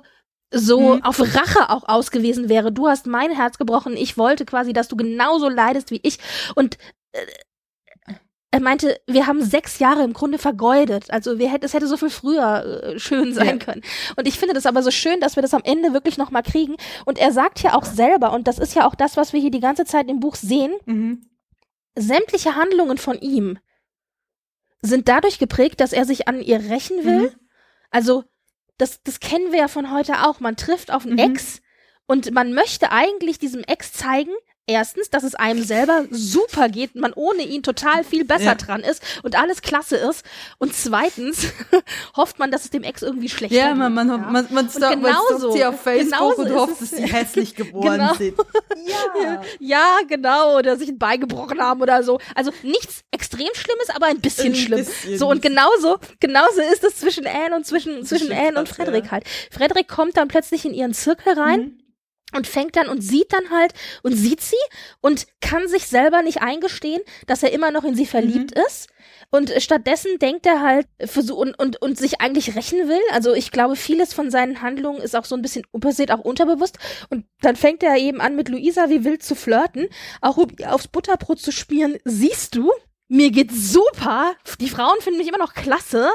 [0.51, 1.03] so Mhm.
[1.03, 2.71] auf Rache auch aus gewesen wäre.
[2.71, 3.97] Du hast mein Herz gebrochen.
[3.97, 6.19] Ich wollte quasi, dass du genauso leidest wie ich.
[6.55, 6.77] Und
[7.11, 7.25] äh,
[8.49, 11.11] er meinte, wir haben sechs Jahre im Grunde vergeudet.
[11.11, 13.65] Also wir hätte, es hätte so viel früher äh, schön sein Ja.
[13.65, 13.81] können.
[14.15, 16.43] Und ich finde das aber so schön, dass wir das am Ende wirklich noch mal
[16.43, 16.75] kriegen.
[17.05, 19.51] Und er sagt ja auch selber, und das ist ja auch das, was wir hier
[19.51, 21.25] die ganze Zeit im Buch sehen, Mhm.
[21.95, 23.59] sämtliche Handlungen von ihm
[24.81, 27.21] sind dadurch geprägt, dass er sich an ihr rächen will.
[27.31, 27.35] Mhm.
[27.89, 28.23] Also,
[28.77, 30.39] das, das kennen wir ja von heute auch.
[30.39, 31.35] Man trifft auf einen Mhm.
[31.35, 31.61] Ex
[32.05, 34.31] und man möchte eigentlich diesem Ex zeigen,
[34.68, 38.56] erstens, dass es einem selber super geht, man ohne ihn total viel besser Ja.
[38.56, 40.23] dran ist und alles klasse ist.
[40.60, 41.48] Und zweitens
[42.18, 43.77] hofft man, dass es dem Ex irgendwie schlechter Ja, geht.
[43.77, 44.18] man, man, ja.
[44.18, 47.98] man, man, stalkt, man genauso- stalkt sie auf Facebook und hofft, dass sie hässlich geworden
[47.99, 48.14] Genau.
[48.14, 48.38] sind.
[48.85, 49.41] Ja.
[49.60, 52.19] Ja, genau, oder sich ein Bein gebrochen haben oder so.
[52.35, 54.80] Also nichts extrem Schlimmes, aber ein bisschen Ein schlimm.
[54.80, 55.18] bisschen.
[55.18, 59.11] So und genauso, genauso ist es zwischen Anne und zwischen zwischen Anne und Frederik ja.
[59.11, 59.23] halt.
[59.52, 61.80] Frederik kommt dann plötzlich in ihren Zirkel rein Mhm.
[62.35, 63.73] Und fängt dann und sieht dann halt
[64.03, 64.55] und sieht sie
[65.01, 68.63] und kann sich selber nicht eingestehen, dass er immer noch in sie verliebt Mhm.
[68.67, 68.89] ist.
[69.29, 72.99] Und stattdessen denkt er halt versuch, und, und, und sich eigentlich rächen will.
[73.11, 76.77] Also ich glaube, vieles von seinen Handlungen ist auch so ein bisschen passiert, auch unterbewusst.
[77.09, 79.87] Und dann fängt er eben an, mit Luisa wie wild zu flirten,
[80.21, 81.97] auch aufs Butterbrot zu spielen.
[82.05, 82.71] Siehst du?
[83.09, 84.34] Mir geht's super.
[84.59, 86.09] Die Frauen finden mich immer noch klasse.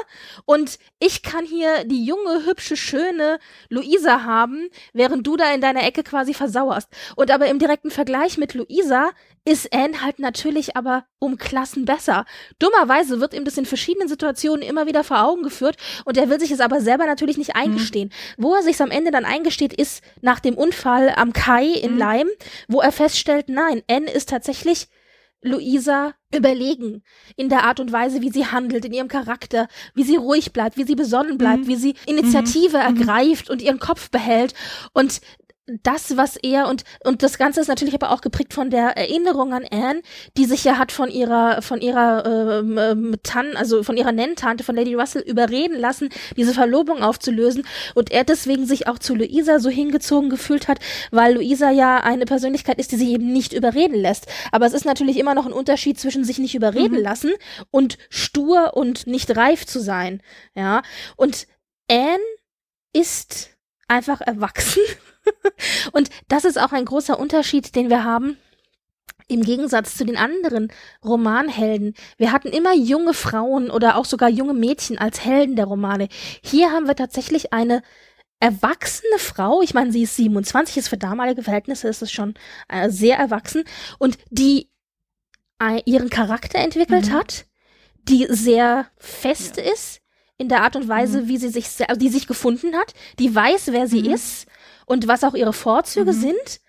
[0.45, 3.39] Und ich kann hier die junge, hübsche, schöne
[3.69, 6.89] Luisa haben, während du da in deiner Ecke quasi versauerst.
[7.15, 9.09] Und aber im direkten Vergleich mit Luisa
[9.45, 12.25] ist Anne halt natürlich aber um Klassen besser.
[12.59, 16.39] Dummerweise wird ihm das in verschiedenen Situationen immer wieder vor Augen geführt und er will
[16.39, 18.11] sich es aber selber natürlich nicht eingestehen.
[18.37, 21.97] Wo er sich am Ende dann eingesteht, ist nach dem Unfall am Kai in Mhm.
[21.97, 22.27] Leim,
[22.67, 24.87] wo er feststellt, nein, Anne ist tatsächlich
[25.43, 27.03] Luisa überlegen
[27.35, 30.77] in der Art und Weise, wie sie handelt, in ihrem Charakter, wie sie ruhig bleibt,
[30.77, 31.67] wie sie besonnen bleibt, Mhm.
[31.67, 34.53] wie sie Initiative ergreift und ihren Kopf behält.
[34.93, 35.21] Und
[35.65, 39.53] das, was er und und das Ganze ist natürlich aber auch geprägt von der Erinnerung
[39.53, 40.01] an Anne,
[40.35, 44.65] die sich ja hat von ihrer von ihrer ähm, ähm, Tan, also von ihrer Nenntante
[44.65, 47.65] von Lady Russell überreden lassen, diese Verlobung aufzulösen
[47.95, 50.79] und er deswegen sich auch zu Luisa so hingezogen gefühlt hat,
[51.11, 54.27] weil Luisa ja eine Persönlichkeit ist, die sich eben nicht überreden lässt.
[54.51, 57.03] Aber es ist natürlich immer noch ein Unterschied zwischen sich nicht überreden mhm.
[57.03, 57.31] lassen
[57.71, 60.21] und stur und nicht reif zu sein,
[60.55, 60.81] ja.
[61.15, 61.47] Und
[61.89, 62.19] Anne
[62.91, 63.51] ist
[63.87, 64.81] einfach erwachsen
[65.91, 68.37] und das ist auch ein großer Unterschied, den wir haben
[69.27, 70.71] im Gegensatz zu den anderen
[71.03, 71.93] Romanhelden.
[72.17, 76.09] Wir hatten immer junge Frauen oder auch sogar junge Mädchen als Helden der Romane.
[76.43, 77.81] Hier haben wir tatsächlich eine
[78.39, 82.33] erwachsene Frau, ich meine, sie ist 27, ist für damalige Verhältnisse ist es schon
[82.67, 83.63] äh, sehr erwachsen
[83.99, 84.69] und die
[85.61, 87.13] äh, ihren Charakter entwickelt mhm.
[87.13, 87.45] hat,
[88.09, 89.63] die sehr fest ja.
[89.63, 90.01] ist
[90.37, 91.27] in der Art und Weise, mhm.
[91.29, 94.13] wie sie sich, also die sich gefunden hat, die weiß, wer sie mhm.
[94.13, 94.47] ist
[94.85, 96.19] und was auch ihre Vorzüge mhm.
[96.19, 96.59] sind.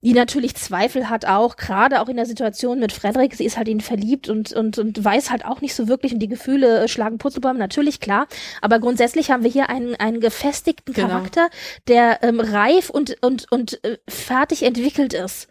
[0.00, 3.34] Die natürlich Zweifel hat auch, gerade auch in der Situation mit Frederik.
[3.34, 6.20] Sie ist halt ihn verliebt und, und, und weiß halt auch nicht so wirklich und
[6.20, 8.26] die Gefühle schlagen Purzelbäume, natürlich klar.
[8.60, 11.08] Aber grundsätzlich haben wir hier einen, einen gefestigten genau.
[11.08, 11.48] Charakter,
[11.88, 15.48] der ähm, reif und, und, und äh, fertig entwickelt ist.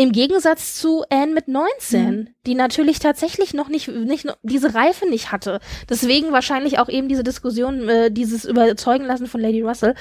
[0.00, 2.28] Im Gegensatz zu Anne mit 19, mhm.
[2.46, 5.58] die natürlich tatsächlich noch nicht, nicht diese Reife nicht hatte.
[5.90, 9.96] Deswegen wahrscheinlich auch eben diese Diskussion, äh, dieses Überzeugen lassen von Lady Russell.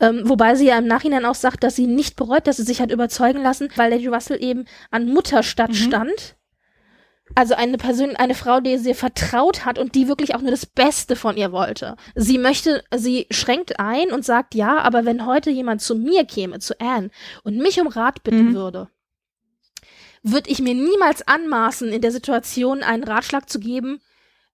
[0.00, 2.80] Ähm, wobei sie ja im Nachhinein auch sagt, dass sie nicht bereut, dass sie sich
[2.80, 5.74] hat überzeugen lassen, weil Lady Russell eben an Mutterstadt mhm.
[5.74, 6.36] stand.
[7.34, 10.64] Also eine Person, eine Frau, die sie vertraut hat und die wirklich auch nur das
[10.64, 11.96] Beste von ihr wollte.
[12.14, 16.58] Sie möchte, sie schränkt ein und sagt ja, aber wenn heute jemand zu mir käme,
[16.58, 17.10] zu Anne,
[17.44, 18.54] und mich um Rat bitten mhm.
[18.54, 18.88] würde,
[20.22, 24.00] würde ich mir niemals anmaßen, in der Situation einen Ratschlag zu geben,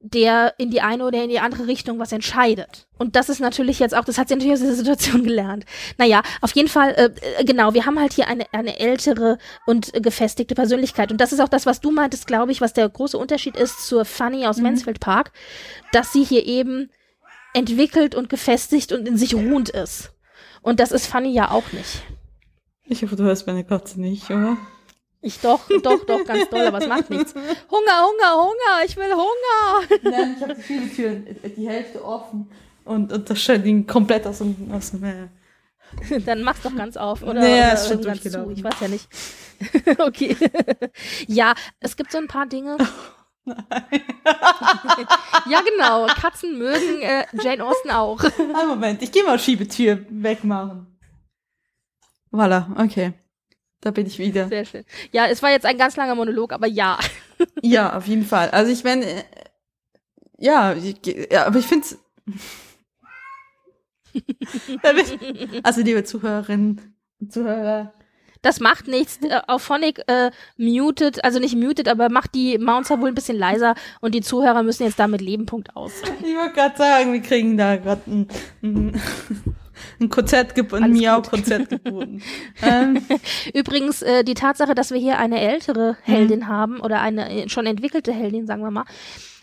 [0.01, 2.87] der in die eine oder in die andere Richtung was entscheidet.
[2.99, 5.65] Und das ist natürlich jetzt auch, das hat sie natürlich aus dieser Situation gelernt.
[5.99, 9.95] Naja, auf jeden Fall, äh, äh, genau, wir haben halt hier eine, eine ältere und
[9.95, 11.11] äh, gefestigte Persönlichkeit.
[11.11, 13.87] Und das ist auch das, was du meintest, glaube ich, was der große Unterschied ist
[13.87, 14.65] zur Fanny aus mhm.
[14.65, 15.33] Mansfield Park,
[15.93, 16.91] dass sie hier eben
[17.55, 20.13] entwickelt und gefestigt und in sich ruhend ist.
[20.63, 22.03] Und das ist Fanny ja auch nicht.
[22.85, 24.57] Ich hoffe, du hörst meine Katze nicht, oder?
[25.21, 27.35] Ich doch, doch, doch, ganz doll, aber es macht nichts.
[27.35, 30.01] Hunger, Hunger, Hunger, ich will Hunger.
[30.03, 31.27] Nein, ich habe viele Türen,
[31.57, 32.49] die Hälfte offen
[32.85, 35.29] und, und das scheint ihn komplett aus dem, aus dem Meer.
[36.25, 37.41] Dann mach's doch ganz auf, oder?
[37.41, 38.51] Nee, oder ist schon ganz zu.
[38.51, 39.09] Ich weiß ja nicht.
[39.99, 40.37] okay.
[41.27, 42.77] ja, es gibt so ein paar Dinge.
[43.45, 43.59] Nein.
[45.49, 46.07] ja, genau.
[46.07, 48.23] Katzen mögen äh, Jane Austen auch.
[48.39, 50.99] Einen Moment, ich gehe mal Schiebetür wegmachen.
[52.31, 53.15] Voilà, okay.
[53.81, 54.49] Da bin ich wieder.
[54.49, 54.85] Sehr schön.
[55.13, 56.99] Ja, es war jetzt ein ganz langer Monolog, aber ja.
[57.63, 58.51] ja, auf jeden Fall.
[58.51, 59.25] Also ich meine, äh,
[60.39, 60.97] ja, ich,
[61.31, 61.99] ja, aber ich finde es.
[65.63, 67.93] also liebe Zuhörerinnen und Zuhörer.
[68.43, 69.19] Das macht nichts.
[69.23, 73.39] Äh, auf Phonic äh, muted, also nicht muted, aber macht die Mounts wohl ein bisschen
[73.39, 75.47] leiser und die Zuhörer müssen jetzt damit leben.
[75.47, 75.93] Punkt aus.
[76.21, 78.03] Ich wollte gerade sagen, wir kriegen da gerade
[78.63, 79.01] ein,
[80.01, 82.23] ein Konzert geboten, ein Miau-Konzert geboten.
[82.63, 83.03] ähm.
[83.55, 86.49] Übrigens, äh, die Tatsache, dass wir hier eine ältere Heldin mhm.
[86.49, 88.85] haben oder eine äh, schon entwickelte Heldin, sagen wir mal,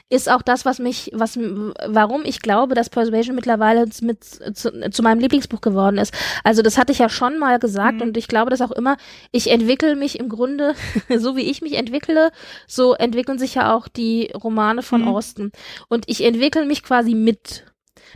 [0.10, 5.04] ist auch das, was mich, was, warum ich glaube, dass Persuasion mittlerweile mit zu, zu
[5.04, 6.14] meinem Lieblingsbuch geworden ist.
[6.44, 8.02] Also das hatte ich ja schon mal gesagt mhm.
[8.04, 8.98] und ich glaube, dass auch immer,
[9.32, 10.76] ich entwickle mich im Grunde,
[11.18, 12.32] so wie ich mich entwickle,
[12.68, 15.08] so entwickeln sich ja auch die Romane von mhm.
[15.08, 15.52] Austen.
[15.90, 17.66] Und ich entwickle mich quasi mit.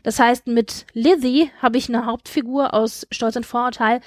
[0.04, 4.02] Das heißt, mit Lizzie habe ich eine Hauptfigur aus Stolz und Vorurteil,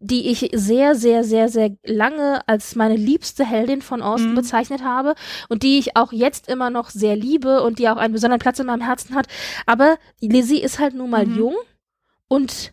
[0.00, 4.36] die ich sehr, sehr, sehr, sehr lange als meine liebste Heldin von Austen mhm.
[4.36, 5.14] bezeichnet habe
[5.48, 8.58] und die ich auch jetzt immer noch sehr liebe und die auch einen besonderen Platz
[8.58, 9.26] in meinem Herzen hat.
[9.66, 11.36] Aber Lizzie ist halt nun mal mhm.
[11.36, 11.56] jung
[12.28, 12.72] und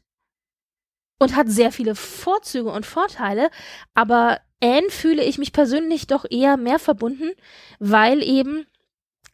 [1.17, 3.49] und hat sehr viele Vorzüge und Vorteile,
[3.93, 7.31] aber Anne fühle ich mich persönlich doch eher mehr verbunden,
[7.79, 8.65] weil eben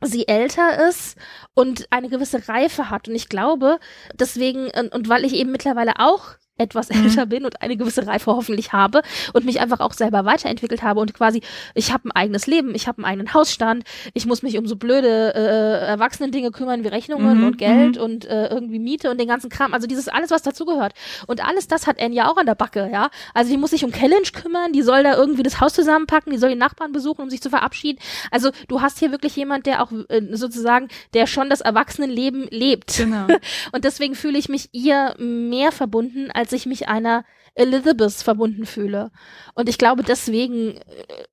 [0.02, 1.18] sie älter ist
[1.53, 3.07] und eine gewisse Reife hat.
[3.07, 3.80] Und ich glaube,
[4.14, 7.06] deswegen, und, und weil ich eben mittlerweile auch etwas mhm.
[7.06, 9.02] älter bin und eine gewisse Reife hoffentlich habe
[9.34, 11.41] und mich einfach auch selber weiterentwickelt habe und quasi,
[11.73, 13.84] ich habe ein eigenes Leben, ich habe einen eigenen Hausstand,
[14.14, 17.48] ich muss mich um so blöde äh, erwachsenen Dinge kümmern wie Rechnungen mhm.
[17.48, 18.03] und Geld mhm.
[18.03, 19.73] und äh, irgendwie Miete und den ganzen Kram.
[19.73, 20.94] Also dieses alles, was dazugehört.
[21.28, 23.10] Und alles das hat Anne ja auch an der Backe, ja.
[23.34, 26.38] Also die muss sich um Challenge kümmern, die soll da irgendwie das Haus zusammenpacken, die
[26.38, 27.99] soll die Nachbarn besuchen, um sich zu verabschieden.
[28.30, 32.98] Also du hast hier wirklich jemand, der auch äh, sozusagen, der schon das Erwachsenenleben lebt.
[32.98, 33.28] Genau.
[33.72, 37.23] und deswegen fühle ich mich ihr mehr verbunden als ich mich einer
[37.56, 39.11] Elizabeth verbunden fühle.
[39.56, 40.82] Und ich glaube, deswegen äh,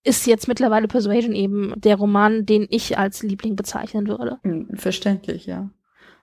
[0.04, 4.38] ist jetzt mittlerweile Persuasion eben der Roman, den ich als Liebling bezeichnen würde.
[4.42, 5.70] Hm, verständlich, ja.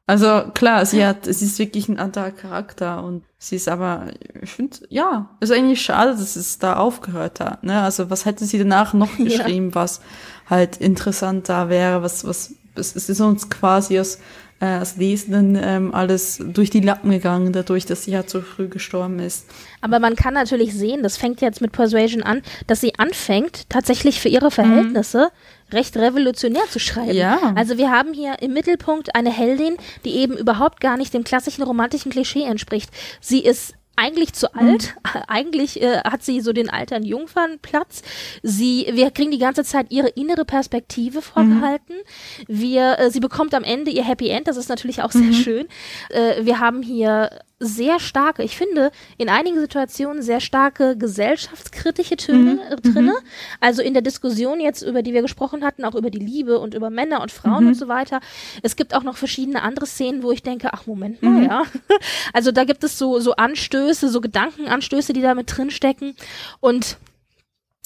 [0.08, 4.52] Also klar, sie hat, sie ist wirklich ein anderer Charakter und sie ist aber, ich
[4.52, 7.64] finde, ja, ist eigentlich schade, dass es da aufgehört hat.
[7.64, 7.82] Ne?
[7.82, 9.76] Also was hätte sie danach noch geschrieben, ja.
[9.76, 10.02] was
[10.48, 14.20] halt interessant da wäre, was, was, es ist uns quasi aus
[14.60, 18.68] äh, als Lesenden ähm, alles durch die Lappen gegangen, dadurch, dass sie ja zu früh
[18.68, 19.46] gestorben ist.
[19.82, 24.20] Aber man kann natürlich sehen, das fängt jetzt mit Persuasion an, dass sie anfängt, tatsächlich
[24.22, 25.30] für ihre Verhältnisse
[25.70, 25.76] mhm.
[25.76, 27.16] recht revolutionär zu schreiben.
[27.16, 27.54] Ja.
[27.56, 29.76] Also wir haben hier im Mittelpunkt eine Heldin,
[30.06, 32.90] die eben überhaupt gar nicht dem klassischen romantischen Klischee entspricht.
[33.20, 34.96] Sie ist eigentlich zu alt.
[35.04, 35.22] Mhm.
[35.28, 38.02] Eigentlich äh, hat sie so den altern Jungfernplatz.
[38.44, 41.96] Sie, wir kriegen die ganze Zeit ihre innere Perspektive vorgehalten.
[41.96, 42.60] Mhm.
[42.60, 44.48] Wir, äh, sie bekommt am Ende ihr Happy End.
[44.48, 45.34] Das ist natürlich auch sehr mhm.
[45.34, 45.68] schön.
[46.10, 47.30] Äh, wir haben hier
[47.60, 52.82] sehr starke, ich finde, in einigen Situationen sehr starke gesellschaftskritische Töne mhm.
[52.82, 53.12] drinne.
[53.12, 53.28] Mhm.
[53.62, 56.74] Also in der Diskussion jetzt, über die wir gesprochen hatten, auch über die Liebe und
[56.74, 57.70] über Männer und Frauen mhm.
[57.70, 58.20] und so weiter.
[58.62, 61.46] Es gibt auch noch verschiedene andere Szenen, wo ich denke, ach Moment mal, mhm.
[61.46, 61.64] ja.
[62.34, 66.16] Also da gibt es so, so Anstöße, so Gedankenanstöße, die da mit drinstecken.
[66.60, 66.98] Und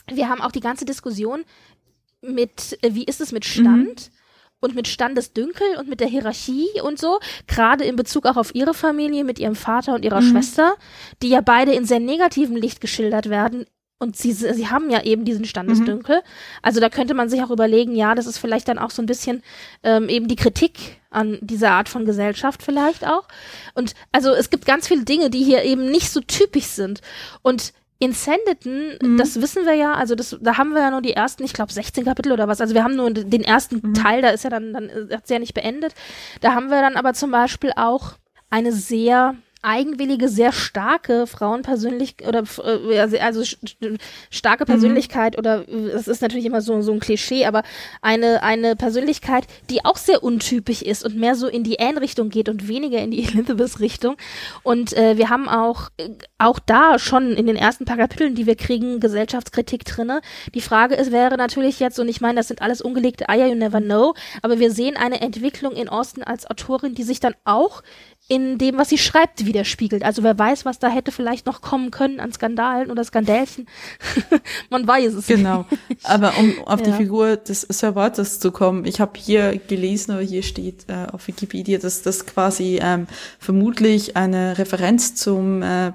[0.07, 1.45] wir haben auch die ganze Diskussion
[2.21, 4.09] mit, äh, wie ist es mit Stand?
[4.61, 8.73] Und mit Standesdünkel und mit der Hierarchie und so, gerade in Bezug auch auf ihre
[8.73, 10.31] Familie mit ihrem Vater und ihrer mhm.
[10.31, 10.75] Schwester,
[11.21, 13.65] die ja beide in sehr negativem Licht geschildert werden.
[14.01, 16.17] Und sie, sie haben ja eben diesen Standesdünkel.
[16.17, 16.21] Mhm.
[16.61, 19.05] Also da könnte man sich auch überlegen, ja, das ist vielleicht dann auch so ein
[19.05, 19.43] bisschen
[19.83, 23.27] ähm, eben die Kritik an dieser Art von Gesellschaft vielleicht auch.
[23.73, 27.01] Und also es gibt ganz viele Dinge, die hier eben nicht so typisch sind.
[27.41, 29.17] Und in Sanditon, mhm.
[29.17, 31.73] das wissen wir ja, also das, da haben wir ja nur die ersten, ich glaube
[31.73, 32.61] 16 Kapitel oder was.
[32.61, 33.93] Also wir haben nur den ersten mhm.
[33.93, 35.93] Teil, da ist ja dann, dann hat sie ja nicht beendet.
[36.39, 38.13] Da haben wir dann aber zum Beispiel auch
[38.49, 43.43] eine sehr eigenwillige, sehr starke Frauenpersönlichkeit oder äh, also
[44.29, 44.67] starke mhm.
[44.67, 45.39] Persönlichkeit mhm.
[45.39, 47.63] oder es ist natürlich immer so so ein Klischee, aber
[48.01, 52.47] eine eine Persönlichkeit, die auch sehr untypisch ist und mehr so in die Anne-Richtung geht
[52.47, 54.15] und weniger in die Elizabeth-Richtung.
[54.63, 55.89] Und äh, wir haben auch
[56.37, 60.21] auch da schon in den ersten paar Kapiteln, die wir kriegen, Gesellschaftskritik drinne.
[60.53, 63.55] Die Frage ist wäre natürlich jetzt und ich meine, das sind alles ungelegte Eier, you
[63.55, 67.83] never know, aber wir sehen eine Entwicklung in Austin als Autorin, die sich dann auch
[68.29, 70.03] in dem, was sie schreibt, widerspiegelt.
[70.03, 73.67] Also wer weiß, was da hätte vielleicht noch kommen können an Skandalen oder Skandälchen.
[74.69, 75.65] Man weiß es Genau.
[76.03, 76.85] Aber um auf ja.
[76.85, 81.07] die Figur des Sir Walters zu kommen, ich habe hier gelesen, oder hier steht äh,
[81.11, 83.07] auf Wikipedia, dass das quasi ähm,
[83.39, 85.91] vermutlich eine Referenz zum äh,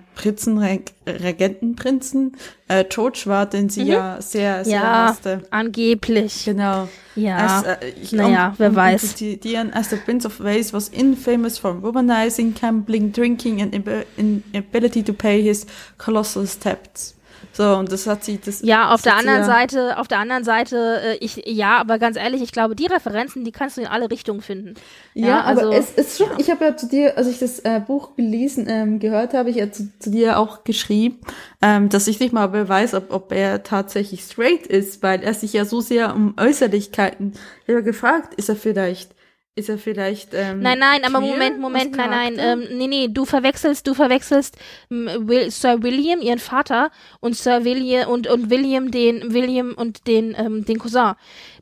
[1.05, 2.37] Prinzenregentenprinzen
[2.69, 3.91] äh, George war, den sie mhm.
[3.91, 5.43] ja sehr, sehr ja, hasste.
[5.51, 6.45] angeblich.
[6.45, 6.89] Genau.
[7.15, 9.17] Ja, as, äh, ich, naja, um, wer um weiß.
[9.17, 13.75] Zitieren, as the Prince of Wales was infamous for womanizing, gambling, drinking and
[14.17, 15.67] inability to pay his
[15.99, 17.14] colossal debts.
[17.57, 18.63] So, und das hat sie, das.
[18.63, 22.43] Ja, auf der anderen Seite, auf der anderen Seite, äh, ich, ja, aber ganz ehrlich,
[22.43, 24.75] ich glaube, die Referenzen, die kannst du in alle Richtungen finden.
[25.15, 26.39] Ja, ja also, aber es ist schon, ja.
[26.39, 29.57] ich habe ja zu dir, als ich das äh, Buch gelesen, ähm, gehört habe, ich
[29.57, 31.21] ja zu, zu dir auch geschrieben,
[31.63, 35.53] ähm, dass ich nicht mal weiß, ob, ob er tatsächlich straight ist, weil er sich
[35.53, 37.35] ja so sehr um Äußerlichkeiten,
[37.67, 39.15] ich habe gefragt, ist er vielleicht
[39.57, 40.35] ist er vielleicht.
[40.35, 42.37] Ähm, nein, nein, aber Moment, Moment, nein, nein.
[42.39, 44.57] Ähm, nee, nee, du verwechselst, du verwechselst
[44.91, 46.91] ähm, Will, Sir William, ihren Vater,
[47.21, 51.15] und Sir William und, und William den William und den, ähm, den Cousin.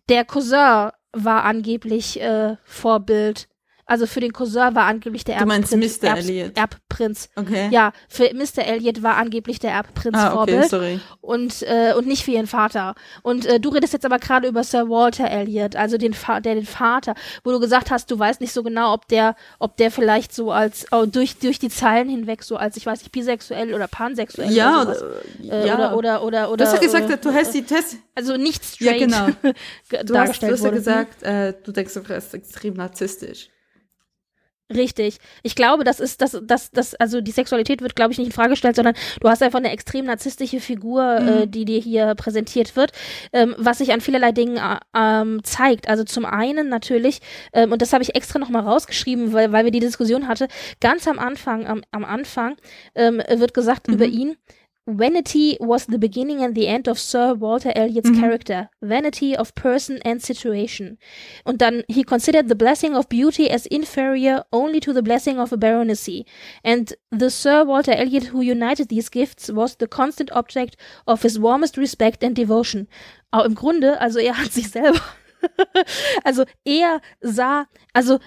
[0.08, 3.48] Der Cousin war angeblich äh, Vorbild
[3.92, 5.68] also für den Cousin war angeblich der Erbprinz.
[5.68, 6.08] Du meinst Mr.
[6.08, 6.56] Erb, Elliot?
[6.56, 7.28] Erbprinz.
[7.36, 7.68] Okay.
[7.70, 8.64] Ja, für Mr.
[8.64, 10.70] Elliot war angeblich der Erbprinz ah, okay, Vorbild.
[10.70, 11.00] Sorry.
[11.20, 12.94] Und, äh, und nicht für ihren Vater.
[13.20, 16.54] Und äh, du redest jetzt aber gerade über Sir Walter Elliot, also den, Fa der
[16.54, 17.14] den Vater,
[17.44, 20.52] wo du gesagt hast, du weißt nicht so genau, ob der, ob der vielleicht so
[20.52, 24.50] als oh, durch, durch die Zeilen hinweg so als, ich weiß nicht, bisexuell oder pansexuell
[24.52, 24.96] ja, oder,
[25.50, 25.74] äh, ja.
[25.74, 26.64] oder, oder, oder, oder.
[26.64, 27.98] Du hast ja gesagt, äh, du hast die Test.
[28.14, 29.00] Also nicht straight.
[29.00, 29.26] Ja, genau.
[30.04, 33.51] du hast, du hast ja gesagt, äh, du denkst, du bist extrem narzisstisch.
[34.74, 35.18] Richtig.
[35.42, 38.32] Ich glaube, das ist, das, das, das, also die Sexualität wird, glaube ich, nicht in
[38.32, 41.28] Frage gestellt, sondern du hast einfach eine extrem narzisstische Figur, äh, mhm.
[41.28, 42.92] äh, die dir hier präsentiert wird,
[43.32, 45.88] ähm, was sich an vielerlei Dingen äh, ähm, zeigt.
[45.88, 47.20] Also zum einen natürlich,
[47.52, 50.48] ähm, und das habe ich extra nochmal rausgeschrieben, weil, weil wir die Diskussion hatte,
[50.80, 52.56] ganz am Anfang, am, am Anfang
[52.94, 53.94] ähm, wird gesagt mhm.
[53.94, 54.36] über ihn,
[54.86, 58.20] Vanity was the beginning and the end of Sir Walter Elliot's mhm.
[58.20, 58.68] character.
[58.82, 60.98] Vanity of person and situation.
[61.44, 65.52] Und dann, he considered the blessing of beauty as inferior only to the blessing of
[65.52, 66.24] a baronetcy.
[66.64, 70.76] And the Sir Walter Elliot who united these gifts was the constant object
[71.06, 72.88] of his warmest respect and devotion.
[73.30, 75.00] Auch im Grunde, also er hat sich selber
[76.24, 78.18] also er sah, also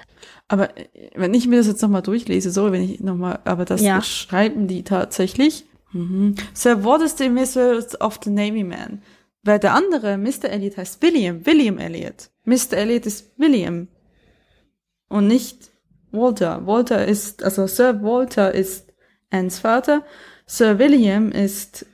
[0.48, 3.82] aber äh, wenn ich mir das jetzt nochmal durchlese, sorry, wenn ich nochmal, aber das
[3.82, 4.02] ja.
[4.02, 5.66] schreiben die tatsächlich.
[5.96, 6.36] Mhm.
[6.54, 7.96] So, what is the Mrs.
[8.02, 9.02] of the Navy Man?
[9.44, 10.50] Weil der andere, Mr.
[10.50, 12.30] Elliot, heißt William, William Elliot.
[12.44, 12.74] Mr.
[12.74, 13.88] Elliot ist William.
[15.08, 15.72] Und nicht
[16.12, 16.68] Walter.
[16.68, 18.92] Walter ist, also Sir Walter ist
[19.30, 20.04] Annes Vater,
[20.46, 21.86] Sir William ist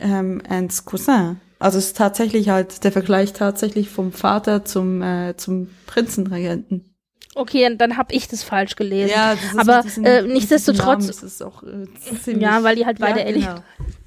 [0.00, 1.40] ähm, Annes Cousin.
[1.60, 6.93] Also es ist tatsächlich halt der Vergleich tatsächlich vom Vater zum äh, zum Prinzenregenten.
[7.36, 9.10] Okay, dann, dann habe ich das falsch gelesen.
[9.10, 11.86] Ja, das ist aber diesen- äh, nichtsdestotrotz, ist es auch äh,
[12.22, 13.62] ziemlich, ja, weil die halt beide ja, genau.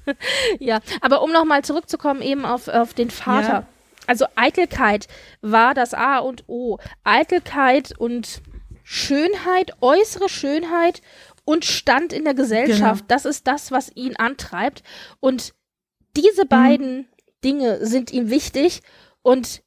[0.58, 3.48] Ja, aber um nochmal zurückzukommen eben auf, auf den Vater.
[3.48, 3.66] Ja.
[4.06, 5.06] Also Eitelkeit
[5.42, 6.78] war das A und O.
[7.04, 8.40] Eitelkeit und
[8.82, 11.02] Schönheit, äußere Schönheit
[11.44, 13.08] und Stand in der Gesellschaft, Genau.
[13.08, 14.82] das ist das, was ihn antreibt.
[15.20, 15.52] Und
[16.16, 16.48] diese Mhm.
[16.48, 17.08] beiden
[17.44, 18.80] Dinge sind ihm wichtig
[19.22, 19.62] und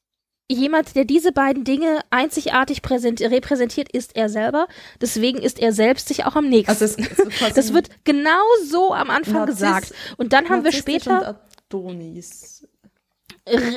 [0.52, 4.68] jemand, der diese beiden Dinge einzigartig präsent repräsentiert, ist er selber.
[5.00, 6.72] Deswegen ist er selbst sich auch am nächsten.
[6.72, 9.94] Also quasi das wird genau so am Anfang Narziss- gesagt.
[10.18, 12.68] Und dann haben wir später Adonis.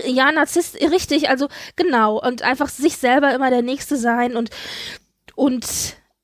[0.07, 2.21] Ja, Narzisst, richtig, also genau.
[2.21, 4.51] Und einfach sich selber immer der Nächste sein und,
[5.35, 5.67] und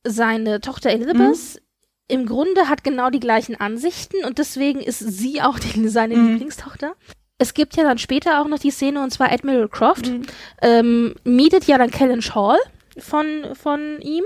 [0.05, 1.61] seine Tochter Elizabeth
[2.09, 6.33] im Grunde hat genau die gleichen Ansichten und deswegen ist sie auch die, seine Mhm.
[6.33, 6.97] Lieblingstochter.
[7.41, 10.23] Es gibt ja dann später auch noch die Szene und zwar Admiral Croft Mhm.
[10.61, 12.59] ähm, mietet ja dann Kellen Hall
[12.99, 14.25] von, von ihm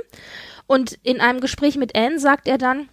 [0.66, 2.88] und in einem Gespräch mit Anne sagt er dann,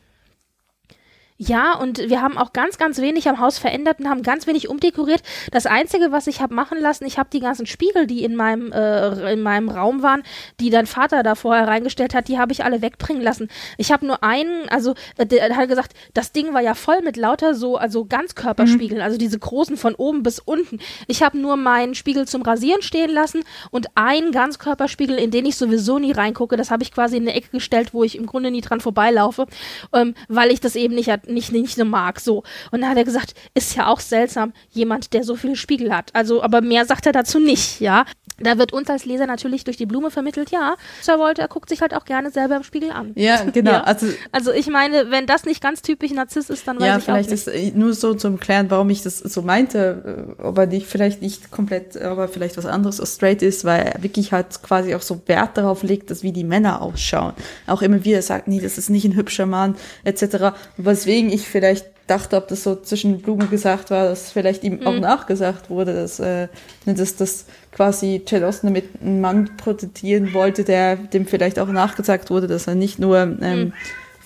[1.43, 4.69] ja, und wir haben auch ganz, ganz wenig am Haus verändert und haben ganz wenig
[4.69, 5.23] umdekoriert.
[5.49, 8.71] Das Einzige, was ich habe machen lassen, ich habe die ganzen Spiegel, die in meinem,
[8.71, 10.21] äh, in meinem Raum waren,
[10.59, 13.49] die dein Vater da vorher reingestellt hat, die habe ich alle wegbringen lassen.
[13.79, 17.17] Ich habe nur einen, also äh, der hat gesagt, das Ding war ja voll mit
[17.17, 20.77] lauter so, also Ganzkörperspiegeln, also diese großen von oben bis unten.
[21.07, 25.55] Ich habe nur meinen Spiegel zum Rasieren stehen lassen und einen Ganzkörperspiegel, in den ich
[25.55, 28.51] sowieso nie reingucke, das habe ich quasi in eine Ecke gestellt, wo ich im Grunde
[28.51, 29.47] nie dran vorbeilaufe,
[29.91, 32.19] ähm, weil ich das eben nicht, nicht, nicht so mag.
[32.19, 32.43] So.
[32.71, 36.13] Und dann hat er gesagt, ist ja auch seltsam, jemand, der so viele Spiegel hat.
[36.13, 38.05] Also, aber mehr sagt er dazu nicht, ja.
[38.39, 40.75] Da wird uns als Leser natürlich durch die Blume vermittelt, ja,
[41.05, 43.11] Walter guckt sich halt auch gerne selber im Spiegel an.
[43.15, 43.71] Ja, genau.
[43.71, 43.83] Ja.
[43.83, 47.01] Also Also ich meine, wenn das nicht ganz typisch Narziss ist, dann weiß ja, ich
[47.01, 47.47] auch vielleicht nicht.
[47.47, 51.21] ist äh, nur so zum Klären, warum ich das so meinte, äh, aber nicht vielleicht
[51.21, 55.01] nicht komplett, aber vielleicht was anderes als straight ist, weil er wirklich halt quasi auch
[55.01, 57.33] so Wert darauf legt, dass wie die Männer ausschauen.
[57.67, 60.55] Auch immer wieder sagt, nee, das ist nicht ein hübscher Mann, etc.
[60.77, 64.87] Weswegen ich vielleicht dachte, ob das so zwischen Blumen gesagt war, dass vielleicht ihm Mhm.
[64.87, 66.47] auch nachgesagt wurde, dass, äh,
[66.85, 72.29] dass das quasi Jane Austen damit einen Mann porträtieren wollte, der dem vielleicht auch nachgesagt
[72.29, 73.73] wurde, dass er nicht nur ähm, Mhm.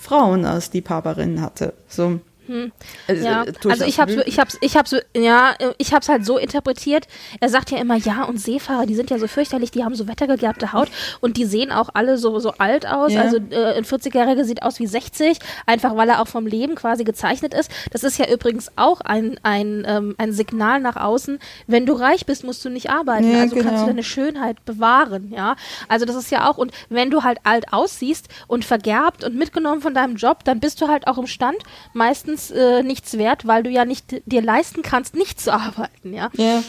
[0.00, 1.72] Frauen als Liebhaberinnen hatte.
[1.88, 2.20] So.
[3.08, 4.34] Also, Ja, äh, also ich hab's, möglich.
[4.34, 7.06] ich hab's, ich hab's, ja, ich hab's halt so interpretiert.
[7.40, 10.08] Er sagt ja immer, ja, und Seefahrer, die sind ja so fürchterlich, die haben so
[10.08, 10.88] wettergegerbte Haut
[11.20, 13.12] und die sehen auch alle so, so alt aus.
[13.12, 13.22] Ja.
[13.22, 17.04] Also äh, ein 40-Jähriger sieht aus wie 60, einfach weil er auch vom Leben quasi
[17.04, 17.70] gezeichnet ist.
[17.90, 21.38] Das ist ja übrigens auch ein, ein, ähm, ein Signal nach außen.
[21.66, 23.30] Wenn du reich bist, musst du nicht arbeiten.
[23.30, 23.80] Ja, also kannst genau.
[23.80, 25.56] du deine Schönheit bewahren, ja.
[25.88, 29.80] Also das ist ja auch, und wenn du halt alt aussiehst und vergerbt und mitgenommen
[29.80, 31.58] von deinem Job, dann bist du halt auch im Stand,
[31.92, 36.30] meistens äh, nichts wert, weil du ja nicht dir leisten kannst, nicht zu arbeiten, ja.
[36.36, 36.62] Ja.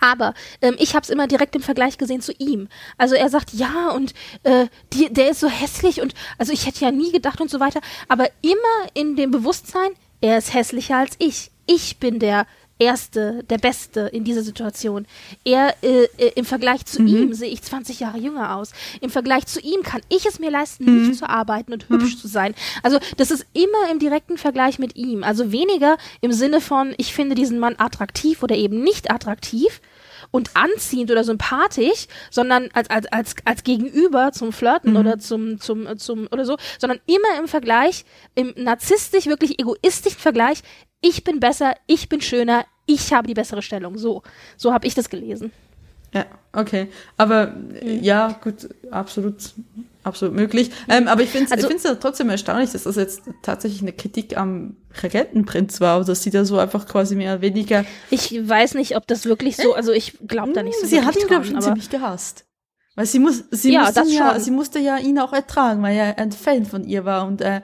[0.00, 2.68] Aber ähm, ich habe es immer direkt im Vergleich gesehen zu ihm.
[2.96, 4.14] Also er sagt, ja, und
[4.44, 7.60] äh, die, der ist so hässlich und also ich hätte ja nie gedacht und so
[7.60, 7.80] weiter.
[8.08, 9.90] Aber immer in dem Bewusstsein,
[10.20, 11.50] er ist hässlicher als ich.
[11.66, 12.46] Ich bin der
[12.80, 15.06] Erste, der Beste in dieser Situation.
[15.44, 18.72] Er, äh, äh, im Vergleich zu ihm sehe ich 20 Jahre jünger aus.
[19.02, 22.26] Im Vergleich zu ihm kann ich es mir leisten, nicht zu arbeiten und hübsch zu
[22.26, 22.54] sein.
[22.82, 25.22] Also das ist immer im direkten Vergleich mit ihm.
[25.22, 29.80] Also weniger im Sinne von, ich finde diesen Mann attraktiv oder eben nicht attraktiv
[30.30, 35.98] und anziehend oder sympathisch, sondern als, als, als, als Gegenüber zum Flirten oder zum, zum,
[35.98, 38.04] zum, oder so, sondern immer im Vergleich,
[38.34, 40.62] im narzisstisch, wirklich egoistischen Vergleich,
[41.00, 43.96] ich bin besser, ich bin schöner, ich habe die bessere Stellung.
[43.98, 44.22] So,
[44.56, 45.52] so habe ich das gelesen.
[46.12, 46.88] Ja, okay.
[47.16, 48.02] Aber äh, Mhm.
[48.02, 49.36] ja, gut, absolut,
[50.02, 50.70] absolut möglich.
[50.88, 53.80] Ähm, aber ich finde es Also- ich find's ja trotzdem erstaunlich, dass das jetzt tatsächlich
[53.82, 57.84] eine Kritik am Regentenprinz war, dass sie da so einfach quasi mehr oder weniger.
[58.10, 61.14] Ich weiß nicht, ob das wirklich so, also ich glaube da nicht so sie hat
[61.16, 62.44] ihn, glaube ich, schon ziemlich gehasst.
[62.96, 64.40] Weil sie muss, sie Ja, musste ja, schon.
[64.40, 67.60] sie musste ja ihn auch ertragen, weil er ein Fan von ihr war und äh,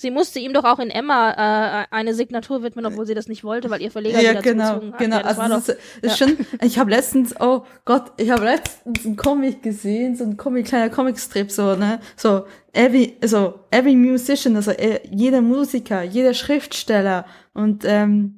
[0.00, 3.44] sie musste ihm doch auch in Emma äh, eine Signatur widmen, obwohl sie das nicht
[3.44, 4.98] wollte, weil ihr Verleger sie ja, dazu genau, hat.
[4.98, 5.16] genau.
[5.16, 8.30] Ja, das war also doch, das ist, ist schon, ich habe letztens, oh Gott, ich
[8.30, 13.60] habe letztens einen Comic gesehen, so ein Comic, kleiner Comicstrip, so, ne, so, every, so,
[13.70, 18.36] every musician, also äh, jeder Musiker, jeder Schriftsteller und, ähm,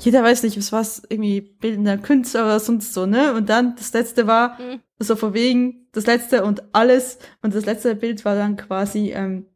[0.00, 3.92] jeder weiß nicht, was was, irgendwie bildender Künstler oder sonst so, ne, und dann, das
[3.92, 4.80] letzte war, Mhm.
[4.98, 9.46] so vor wegen, das letzte und alles, und das letzte Bild war dann quasi, ähm,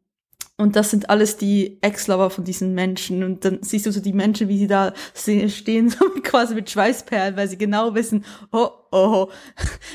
[0.55, 3.23] Und das sind alles die Ex-Lover von diesen Menschen.
[3.23, 7.35] Und dann siehst du so die Menschen, wie sie da stehen, so quasi mit Schweißperlen,
[7.35, 9.29] weil sie genau wissen, oh, oh,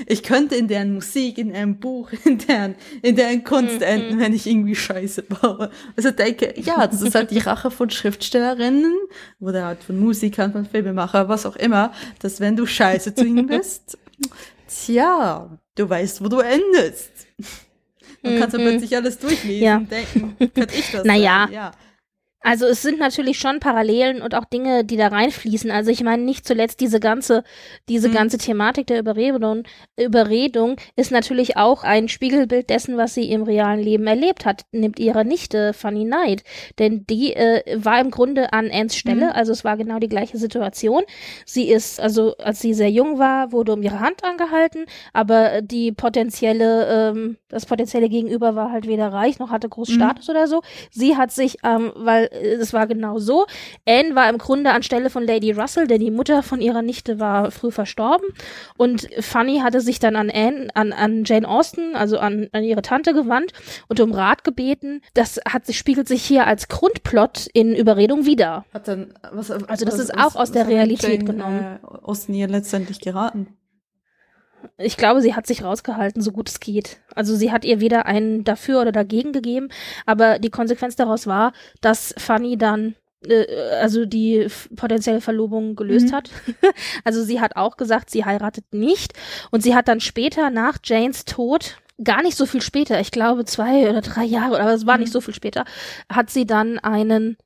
[0.06, 3.82] ich könnte in deren Musik, in deren Buch, in deren, in deren Kunst mhm.
[3.82, 5.70] enden, wenn ich irgendwie Scheiße baue.
[5.96, 8.96] Also denke, ja, das ist halt die Rache von Schriftstellerinnen
[9.38, 13.46] oder halt von Musikern, von Filmemachern, was auch immer, dass wenn du Scheiße zu ihnen
[13.46, 13.96] bist,
[14.68, 17.12] tja, du weißt, wo du endest.
[18.22, 19.76] Man kann so plötzlich alles durchlesen ja.
[19.76, 21.48] und denken, könnte ich das naja.
[21.52, 21.70] Ja.
[22.40, 25.70] Also es sind natürlich schon Parallelen und auch Dinge, die da reinfließen.
[25.70, 27.42] Also ich meine nicht zuletzt diese ganze,
[27.88, 28.14] diese mhm.
[28.14, 29.64] ganze Thematik der Überredung,
[29.96, 35.00] Überredung ist natürlich auch ein Spiegelbild dessen, was sie im realen Leben erlebt hat, nimmt
[35.00, 36.44] ihre Nichte Fanny Knight.
[36.78, 39.32] Denn die äh, war im Grunde an Anns Stelle, mhm.
[39.32, 41.02] also es war genau die gleiche Situation.
[41.44, 45.90] Sie ist, also als sie sehr jung war, wurde um ihre Hand angehalten, aber die
[45.90, 50.00] potenzielle, ähm, das potenzielle Gegenüber war halt weder reich noch hatte großen mhm.
[50.00, 50.62] Status oder so.
[50.90, 53.46] Sie hat sich, ähm, weil es war genau so.
[53.86, 57.50] Anne war im Grunde anstelle von Lady Russell, denn die Mutter von ihrer Nichte war
[57.50, 58.26] früh verstorben.
[58.76, 62.82] Und Fanny hatte sich dann an Anne, an, an Jane Austen, also an, an ihre
[62.82, 63.52] Tante gewandt
[63.88, 65.02] und um Rat gebeten.
[65.14, 68.64] Das hat sich, spiegelt sich hier als Grundplot in Überredung wieder.
[68.72, 71.78] Hat dann, was, also das was, ist auch was, aus der Realität Jane, genommen.
[71.82, 73.57] Äh, Austen ihr letztendlich geraten.
[74.76, 77.00] Ich glaube, sie hat sich rausgehalten, so gut es geht.
[77.14, 79.68] Also sie hat ihr weder einen dafür oder dagegen gegeben,
[80.06, 82.94] aber die Konsequenz daraus war, dass Fanny dann
[83.26, 83.46] äh,
[83.80, 86.12] also die potenzielle Verlobung gelöst mhm.
[86.12, 86.30] hat.
[87.04, 89.14] also sie hat auch gesagt, sie heiratet nicht
[89.50, 93.44] und sie hat dann später nach Janes Tod gar nicht so viel später, ich glaube
[93.44, 95.02] zwei oder drei Jahre, aber es war mhm.
[95.02, 95.64] nicht so viel später,
[96.08, 97.36] hat sie dann einen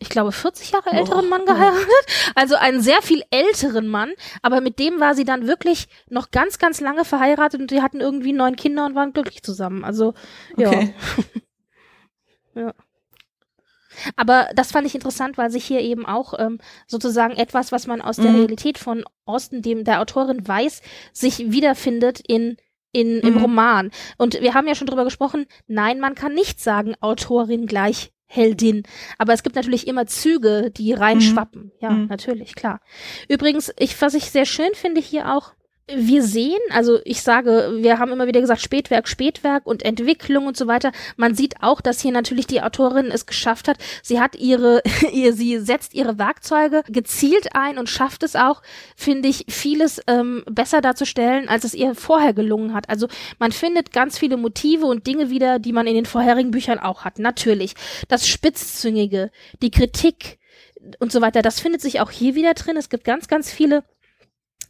[0.00, 2.06] ich glaube, 40 Jahre älteren Mann geheiratet.
[2.34, 4.12] Also einen sehr viel älteren Mann.
[4.40, 8.00] Aber mit dem war sie dann wirklich noch ganz, ganz lange verheiratet und die hatten
[8.00, 9.84] irgendwie neun Kinder und waren glücklich zusammen.
[9.84, 10.14] Also,
[10.56, 10.68] ja.
[10.68, 10.94] Okay.
[12.54, 12.74] ja.
[14.16, 18.00] Aber das fand ich interessant, weil sich hier eben auch ähm, sozusagen etwas, was man
[18.00, 18.38] aus der mhm.
[18.38, 20.80] Realität von Austin, dem der Autorin weiß,
[21.12, 22.56] sich wiederfindet in
[22.92, 23.22] in, mhm.
[23.22, 23.90] im Roman.
[24.18, 28.84] Und wir haben ja schon drüber gesprochen, nein, man kann nicht sagen, Autorin gleich Heldin.
[29.18, 31.64] Aber es gibt natürlich immer Züge, die reinschwappen.
[31.64, 31.72] Mhm.
[31.80, 32.06] Ja, mhm.
[32.06, 32.80] natürlich, klar.
[33.28, 35.54] Übrigens, ich, was ich sehr schön finde hier auch,
[35.94, 40.56] wir sehen, also ich sage, wir haben immer wieder gesagt, Spätwerk, Spätwerk und Entwicklung und
[40.56, 40.92] so weiter.
[41.16, 43.78] Man sieht auch, dass hier natürlich die Autorin es geschafft hat.
[44.02, 48.62] Sie hat ihre, ihr, sie setzt ihre Werkzeuge gezielt ein und schafft es auch,
[48.96, 52.88] finde ich, vieles ähm, besser darzustellen, als es ihr vorher gelungen hat.
[52.88, 53.08] Also
[53.38, 57.04] man findet ganz viele Motive und Dinge wieder, die man in den vorherigen Büchern auch
[57.04, 57.18] hat.
[57.18, 57.74] Natürlich.
[58.08, 59.30] Das Spitzzüngige,
[59.62, 60.38] die Kritik
[60.98, 62.76] und so weiter, das findet sich auch hier wieder drin.
[62.76, 63.84] Es gibt ganz, ganz viele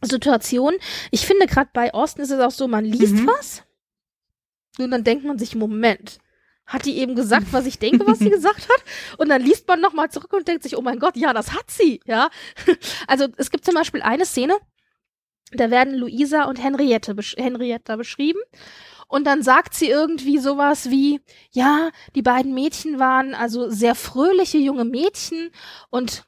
[0.01, 0.73] Situation.
[1.11, 3.27] Ich finde gerade bei Austin ist es auch so, man liest mhm.
[3.27, 3.63] was
[4.79, 6.19] und dann denkt man sich, Moment,
[6.65, 8.83] hat die eben gesagt, was ich denke, was sie gesagt hat?
[9.17, 11.69] Und dann liest man nochmal zurück und denkt sich, oh mein Gott, ja, das hat
[11.69, 12.29] sie, ja.
[13.07, 14.57] Also es gibt zum Beispiel eine Szene,
[15.51, 18.39] da werden Luisa und Henriette, besch Henrietta beschrieben.
[19.09, 21.19] Und dann sagt sie irgendwie sowas wie,
[21.51, 25.51] ja, die beiden Mädchen waren also sehr fröhliche junge Mädchen
[25.89, 26.23] und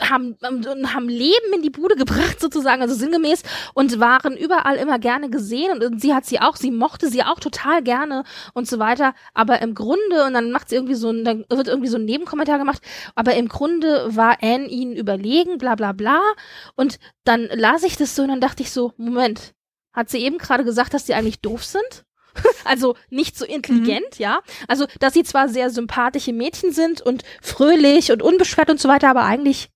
[0.00, 3.42] haben, haben Leben in die Bude gebracht sozusagen, also sinngemäß
[3.74, 7.22] und waren überall immer gerne gesehen und, und, sie hat sie auch, sie mochte sie
[7.22, 11.10] auch total gerne und so weiter, aber im Grunde und dann macht sie irgendwie so
[11.10, 12.82] ein, dann wird irgendwie so ein Nebenkommentar gemacht,
[13.14, 16.20] aber im Grunde war Anne ihnen überlegen, bla bla bla
[16.74, 19.54] und dann las ich das so und dann dachte ich so, Moment,
[19.92, 22.04] hat sie eben gerade gesagt, dass sie eigentlich doof sind?
[22.64, 24.22] also nicht so intelligent, mhm.
[24.22, 24.40] ja.
[24.66, 29.08] Also, dass sie zwar sehr sympathische Mädchen sind und fröhlich und unbeschwert und so weiter,
[29.08, 29.70] aber eigentlich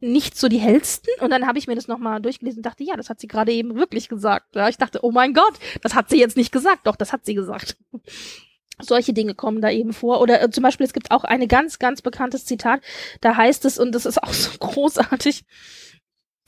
[0.00, 1.12] nicht so die hellsten.
[1.20, 3.52] Und dann habe ich mir das nochmal durchgelesen und dachte, ja, das hat sie gerade
[3.52, 4.54] eben wirklich gesagt.
[4.54, 6.86] Ja, ich dachte, oh mein Gott, das hat sie jetzt nicht gesagt.
[6.86, 7.76] Doch, das hat sie gesagt.
[8.80, 10.20] Solche Dinge kommen da eben vor.
[10.20, 12.80] Oder äh, zum Beispiel, es gibt auch eine ganz, ganz bekanntes Zitat.
[13.20, 15.44] Da heißt es, und das ist auch so großartig,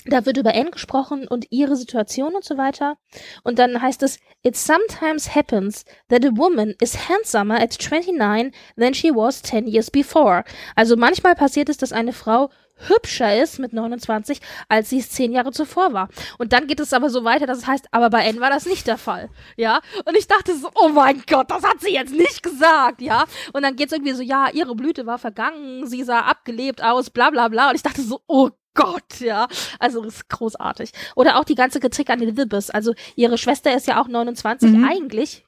[0.07, 2.97] da wird über Anne gesprochen und ihre Situation und so weiter.
[3.43, 8.95] Und dann heißt es, it sometimes happens that a woman is handsomer at 29 than
[8.95, 10.45] she was 10 years before.
[10.75, 12.49] Also manchmal passiert es, dass eine Frau
[12.89, 16.09] hübscher ist mit 29, als sie es zehn Jahre zuvor war.
[16.39, 18.67] Und dann geht es aber so weiter, dass es heißt, aber bei N war das
[18.67, 19.31] nicht der Fall.
[19.57, 19.81] Ja.
[20.05, 23.25] Und ich dachte so, oh mein Gott, das hat sie jetzt nicht gesagt, ja.
[23.53, 27.11] Und dann geht es irgendwie so, ja, ihre Blüte war vergangen, sie sah abgelebt aus,
[27.11, 27.71] bla bla bla.
[27.71, 29.49] Und ich dachte so, oh Gott, ja.
[29.79, 30.93] Also das ist großartig.
[31.17, 32.75] Oder auch die ganze Kritik an Elizabeth.
[32.75, 34.85] Also ihre Schwester ist ja auch 29 mhm.
[34.85, 35.45] eigentlich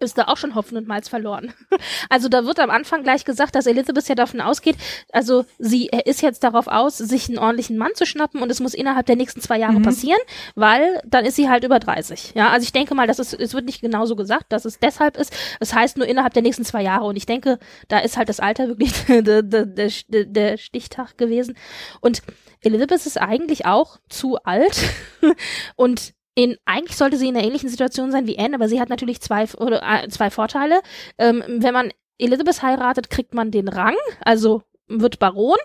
[0.00, 1.52] ist da auch schon Hopfen und Malz verloren.
[2.08, 4.76] Also da wird am Anfang gleich gesagt, dass Elizabeth ja davon ausgeht,
[5.12, 8.74] also sie ist jetzt darauf aus, sich einen ordentlichen Mann zu schnappen und es muss
[8.74, 9.82] innerhalb der nächsten zwei Jahre mhm.
[9.82, 10.20] passieren,
[10.54, 12.32] weil dann ist sie halt über 30.
[12.34, 15.16] Ja, also ich denke mal, dass es, es wird nicht genauso gesagt, dass es deshalb
[15.16, 15.32] ist.
[15.60, 17.58] Es das heißt nur innerhalb der nächsten zwei Jahre und ich denke,
[17.88, 21.56] da ist halt das Alter wirklich der, der, der, der Stichtag gewesen.
[22.00, 22.22] Und
[22.60, 24.80] Elizabeth ist eigentlich auch zu alt
[25.76, 28.88] und in, eigentlich sollte sie in einer ähnlichen Situation sein wie Anne, aber sie hat
[28.88, 30.80] natürlich zwei, oder, äh, zwei Vorteile.
[31.18, 35.58] Ähm, wenn man Elizabeth heiratet, kriegt man den Rang, also wird Baron.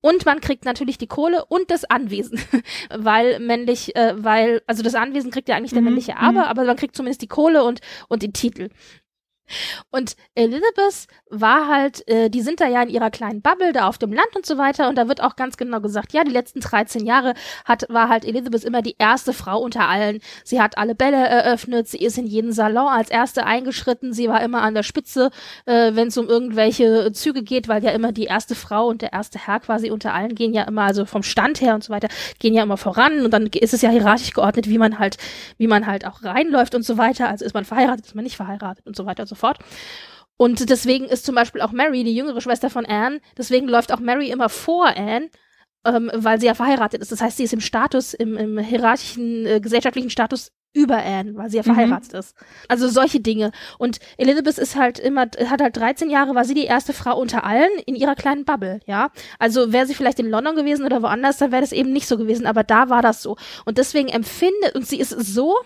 [0.00, 2.38] Und man kriegt natürlich die Kohle und das Anwesen,
[2.94, 5.86] weil männlich, äh, weil, also das Anwesen kriegt ja eigentlich der mhm.
[5.86, 6.44] männliche Erbe, mhm.
[6.44, 8.68] aber man kriegt zumindest die Kohle und, und den Titel.
[9.90, 13.98] Und Elizabeth war halt, äh, die sind da ja in ihrer kleinen Bubble da auf
[13.98, 16.60] dem Land und so weiter und da wird auch ganz genau gesagt, ja, die letzten
[16.60, 17.34] 13 Jahre
[17.64, 20.20] hat, war halt Elizabeth immer die erste Frau unter allen.
[20.44, 24.42] Sie hat alle Bälle eröffnet, sie ist in jeden Salon als erste eingeschritten, sie war
[24.42, 25.30] immer an der Spitze,
[25.66, 29.12] äh, wenn es um irgendwelche Züge geht, weil ja immer die erste Frau und der
[29.12, 32.08] erste Herr quasi unter allen gehen ja immer, also vom Stand her und so weiter,
[32.38, 35.16] gehen ja immer voran und dann ist es ja hierarchisch geordnet, wie man halt,
[35.58, 37.28] wie man halt auch reinläuft und so weiter.
[37.28, 39.58] Also ist man verheiratet, ist man nicht verheiratet und so weiter und so fort.
[40.36, 44.00] Und deswegen ist zum Beispiel auch Mary, die jüngere Schwester von Anne, deswegen läuft auch
[44.00, 45.30] Mary immer vor Anne,
[45.84, 47.12] ähm, weil sie ja verheiratet ist.
[47.12, 51.50] Das heißt, sie ist im Status, im, im hierarchischen, äh, gesellschaftlichen Status über Anne, weil
[51.50, 51.74] sie ja mhm.
[51.74, 52.18] verheiratet mhm.
[52.18, 52.34] ist.
[52.68, 53.52] Also solche Dinge.
[53.78, 57.44] Und Elizabeth ist halt immer, hat halt 13 Jahre, war sie die erste Frau unter
[57.44, 59.10] allen in ihrer kleinen Bubble, ja.
[59.38, 62.18] Also wäre sie vielleicht in London gewesen oder woanders, dann wäre das eben nicht so
[62.18, 63.36] gewesen, aber da war das so.
[63.64, 65.56] Und deswegen empfindet, und sie ist so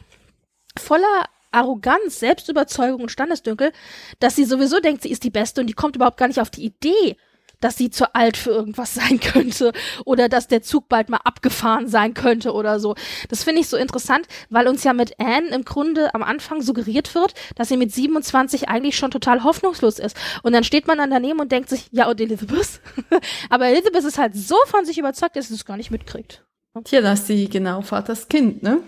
[0.79, 3.73] voller Arroganz, Selbstüberzeugung und Standesdünkel,
[4.21, 6.51] dass sie sowieso denkt, sie ist die Beste und die kommt überhaupt gar nicht auf
[6.51, 7.17] die Idee,
[7.61, 9.73] dass sie zu alt für irgendwas sein könnte
[10.05, 12.95] oder dass der Zug bald mal abgefahren sein könnte oder so.
[13.29, 17.15] Das finde ich so interessant, weil uns ja mit Anne im Grunde am Anfang suggeriert
[17.15, 20.17] wird, dass sie mit 27 eigentlich schon total hoffnungslos ist.
[20.43, 22.81] Und dann steht man dann daneben und denkt sich, ja, und Elizabeth?
[23.51, 26.45] Aber Elizabeth ist halt so von sich überzeugt, dass sie es gar nicht mitkriegt.
[26.85, 28.81] Tja, dass sie genau Vaters Kind, ne?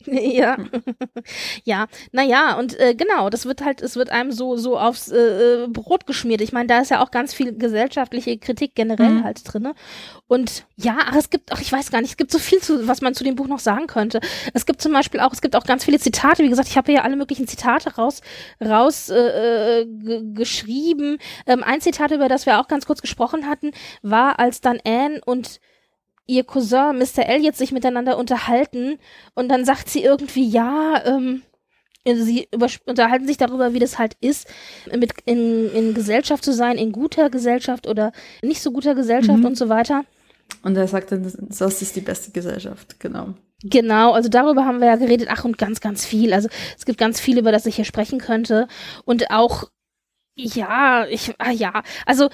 [0.06, 0.56] Ja,
[1.64, 5.64] ja, naja, und äh, genau, das wird halt, es wird einem so so aufs äh,
[5.64, 6.40] äh, Brot geschmiert.
[6.40, 9.24] Ich meine, da ist ja auch ganz viel gesellschaftliche Kritik generell mhm.
[9.24, 9.74] halt drinne.
[10.28, 12.86] Und ja, ach, es gibt auch, ich weiß gar nicht, es gibt so viel zu,
[12.86, 14.20] was man zu dem Buch noch sagen könnte.
[14.54, 16.44] Es gibt zum Beispiel auch, es gibt auch ganz viele Zitate.
[16.44, 18.20] Wie gesagt, ich habe ja alle möglichen Zitate raus
[18.64, 19.86] raus äh, äh
[20.32, 21.18] geschrieben.
[21.46, 23.72] Ähm, ein Zitat, über das wir auch ganz kurz gesprochen hatten,
[24.02, 25.60] war, als dann Anne und
[26.28, 27.26] ihr Cousin Mr.
[27.26, 28.98] Elliot sich miteinander unterhalten
[29.34, 31.42] und dann sagt sie irgendwie, ja, ähm,
[32.06, 32.48] sie
[32.86, 34.46] unterhalten sich darüber, wie das halt ist,
[34.94, 39.46] mit in, in Gesellschaft zu sein, in guter Gesellschaft oder nicht so guter Gesellschaft mhm.
[39.46, 40.04] und so weiter.
[40.62, 43.34] Und er sagt dann, das ist die beste Gesellschaft, genau.
[43.64, 46.32] Genau, also darüber haben wir ja geredet, ach und ganz, ganz viel.
[46.32, 48.68] Also es gibt ganz viel, über das ich hier sprechen könnte.
[49.04, 49.64] Und auch,
[50.36, 52.30] ja, ich, ah, ja, also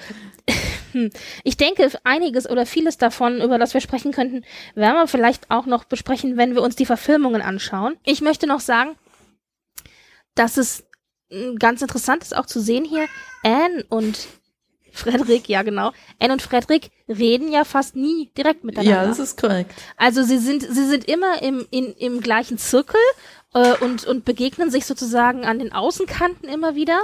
[0.95, 1.09] hm.
[1.43, 4.45] Ich denke, einiges oder vieles davon, über das wir sprechen könnten,
[4.75, 7.97] werden wir vielleicht auch noch besprechen, wenn wir uns die Verfilmungen anschauen.
[8.05, 8.95] Ich möchte noch sagen,
[10.35, 10.85] dass es
[11.29, 13.07] hm, ganz interessant ist auch zu sehen hier,
[13.43, 14.27] Anne und
[14.93, 15.91] Frederik, ja genau.
[16.17, 19.01] Anne und Frederik reden ja fast nie direkt miteinander.
[19.01, 19.73] Ja, das ist korrekt.
[19.97, 23.01] Also sie sind, sie sind immer im, in, im gleichen Zirkel
[23.53, 27.01] äh, und, und begegnen sich sozusagen an den Außenkanten immer wieder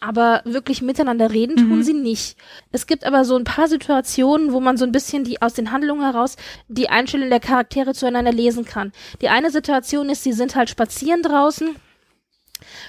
[0.00, 1.82] aber wirklich miteinander reden tun mhm.
[1.82, 2.36] sie nicht.
[2.70, 5.72] Es gibt aber so ein paar Situationen, wo man so ein bisschen die aus den
[5.72, 6.36] Handlungen heraus
[6.68, 8.92] die Einstellung der Charaktere zueinander lesen kann.
[9.20, 11.74] Die eine Situation ist, sie sind halt spazieren draußen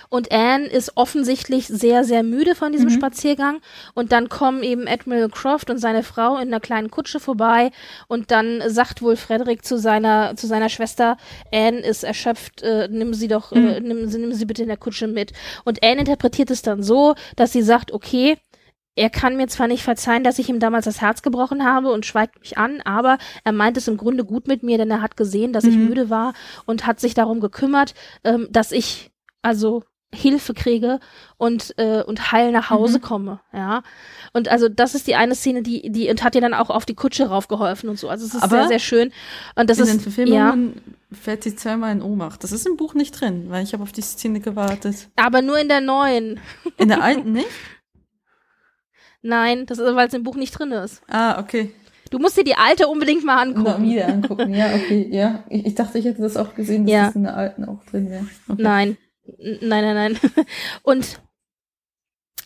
[0.10, 2.94] und Anne ist offensichtlich sehr, sehr müde von diesem mhm.
[2.94, 3.62] Spaziergang.
[3.94, 7.72] Und dann kommen eben Admiral Croft und seine Frau in einer kleinen Kutsche vorbei.
[8.08, 11.18] Und dann sagt wohl Frederick zu seiner, zu seiner Schwester,
[11.52, 13.68] Anne ist erschöpft, äh, nimm sie doch, äh, mhm.
[13.68, 15.34] äh, nimm, nimm sie bitte in der Kutsche mit.
[15.66, 18.38] Und Anne interpretiert es dann so, dass sie sagt, okay,
[19.00, 22.06] er kann mir zwar nicht verzeihen, dass ich ihm damals das Herz gebrochen habe und
[22.06, 25.16] schweigt mich an, aber er meint es im Grunde gut mit mir, denn er hat
[25.16, 25.70] gesehen, dass mhm.
[25.70, 26.34] ich müde war
[26.66, 27.94] und hat sich darum gekümmert,
[28.26, 29.09] ähm, dass ich
[29.42, 31.00] also Hilfe kriege
[31.38, 33.02] und äh, und heil nach Hause mhm.
[33.02, 33.84] komme, ja.
[34.34, 36.86] Und also das ist die eine Szene, die die und hat ihr dann auch auf
[36.86, 38.10] die Kutsche raufgeholfen und so.
[38.10, 39.12] Also es ist Aber sehr sehr schön
[39.56, 42.44] und das in ist den Verfilmungen ja, fällt sie zweimal in Ohnmacht.
[42.44, 45.10] Das ist im Buch nicht drin, weil ich habe auf die Szene gewartet.
[45.16, 46.40] Aber nur in der neuen.
[46.78, 47.48] In der alten nicht?
[49.22, 51.04] Nein, das ist weil es im Buch nicht drin ist.
[51.08, 51.72] Ah, okay.
[52.10, 53.64] Du musst dir die alte unbedingt mal angucken.
[53.64, 55.44] Mal wieder angucken, ja, okay, ja.
[55.50, 57.06] Ich, ich, dachte, ich hätte das auch gesehen, dass ja.
[57.06, 58.26] das in der alten auch drin wäre.
[58.48, 58.64] Okay.
[58.64, 58.98] Nein,
[59.38, 60.20] Nein, nein, nein.
[60.84, 61.20] Und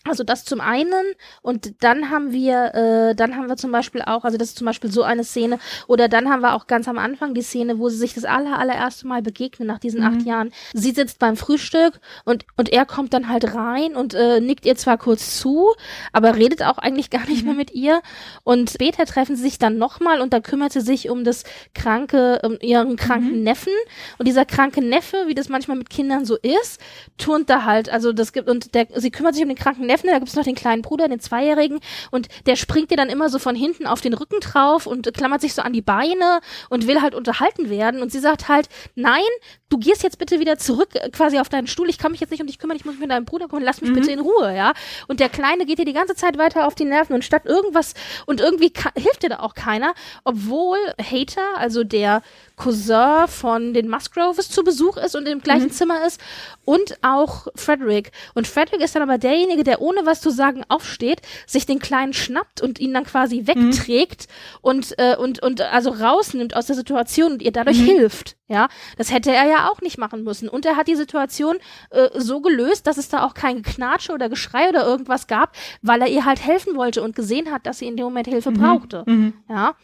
[0.06, 4.26] Also das zum einen und dann haben wir, äh, dann haben wir zum Beispiel auch,
[4.26, 6.98] also das ist zum Beispiel so eine Szene, oder dann haben wir auch ganz am
[6.98, 10.08] Anfang die Szene, wo sie sich das aller, allererste Mal begegnen nach diesen mhm.
[10.08, 10.52] acht Jahren.
[10.74, 14.76] Sie sitzt beim Frühstück und, und er kommt dann halt rein und äh, nickt ihr
[14.76, 15.74] zwar kurz zu,
[16.12, 17.50] aber redet auch eigentlich gar nicht mhm.
[17.50, 18.02] mehr mit ihr.
[18.44, 22.42] Und später treffen sie sich dann nochmal und da kümmert sie sich um das kranke,
[22.44, 23.44] um ihren kranken mhm.
[23.44, 23.74] Neffen.
[24.18, 26.82] Und dieser kranke Neffe, wie das manchmal mit Kindern so ist,
[27.18, 29.93] turnt da halt, also das gibt, und der, sie kümmert sich um den kranken Neffen
[29.94, 31.80] Neffen, da gibt's noch den kleinen Bruder, den Zweijährigen,
[32.10, 35.41] und der springt dir dann immer so von hinten auf den Rücken drauf und klammert
[35.41, 38.02] sich so an die Beine und will halt unterhalten werden.
[38.02, 39.22] Und sie sagt halt, nein,
[39.70, 42.32] du gehst jetzt bitte wieder zurück äh, quasi auf deinen Stuhl, ich kann mich jetzt
[42.32, 43.95] nicht um dich kümmern, ich muss mich mit deinem Bruder kümmern, lass mich mhm.
[43.95, 44.74] bitte in Ruhe, ja.
[45.07, 47.94] Und der Kleine geht dir die ganze Zeit weiter auf die Nerven und statt irgendwas,
[48.26, 49.94] und irgendwie hilft dir da auch keiner,
[50.24, 52.24] obwohl Hater, also der
[52.56, 55.72] Cousin von den Musgroves zu Besuch ist und im gleichen mhm.
[55.72, 56.22] Zimmer ist
[56.66, 58.12] und auch Frederick.
[58.36, 62.14] Und Frederick ist dann aber derjenige, der ohne was zu sagen aufsteht, sich den Kleinen
[62.14, 63.48] schnappt und ihn dann quasi mhm.
[63.48, 64.58] wegträgt mhm.
[64.62, 67.86] und, äh, und, und also rausnimmt aus der Situation und ihr dadurch mhm.
[67.86, 68.36] hilft.
[68.48, 68.68] Ja,
[68.98, 70.48] das hätte er ja auch nicht machen müssen.
[70.48, 71.58] Und er hat die Situation
[71.90, 76.02] äh, so gelöst, dass es da auch kein Knatsche oder Geschrei oder irgendwas gab, weil
[76.02, 78.60] er ihr halt helfen wollte und gesehen hat, dass sie in dem Moment Hilfe mhm.
[78.60, 79.04] brauchte.
[79.08, 79.34] Mhm.
[79.50, 79.76] Ja.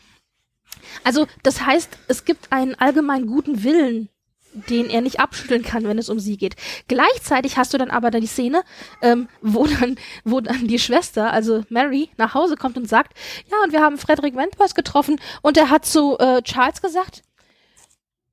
[1.03, 4.09] Also, das heißt, es gibt einen allgemein guten Willen,
[4.53, 6.55] den er nicht abschütteln kann, wenn es um sie geht.
[6.87, 8.63] Gleichzeitig hast du dann aber da die Szene,
[9.01, 13.13] ähm, wo dann, wo dann die Schwester, also Mary, nach Hause kommt und sagt,
[13.49, 17.21] ja, und wir haben Frederick Wentworth getroffen und er hat zu äh, Charles gesagt,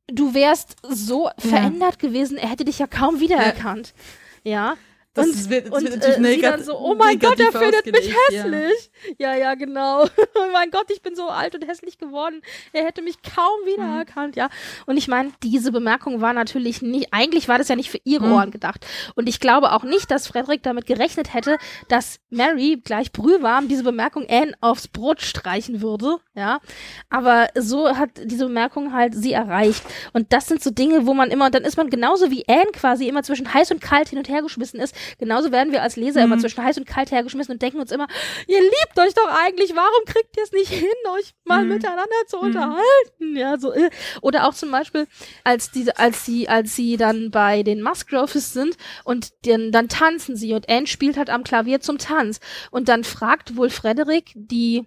[0.09, 1.33] du wärst so ja.
[1.39, 3.95] verändert gewesen, er hätte dich ja kaum wiedererkannt.
[4.43, 4.53] Ja.
[4.53, 4.77] ja.
[5.16, 8.14] Das und, wird, und wird äh, sie dann so, oh mein Gott, er findet mich
[8.28, 8.90] hässlich.
[9.18, 9.32] Ja.
[9.32, 10.05] ja, ja, genau.
[10.34, 12.43] oh mein Gott, ich bin so alt und hässlich geworden.
[12.72, 14.40] Er hätte mich kaum wiedererkannt, mhm.
[14.40, 14.48] ja.
[14.84, 18.26] Und ich meine, diese Bemerkung war natürlich nicht, eigentlich war das ja nicht für ihre
[18.26, 18.32] mhm.
[18.32, 18.86] Ohren gedacht.
[19.14, 21.56] Und ich glaube auch nicht, dass Frederik damit gerechnet hätte,
[21.88, 26.60] dass Mary gleich brühwarm diese Bemerkung Anne aufs Brot streichen würde, ja.
[27.09, 29.82] Aber so hat diese Bemerkung halt sie erreicht.
[30.12, 32.72] Und das sind so Dinge, wo man immer, und dann ist man genauso wie Anne
[32.72, 35.97] quasi immer zwischen heiß und kalt hin und her geschmissen ist, Genauso werden wir als
[35.97, 36.33] Leser mhm.
[36.33, 38.07] immer zwischen heiß und kalt hergeschmissen und denken uns immer,
[38.47, 41.74] ihr liebt euch doch eigentlich, warum kriegt ihr es nicht hin, euch mal mhm.
[41.74, 42.43] miteinander zu mhm.
[42.45, 43.37] unterhalten?
[43.37, 43.73] Ja, so.
[43.73, 43.91] Äh.
[44.23, 45.07] Oder auch zum Beispiel,
[45.45, 50.37] als diese, als sie, als sie dann bei den Musgroves sind und den, dann tanzen
[50.37, 52.41] sie und Anne spielt halt am Klavier zum Tanz.
[52.70, 54.87] Und dann fragt wohl Frederik die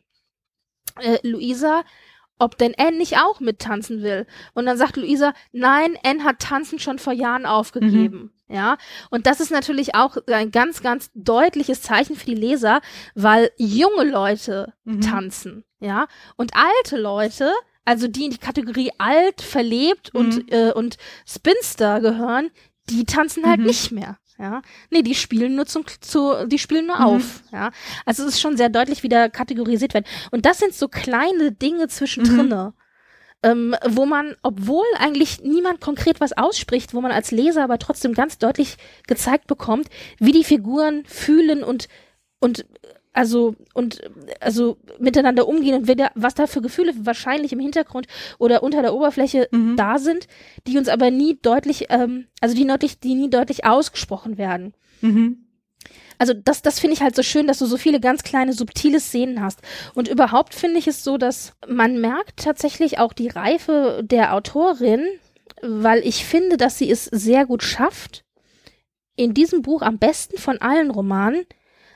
[1.00, 1.84] äh, Luisa,
[2.38, 4.26] ob denn Anne nicht auch mittanzen will.
[4.54, 8.18] Und dann sagt Luisa, nein, Anne hat Tanzen schon vor Jahren aufgegeben.
[8.18, 8.32] Mhm.
[8.52, 8.78] Ja,
[9.12, 12.82] und das ist natürlich auch ein ganz, ganz deutliches Zeichen für die Leser,
[13.14, 15.02] weil junge Leute mhm.
[15.02, 17.52] tanzen, ja, und alte Leute,
[17.86, 20.20] also die in die Kategorie alt, verlebt mhm.
[20.20, 20.98] und, äh, und
[21.28, 22.50] Spinster gehören,
[22.90, 23.68] die tanzen halt mhm.
[23.68, 24.18] nicht mehr.
[24.40, 27.04] Ja, nee, die spielen nur zum, zu, die spielen nur mhm.
[27.04, 27.44] auf.
[27.52, 27.72] Ja,
[28.06, 30.08] also es ist schon sehr deutlich, wie da kategorisiert wird.
[30.32, 32.72] Und das sind so kleine Dinge zwischendrin,
[33.44, 38.14] ähm, wo man, obwohl eigentlich niemand konkret was ausspricht, wo man als Leser aber trotzdem
[38.14, 39.88] ganz deutlich gezeigt bekommt,
[40.20, 41.88] wie die Figuren fühlen und
[42.40, 42.66] und
[43.14, 44.02] also und
[44.40, 48.08] also miteinander umgehen und wer, was da für Gefühle wahrscheinlich im Hintergrund
[48.38, 49.76] oder unter der Oberfläche mhm.
[49.78, 50.28] da sind,
[50.68, 54.74] die uns aber nie deutlich, ähm, also die deutlich, die nie deutlich ausgesprochen werden.
[55.02, 55.49] Mhm
[56.20, 59.00] also das, das finde ich halt so schön, dass du so viele ganz kleine, subtile
[59.00, 59.62] Szenen hast.
[59.96, 65.08] Und überhaupt finde ich es so, dass man merkt tatsächlich auch die Reife der Autorin,
[65.62, 68.26] weil ich finde, dass sie es sehr gut schafft,
[69.16, 71.46] in diesem Buch am besten von allen Romanen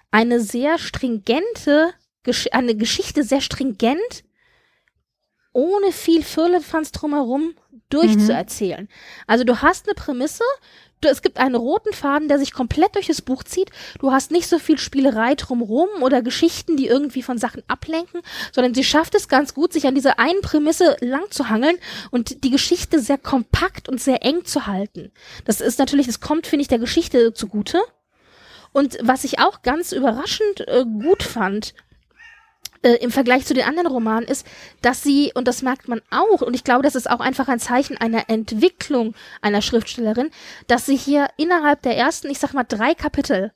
[0.09, 1.93] eine sehr stringente,
[2.51, 4.23] eine Geschichte sehr stringent,
[5.51, 7.55] ohne viel Firlefanz drumherum
[7.89, 8.83] durchzuerzählen.
[8.83, 8.87] Mhm.
[9.27, 10.43] Also du hast eine Prämisse,
[11.09, 13.69] es gibt einen roten Faden, der sich komplett durch das Buch zieht.
[13.99, 18.21] Du hast nicht so viel Spielerei drumrum oder Geschichten, die irgendwie von Sachen ablenken,
[18.51, 21.77] sondern sie schafft es ganz gut, sich an dieser einen Prämisse lang zu hangeln
[22.11, 25.11] und die Geschichte sehr kompakt und sehr eng zu halten.
[25.45, 27.81] Das ist natürlich, das kommt, finde ich, der Geschichte zugute.
[28.71, 31.75] Und was ich auch ganz überraschend äh, gut fand,
[32.83, 34.45] äh, im Vergleich zu den anderen Romanen ist,
[34.81, 37.59] dass sie, und das merkt man auch, und ich glaube, das ist auch einfach ein
[37.59, 40.29] Zeichen einer Entwicklung einer Schriftstellerin,
[40.67, 43.51] dass sie hier innerhalb der ersten, ich sag mal, drei Kapitel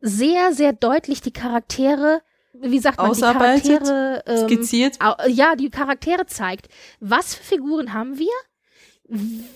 [0.00, 2.22] sehr, sehr deutlich die Charaktere
[2.58, 4.98] wie sagt man, die Charaktere ähm, skizziert.
[5.28, 6.68] Ja, die Charaktere zeigt.
[7.00, 8.32] Was für Figuren haben wir?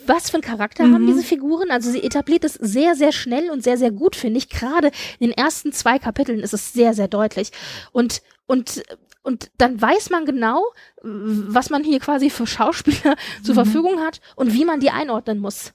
[0.06, 0.94] was für einen Charakter mhm.
[0.94, 1.70] haben diese Figuren?
[1.70, 4.48] Also sie etabliert es sehr, sehr schnell und sehr, sehr gut, finde ich.
[4.48, 4.88] Gerade
[5.18, 7.50] in den ersten zwei Kapiteln ist es sehr, sehr deutlich.
[7.92, 8.82] Und und
[9.22, 10.64] und dann weiß man genau,
[11.02, 13.44] was man hier quasi für Schauspieler mhm.
[13.44, 15.72] zur Verfügung hat und wie man die einordnen muss.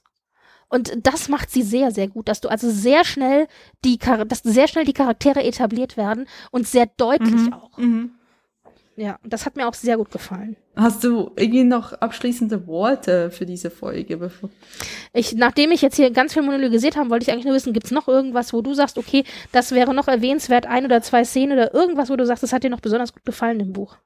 [0.68, 3.46] Und das macht sie sehr, sehr gut, dass du also sehr schnell
[3.84, 7.52] die, dass sehr schnell die Charaktere etabliert werden und sehr deutlich Mhm.
[7.52, 7.78] auch.
[7.78, 8.15] Mhm.
[8.96, 10.56] Ja, das hat mir auch sehr gut gefallen.
[10.74, 14.16] Hast du irgendwie noch abschließende Worte für diese Folge?
[14.16, 14.48] Bevor
[15.12, 17.90] Ich, nachdem ich jetzt hier ganz viel monologisiert habe, wollte ich eigentlich nur wissen, gibt's
[17.90, 21.74] noch irgendwas, wo du sagst, okay, das wäre noch erwähnenswert, ein oder zwei Szenen oder
[21.74, 23.98] irgendwas, wo du sagst, das hat dir noch besonders gut gefallen im Buch?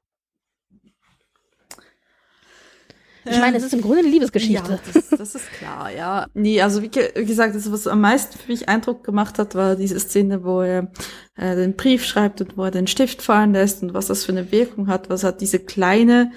[3.23, 4.71] Ich meine, es ist im Grunde eine Liebesgeschichte.
[4.71, 6.25] Ja, das, das ist klar, ja.
[6.33, 9.75] Nee, also wie, wie gesagt, das, was am meisten für mich Eindruck gemacht hat, war
[9.75, 10.91] diese Szene, wo er
[11.37, 14.31] äh, den Brief schreibt und wo er den Stift fallen lässt und was das für
[14.31, 16.31] eine Wirkung hat, was hat diese kleine,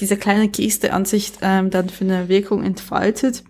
[0.00, 3.44] diese kleine Geste an sich ähm, dann für eine Wirkung entfaltet.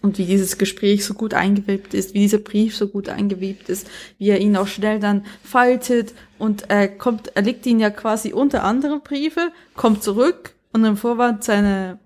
[0.00, 3.88] Und wie dieses Gespräch so gut eingewebt ist, wie dieser Brief so gut eingewebt ist,
[4.18, 8.34] wie er ihn auch schnell dann faltet und er kommt, er legt ihn ja quasi
[8.34, 11.98] unter andere Briefe, kommt zurück und im Vorwand seine,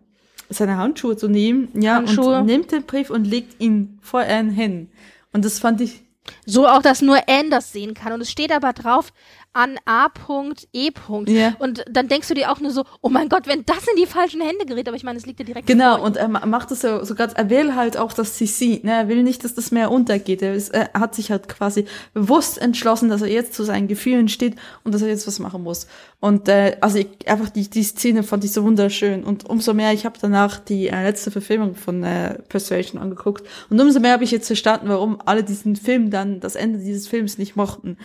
[0.51, 2.39] seine Handschuhe zu nehmen, ja, Handschuhe.
[2.39, 4.89] und nimmt den Brief und legt ihn vor Anne hin.
[5.33, 6.03] Und das fand ich,
[6.47, 8.13] So auch, dass nur Anne das sehen kann.
[8.13, 9.13] Und es steht aber drauf
[9.59, 10.91] an A.E.
[11.27, 11.57] Ja.
[11.59, 14.07] Und dann denkst du dir auch nur so, oh mein Gott, wenn das in die
[14.07, 16.71] falschen Hände gerät, aber ich meine, es liegt ja direkt genau, und er ma- macht
[16.71, 19.43] es so, so ganz, er will halt auch, dass sie sieht, ne, er will nicht,
[19.43, 20.43] dass das Meer untergeht.
[20.43, 24.29] Er, ist, er hat sich halt quasi bewusst entschlossen, dass er jetzt zu seinen Gefühlen
[24.29, 24.55] steht
[24.85, 25.89] und dass er jetzt was machen muss.
[26.21, 29.93] Und äh, also ich, einfach die, die Szene fand ich so wunderschön und umso mehr,
[29.93, 34.23] ich habe danach die äh, letzte Verfilmung von äh, Persuasion angeguckt und umso mehr habe
[34.25, 37.99] ich jetzt verstanden, warum alle diesen Film dann, das Ende dieses Films nicht mochten,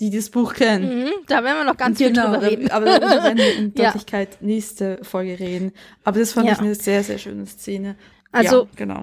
[0.00, 1.04] die das Buch kennen.
[1.04, 2.70] Mhm, da werden wir noch ganz viel drüber da- reden.
[2.70, 3.84] Aber darüber werden wir in Ja.
[3.86, 5.72] Deutlichkeit nächste Folge reden.
[6.04, 6.52] Aber das fand Ja.
[6.52, 7.96] ich eine sehr, sehr schöne Szene.
[8.32, 9.02] Also- ja, genau.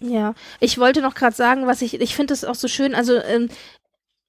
[0.00, 3.16] Ja, ich wollte noch gerade sagen, was ich, ich finde es auch so schön, also
[3.22, 3.48] ähm,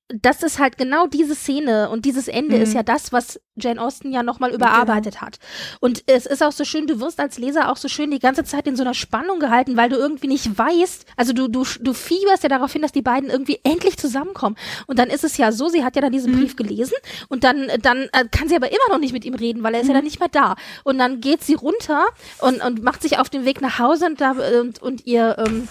[0.09, 2.61] das ist halt genau diese Szene und dieses Ende Mhm.
[2.63, 5.37] ist ja das, was Jane Austen ja nochmal überarbeitet hat.
[5.79, 8.43] Und es ist auch so schön, du wirst als Leser auch so schön die ganze
[8.43, 11.93] Zeit in so einer Spannung gehalten, weil du irgendwie nicht weißt, also du, du, du
[11.93, 14.55] fieberst ja darauf hin, dass die beiden irgendwie endlich zusammenkommen.
[14.87, 16.95] Und dann ist es ja so, sie hat ja dann diesen Brief gelesen
[17.29, 19.81] und dann, dann äh, kann sie aber immer noch nicht mit ihm reden, weil er
[19.81, 20.55] ist ja dann nicht mehr da.
[20.83, 22.05] Und dann geht sie runter
[22.39, 25.67] und, und macht sich auf den Weg nach Hause und, da, und, und ihr, ähm,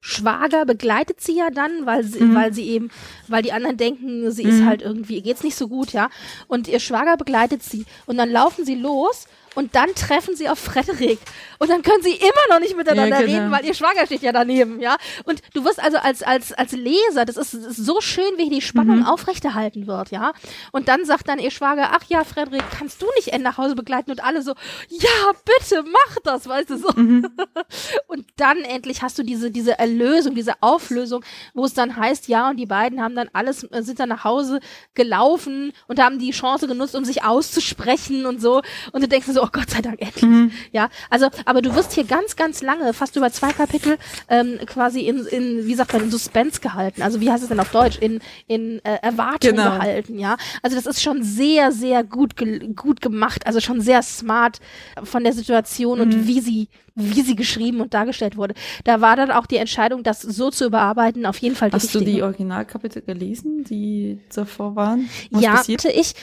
[0.00, 2.34] Schwager begleitet sie ja dann, weil sie, Mhm.
[2.34, 2.90] weil sie eben,
[3.28, 6.08] weil die anderen denken, sie ist halt irgendwie, ihr geht's nicht so gut, ja.
[6.48, 10.58] Und ihr Schwager begleitet sie und dann laufen sie los und dann treffen sie auf
[10.58, 11.18] Frederik
[11.58, 13.38] und dann können sie immer noch nicht miteinander Ja, genau.
[13.38, 14.96] reden, weil ihr Schwager steht ja daneben, ja.
[15.24, 18.60] Und du wirst also als als als Leser, das ist, ist so schön, wie die
[18.62, 19.06] Spannung Mhm.
[19.06, 20.32] aufrechterhalten wird, ja.
[20.72, 23.74] Und dann sagt dann ihr Schwager, ach ja, Frederik, kannst du nicht Anne nach Hause
[23.74, 24.10] begleiten?
[24.10, 24.54] Und alle so,
[24.88, 26.88] ja, bitte mach das, weißt du so.
[26.94, 27.28] Mhm.
[28.06, 31.24] Und dann endlich hast du diese, diese Erlösung, diese Auflösung,
[31.54, 34.24] wo es dann heißt, ja, und die beiden haben dann alles, äh, sind dann nach
[34.24, 34.60] Hause
[34.94, 38.62] gelaufen und haben die Chance genutzt, um sich auszusprechen und so.
[38.92, 40.52] Und du denkst dir so, oh Gott sei Dank, endlich.
[40.72, 43.98] Ja, also, aber du wirst hier ganz, ganz lange, fast über zwei Kapitel,
[44.28, 47.02] ähm, quasi in, in, wie sagt man, in Suspense gehalten.
[47.02, 47.98] Also, wie heißt es denn auf Deutsch?
[47.98, 49.70] In, in äh, Erwartung Genau.
[49.78, 50.36] gehalten, ja.
[50.62, 53.46] Also, das ist schon sehr, sehr gut, ge gut gemacht.
[53.46, 54.60] Also, schon sehr smart
[55.02, 56.02] von der Situation Mhm.
[56.04, 56.68] und wie sie,
[57.00, 58.54] wie sie geschrieben und dargestellt wurde.
[58.84, 61.94] Da war dann auch die Entscheidung, das so zu überarbeiten, auf jeden Fall die Hast
[61.94, 62.24] du die richtige.
[62.24, 65.08] Originalkapitel gelesen, die davor waren?
[65.30, 65.84] Was ja, passiert?
[65.84, 66.14] hatte ich.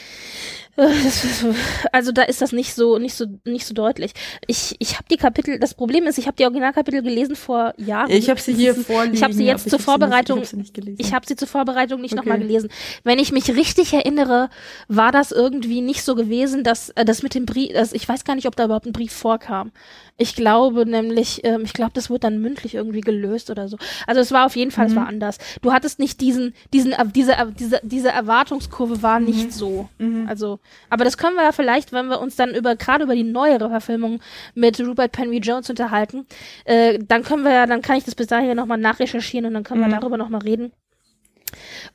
[0.77, 0.87] Äh,
[1.91, 4.11] Also da ist das nicht so nicht so nicht so deutlich.
[4.45, 5.59] Ich ich habe die Kapitel.
[5.59, 8.11] Das Problem ist, ich habe die Originalkapitel gelesen vor Jahren.
[8.11, 9.15] Ich habe sie hier vorliegen.
[9.15, 10.41] Ich habe sie jetzt zur hab Vorbereitung.
[10.43, 12.19] Ich habe sie habe sie zur Vorbereitung nicht Okay.
[12.21, 12.69] nochmal gelesen.
[13.03, 14.49] Wenn ich mich richtig erinnere,
[14.87, 18.23] war das irgendwie nicht so gewesen, dass äh, das mit dem Brief, also ich weiß
[18.23, 19.71] gar nicht, ob da überhaupt ein Brief vorkam.
[20.19, 23.77] Ich glaube nämlich, ähm, ich glaube, das wurde dann mündlich irgendwie gelöst oder so.
[24.07, 24.95] Also es war auf jeden Fall, es Mhm.
[24.97, 25.37] war anders.
[25.61, 29.25] Du hattest nicht diesen, diesen, äh, diese, äh, diese, diese Erwartungskurve war Mhm.
[29.27, 29.89] nicht so.
[30.27, 33.23] Also, aber das können wir ja vielleicht, wenn wir uns dann über gerade über die
[33.23, 34.19] neuere Verfilmung
[34.55, 36.25] mit Rupert Penry Jones unterhalten,
[36.65, 39.63] äh, dann können wir ja, dann kann ich das bis dahin nochmal nachrecherchieren und dann
[39.63, 39.91] können Mhm.
[39.91, 40.71] wir darüber nochmal reden.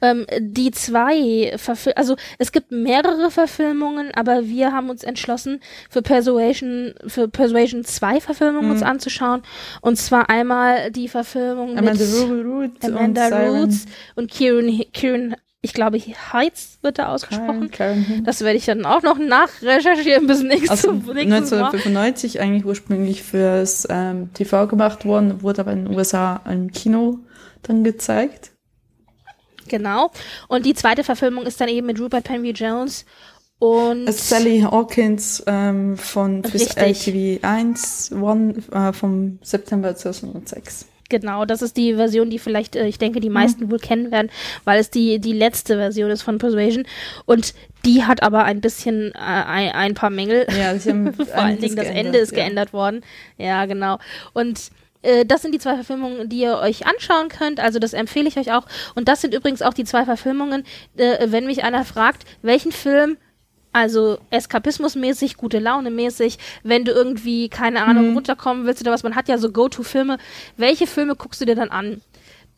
[0.00, 5.60] Ähm, die zwei Verfil also es gibt mehrere Verfilmungen, aber wir haben uns entschlossen,
[5.90, 8.72] für Persuasion, für Persuasion zwei Verfilmungen Mhm.
[8.72, 9.42] uns anzuschauen.
[9.80, 15.36] Und zwar einmal die Verfilmung Amanda mit Ruby Root Amanda und Roots und Kieran, Kieran,
[15.64, 17.70] ich glaube, Heights wird da ausgesprochen.
[17.70, 18.24] Karen, Karen.
[18.24, 21.66] Das werde ich dann auch noch nachrecherchieren bis nächstes, Also nächstes Mal.
[21.66, 27.20] 1995 eigentlich ursprünglich fürs ähm, TV gemacht worden, wurde aber in den USA im Kino
[27.62, 28.51] dann gezeigt.
[29.68, 30.10] Genau.
[30.48, 33.04] Und die zweite Verfilmung ist dann eben mit Rupert Penry Jones
[33.62, 36.42] und Sally Hawkins ähm, von.
[36.42, 40.86] LTV 1 One, äh, vom September 2006.
[41.08, 43.70] Genau, das ist die Version, die vielleicht, äh, ich denke, die meisten mhm.
[43.70, 44.30] wohl kennen werden,
[44.64, 46.86] weil es die, die letzte Version ist von Persuasion.
[47.24, 50.46] Und die hat aber ein bisschen äh, ein, ein paar Mängel.
[50.58, 52.38] Ja, vor allen Dingen das Ende ist ja.
[52.38, 53.02] geändert worden.
[53.38, 53.98] Ja, genau.
[54.32, 54.72] Und
[55.02, 57.60] äh, das sind die zwei Verfilmungen, die ihr euch anschauen könnt.
[57.60, 58.66] Also das empfehle ich euch auch.
[58.94, 60.64] Und das sind übrigens auch die zwei Verfilmungen,
[60.96, 63.16] äh, wenn mich einer fragt, welchen Film
[63.74, 68.14] also Eskapismusmäßig, gute Laune mäßig, wenn du irgendwie, keine Ahnung, mhm.
[68.14, 70.18] runterkommen willst oder was, man hat ja so Go-To-Filme.
[70.58, 72.02] Welche Filme guckst du dir dann an?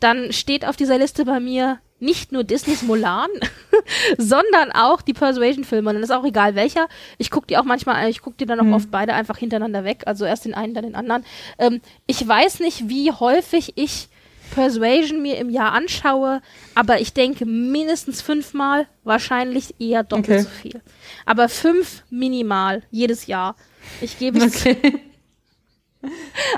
[0.00, 3.30] Dann steht auf dieser Liste bei mir nicht nur Disneys Mulan,
[4.18, 5.88] sondern auch die Persuasion-Filme.
[5.88, 6.88] Und dann ist auch egal welcher.
[7.18, 8.74] Ich gucke die auch manchmal, ich gucke die dann auch mhm.
[8.74, 10.02] oft beide einfach hintereinander weg.
[10.06, 11.24] Also erst den einen, dann den anderen.
[11.58, 14.08] Ähm, ich weiß nicht, wie häufig ich
[14.50, 16.40] Persuasion mir im Jahr anschaue,
[16.74, 20.40] aber ich denke mindestens fünfmal, wahrscheinlich eher doppelt okay.
[20.40, 20.82] so viel.
[21.26, 23.56] Aber fünf minimal jedes Jahr.
[24.00, 24.56] Ich gebe es.
[24.56, 25.00] Okay.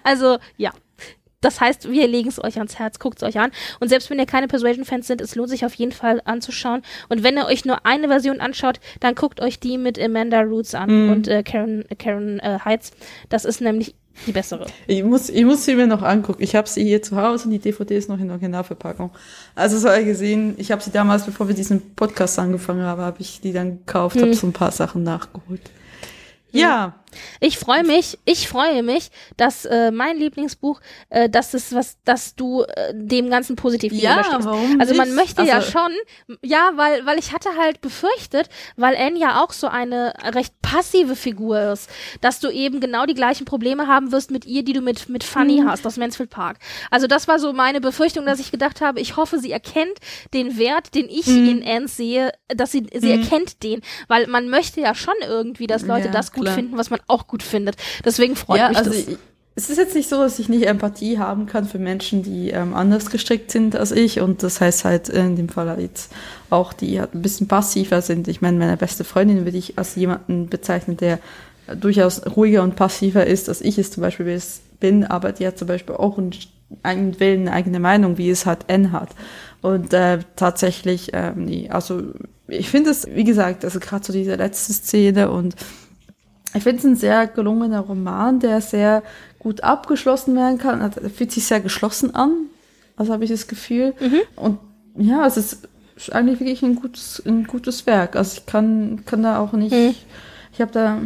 [0.03, 0.73] Also, ja.
[1.47, 3.53] Das heißt, wir legen es euch ans Herz, guckt es euch an.
[3.79, 6.83] Und selbst wenn ihr keine Persuasion-Fans sind, es lohnt sich auf jeden Fall anzuschauen.
[7.09, 10.75] Und wenn ihr euch nur eine Version anschaut, dann guckt euch die mit Amanda Roots
[10.75, 11.11] an mm.
[11.13, 12.91] und äh, Karen, Karen äh, Heitz.
[13.29, 13.95] Das ist nämlich
[14.27, 14.67] die bessere.
[14.89, 16.43] Ich muss, ich muss sie mir noch angucken.
[16.43, 19.13] Ich habe sie hier zu Hause und die DVD ist noch in Originalverpackung.
[19.55, 23.41] Also so gesehen, ich habe sie damals, bevor wir diesen Podcast angefangen haben, habe ich
[23.41, 24.23] die dann gekauft, hm.
[24.23, 25.61] habe so ein paar Sachen nachgeholt.
[26.51, 26.95] Ja.
[27.41, 30.81] Ich freue mich, ich freue mich, dass äh, mein Lieblingsbuch,
[31.11, 35.41] äh, dass es was, dass du äh, dem Ganzen positiv ja, warum Also man möchte
[35.41, 35.93] also, ja schon,
[36.43, 41.17] ja, weil, weil ich hatte halt befürchtet, weil Anne ja auch so eine recht passive
[41.17, 41.91] Figur ist,
[42.21, 45.25] dass du eben genau die gleichen Probleme haben wirst mit ihr, die du mit, mit
[45.25, 45.69] Fanny mhm.
[45.69, 46.59] hast aus Mansfield Park.
[46.91, 49.99] Also das war so meine Befürchtung, dass ich gedacht habe, ich hoffe, sie erkennt
[50.35, 51.49] den Wert, den ich mhm.
[51.49, 53.23] in Anne sehe, dass sie, sie mhm.
[53.23, 56.55] erkennt den, weil man möchte ja schon irgendwie, dass Leute ja, das gut klar.
[56.55, 57.77] finden, was man auch gut findet.
[58.05, 58.99] Deswegen freut ja, mich also das.
[59.01, 59.19] Ich,
[59.59, 62.75] es ist jetzt nicht so, dass ich nicht Empathie haben kann für Menschen, die ähm,
[62.75, 64.21] anders gestrickt sind als ich.
[64.21, 66.13] Und das heißt halt in dem Fall jetzt
[66.51, 68.29] auch, die halt ein bisschen passiver sind.
[68.29, 71.21] Ich meine, meine beste Freundin würde ich als jemanden bezeichnen, der
[71.75, 74.41] durchaus ruhiger und passiver ist, als ich es zum Beispiel
[74.79, 76.33] bin, aber die hat zum Beispiel auch einen
[76.83, 79.11] eigenen Willen, eine eigene Meinung, wie es halt N hat.
[79.63, 82.03] Und äh, tatsächlich, ähm, nee, also
[82.47, 85.57] ich finde es, wie gesagt, also gerade so diese letzte Szene und
[86.55, 89.03] ich finde es ein sehr gelungener Roman, der sehr
[89.39, 90.81] gut abgeschlossen werden kann.
[90.81, 92.33] Er fühlt sich sehr geschlossen an,
[92.97, 93.95] also habe ich das Gefühl.
[94.01, 94.21] Mhm.
[94.37, 94.59] Und
[94.97, 95.69] ja, es ist
[96.13, 98.17] eigentlich wirklich ein gutes, ein gutes Werk.
[98.17, 99.95] Also ich kann, kann da auch nicht, mhm.
[100.53, 101.01] ich habe da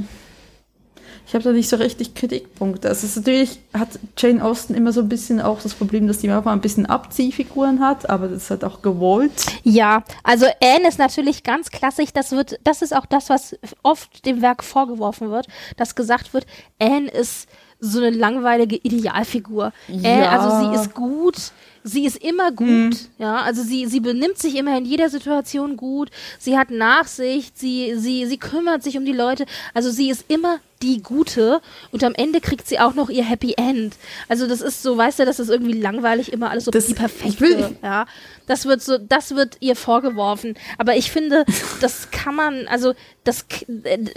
[1.31, 2.89] ich habe da nicht so richtig Kritikpunkte.
[2.89, 6.19] Also es ist natürlich hat Jane Austen immer so ein bisschen auch das Problem, dass
[6.19, 9.31] die manchmal ein bisschen Abziehfiguren hat, aber das ist halt auch gewollt.
[9.62, 12.12] Ja, also Anne ist natürlich ganz klassisch.
[12.12, 15.47] Das wird, das ist auch das, was oft dem Werk vorgeworfen wird,
[15.77, 16.47] dass gesagt wird,
[16.81, 17.48] Anne ist
[17.78, 19.73] so eine langweilige Idealfigur.
[19.86, 20.11] Ja.
[20.11, 21.36] Äh, also sie ist gut,
[21.85, 22.97] sie ist immer gut, mhm.
[23.19, 27.94] ja, also sie, sie benimmt sich immer in jeder Situation gut, sie hat Nachsicht, sie,
[27.97, 31.61] sie, sie kümmert sich um die Leute, also sie ist immer die Gute
[31.93, 33.94] und am Ende kriegt sie auch noch ihr Happy End.
[34.28, 36.94] Also das ist so, weißt du, das ist irgendwie langweilig, immer alles so das, die
[36.94, 38.07] perfekte, will, ja.
[38.47, 40.55] Das wird so, das wird ihr vorgeworfen.
[40.78, 41.44] Aber ich finde,
[41.81, 42.94] das kann man, also
[43.24, 43.44] das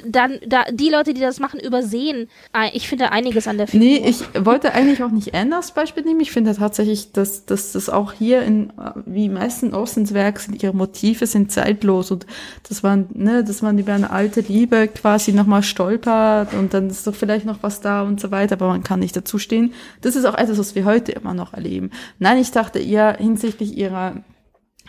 [0.05, 2.29] dann da die Leute, die das machen, übersehen.
[2.73, 3.85] Ich finde einiges an der Figur.
[3.85, 6.21] Nee, ich wollte eigentlich auch nicht Anne als Beispiel nehmen.
[6.21, 8.71] Ich finde tatsächlich, dass, dass das auch hier in
[9.05, 12.25] wie meisten Austins Werk sind ihre Motive sind zeitlos und
[12.67, 17.05] dass man ne, dass man über eine alte Liebe quasi nochmal stolpert und dann ist
[17.07, 19.73] doch vielleicht noch was da und so weiter, aber man kann nicht dazu stehen.
[20.01, 21.91] Das ist auch etwas, was wir heute immer noch erleben.
[22.19, 24.23] Nein, ich dachte eher hinsichtlich ihrer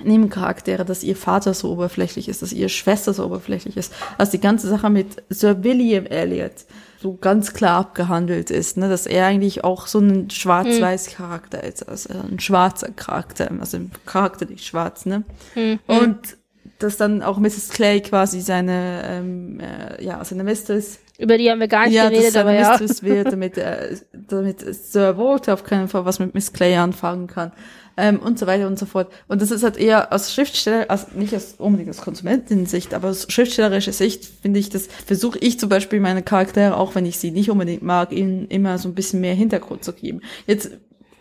[0.02, 4.40] Nebencharaktere, dass ihr Vater so oberflächlich ist, dass ihre Schwester so oberflächlich ist, dass die
[4.40, 6.64] ganze Sache mit Sir William Elliot
[7.00, 11.88] so ganz klar abgehandelt ist, ne, dass er eigentlich auch so ein schwarz-weiß Charakter ist,
[11.88, 15.22] also ein schwarzer Charakter, also ein Charakter nicht schwarz, ne?
[15.54, 15.78] Mhm.
[15.86, 16.38] Und
[16.78, 17.70] dass dann auch Mrs.
[17.70, 22.08] Clay quasi seine, ähm, äh, ja, seine Mistress über die haben wir gar nicht ja,
[22.08, 22.70] geredet, aber ja.
[22.70, 27.28] Mistress wird, damit, äh, damit Sir Walter auf keinen Fall was mit Miss Clay anfangen
[27.28, 27.52] kann
[27.96, 29.12] ähm, und so weiter und so fort.
[29.28, 33.26] Und das ist halt eher aus Schriftsteller, also nicht aus unbedingt aus Konsumentensicht, aber aus
[33.28, 37.30] schriftstellerischer Sicht finde ich, das versuche ich zum Beispiel meine Charaktere, auch wenn ich sie
[37.30, 40.20] nicht unbedingt mag, ihnen immer so ein bisschen mehr Hintergrund zu geben.
[40.48, 40.72] Jetzt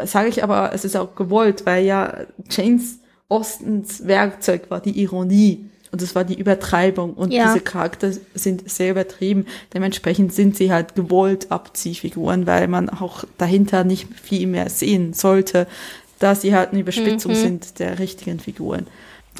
[0.04, 2.18] sage ich aber, es ist auch gewollt, weil ja
[2.50, 5.66] James Ostens Werkzeug war die Ironie.
[5.92, 7.14] Und es war die Übertreibung.
[7.14, 7.46] Und ja.
[7.46, 9.46] diese Charakter sind sehr übertrieben.
[9.76, 15.68] Dementsprechend sind sie halt gewollt Abziehfiguren, weil man auch dahinter nicht viel mehr sehen sollte
[16.24, 17.36] da sie halt eine Überspitzung mhm.
[17.36, 18.88] sind der richtigen Figuren.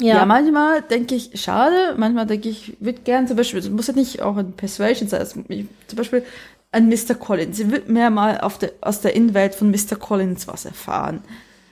[0.00, 0.16] Ja.
[0.16, 4.20] ja, manchmal denke ich, schade, manchmal denke ich, würde gern zum Beispiel, muss ja nicht
[4.20, 6.24] auch ein Persuasion sein, also, zum Beispiel
[6.72, 7.14] ein Mr.
[7.14, 7.56] Collins.
[7.56, 9.96] Sie wird mehr mal der, aus der Innenwelt von Mr.
[9.98, 11.22] Collins was erfahren.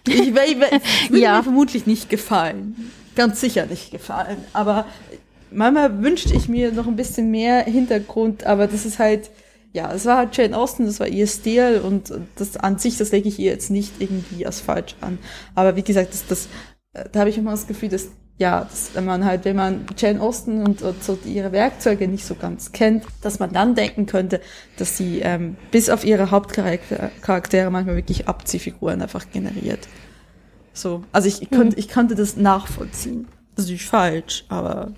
[0.06, 0.34] Ich, ich, ich,
[1.10, 1.36] würde Ja.
[1.38, 2.90] mir vermutlich nicht gefallen.
[3.14, 4.38] Ganz sicher nicht gefallen.
[4.52, 4.86] Aber
[5.50, 9.30] manchmal wünschte ich mir noch ein bisschen mehr Hintergrund, aber das ist halt,
[9.72, 13.12] ja, es war halt Jane Austen, das war ihr Stil und das an sich, das
[13.12, 15.18] lege ich ihr jetzt nicht irgendwie als falsch an.
[15.54, 16.48] Aber wie gesagt, das, das,
[16.94, 18.08] äh, da habe ich immer das Gefühl, dass,
[18.42, 22.26] ja, dass wenn man halt, wenn man Jane Austen und, und so ihre Werkzeuge nicht
[22.26, 24.40] so ganz kennt, dass man dann denken könnte,
[24.76, 29.86] dass sie ähm, bis auf ihre Hauptcharaktere Charaktere manchmal wirklich Abziehfiguren einfach generiert.
[30.74, 33.28] So, also ich, ich, könnte, ich könnte das nachvollziehen.
[33.54, 34.90] Das ist falsch, aber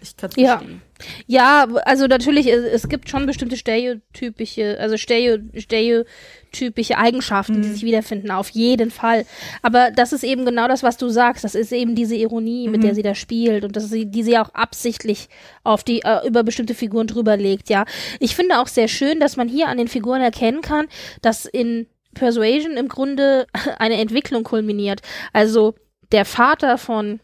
[0.00, 0.58] ich kann es Ja.
[0.58, 0.82] verstehen.
[1.26, 8.30] Ja, also natürlich, es, gibt schon bestimmte stereotypische, also stereo, stereotypische Eigenschaften, die sich wiederfinden,
[8.30, 9.26] auf jeden Fall.
[9.60, 11.44] Aber das ist eben genau das, was du sagst.
[11.44, 14.38] Das ist eben diese Ironie, mit der sie da spielt und dass sie, die sie
[14.38, 15.28] auch absichtlich
[15.64, 17.84] auf die, äh, über bestimmte Figuren drüber legt, ja.
[18.18, 20.86] Ich finde auch sehr schön, dass man hier an den Figuren erkennen kann,
[21.20, 23.46] dass in Persuasion im Grunde
[23.78, 25.02] eine Entwicklung kulminiert.
[25.34, 25.74] Also
[26.12, 27.20] der Vater von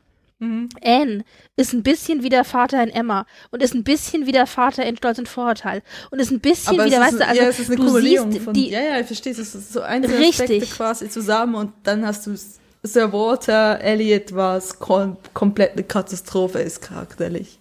[0.85, 1.25] Anne
[1.57, 4.85] ist ein bisschen wie der Vater in Emma und ist ein bisschen wie der Vater
[4.87, 7.49] in Stolz und Vorurteil und ist ein bisschen Aber wie der, weißt du, also ja,
[7.49, 9.83] es ist eine du Kumulierung siehst von, die, ja, ja, ich verstehe, es ist so
[9.83, 10.71] einzelne Aspekte Richtig.
[10.71, 12.35] quasi zusammen und dann hast du
[12.85, 17.59] Sir Walter Elliot, was kom komplett eine Katastrophe ist charakterlich.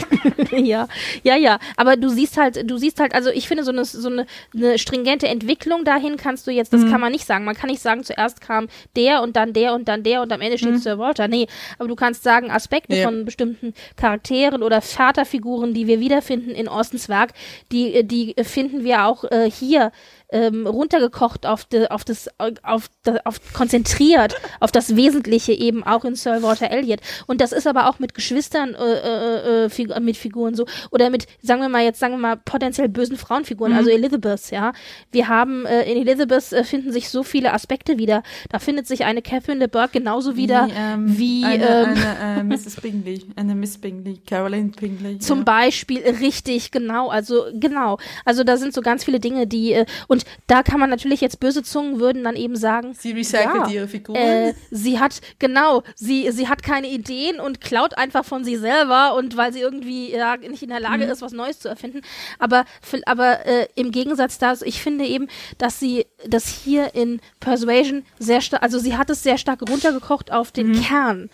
[0.52, 0.88] ja,
[1.22, 1.58] ja, ja.
[1.76, 4.78] Aber du siehst halt, du siehst halt, also ich finde so eine, so eine, eine
[4.78, 7.44] stringente Entwicklung dahin kannst du jetzt, das kann man nicht sagen.
[7.44, 10.40] Man kann nicht sagen, zuerst kam der und dann der und dann der und am
[10.40, 11.28] Ende steht Sir Walter.
[11.28, 11.46] Nee,
[11.78, 13.04] aber du kannst sagen, Aspekte Ja.
[13.04, 17.32] von bestimmten Charakteren oder Vaterfiguren, die wir wiederfinden in Austens Werk,
[17.70, 19.92] die, die finden wir auch äh, hier
[20.32, 22.28] ähm, runtergekocht auf, de, auf das,
[22.62, 27.00] auf, da- auf konzentriert auf das Wesentliche eben auch in Sir Walter Elliot.
[27.26, 31.10] Und das ist aber auch mit Geschwistern, äh, äh, äh, Figu mit Figuren so oder
[31.10, 34.72] mit, sagen wir mal jetzt, sagen wir mal potenziell bösen Frauenfiguren, also Elizabeth, ja.
[35.10, 38.22] Wir haben äh, in Elizabeth äh, finden sich so viele Aspekte wieder.
[38.50, 42.42] Da findet sich eine Catherine de Bourgh genauso wieder ähm, wie eine, ähm, eine äh,
[42.44, 42.80] Mrs.
[42.80, 45.18] Bingley, eine Miss Bingley, Caroline Bingley.
[45.18, 45.44] Zum ja.
[45.44, 47.98] Beispiel, richtig, genau, also genau.
[48.24, 49.86] Also da sind so ganz viele Dinge, die, äh,
[50.22, 53.68] und da kann man natürlich jetzt böse Zungen würden dann eben sagen, Sie recycelt ja,
[53.68, 54.16] ihre Figuren.
[54.16, 59.14] äh, sie hat, genau, sie, sie hat keine Ideen und klaut einfach von sie selber
[59.14, 62.02] und weil sie irgendwie ja, nicht in der Lage ist, was Neues zu erfinden.
[62.38, 62.64] Aber,
[63.06, 65.28] aber äh, im Gegensatz dazu, ich finde eben,
[65.58, 70.32] dass sie das hier in Persuasion sehr stark, also sie hat es sehr stark runtergekocht
[70.32, 71.30] auf den Kern.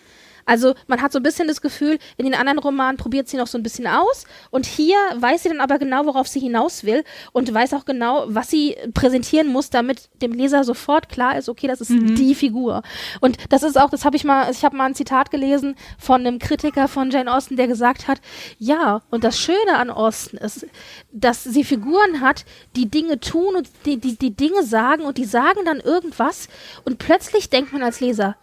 [0.48, 3.46] Also man hat so ein bisschen das Gefühl, in den anderen Romanen probiert sie noch
[3.46, 7.04] so ein bisschen aus und hier weiß sie dann aber genau, worauf sie hinaus will
[7.32, 11.66] und weiß auch genau, was sie präsentieren muss, damit dem Leser sofort klar ist, okay,
[11.66, 12.82] das ist die Figur.
[13.20, 16.26] Und das ist auch, das habe ich mal, ich habe mal ein Zitat gelesen von
[16.26, 18.18] einem Kritiker von Jane Austen, der gesagt hat,
[18.58, 20.66] ja, und das Schöne an Austen ist,
[21.12, 25.26] dass sie Figuren hat, die Dinge tun und die, die, die Dinge sagen und die
[25.26, 26.48] sagen dann irgendwas
[26.86, 28.36] und plötzlich denkt man als Leser,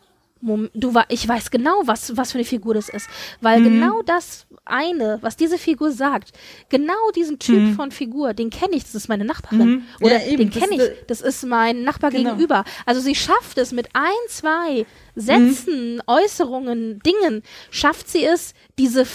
[0.46, 3.08] Mom- du wa ich weiß genau, was, was für eine Figur das ist.
[3.42, 6.32] Weil genau das eine, was diese Figur sagt,
[6.70, 9.84] genau diesen Typ von Figur, den kenne ich, das ist meine Nachbarin.
[10.00, 12.32] Ja, Oder eben, den kenne ich, das ist mein Nachbar Genau.
[12.32, 12.64] gegenüber.
[12.86, 14.86] Also sie schafft es mit ein, zwei
[15.16, 17.42] Sätzen, Äußerungen, Dingen,
[17.72, 19.06] schafft sie es, diese,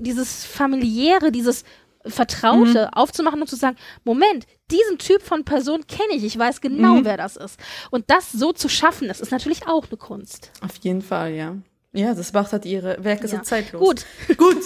[0.00, 1.64] dieses familiäre, dieses
[2.04, 7.00] Vertraute aufzumachen und zu sagen, Moment, diesen Typ von Person kenne ich, ich weiß genau,
[7.04, 7.60] wer das ist.
[7.90, 10.50] Und das so zu schaffen, das ist natürlich auch eine Kunst.
[10.62, 11.56] Auf jeden Fall, ja.
[11.92, 13.42] Ja, das macht halt ihre Werke so Ja.
[13.42, 13.80] zeitlos.
[13.80, 14.06] Gut,
[14.38, 14.62] Gut.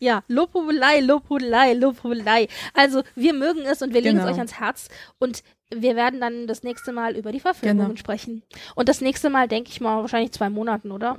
[0.00, 2.48] ja, Lobhudelei, Lobhudelei, Lobhudelei.
[2.74, 4.32] Also, wir mögen es und wir legen es Genau.
[4.34, 4.88] euch ans Herz
[5.18, 7.98] und wir werden dann das nächste Mal über die Verfilmungen Genau.
[7.98, 8.42] sprechen.
[8.74, 11.16] Und das nächste Mal, denke ich mal, wahrscheinlich zwei Monaten, oder?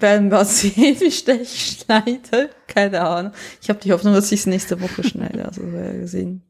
[0.00, 2.48] Werden wir sehen, wie schnell ich schneide.
[2.66, 3.32] Keine Ahnung.
[3.60, 5.44] Ich habe die Hoffnung, dass ich es nächste Woche schneide.
[5.44, 6.42] Also wir werden sehen.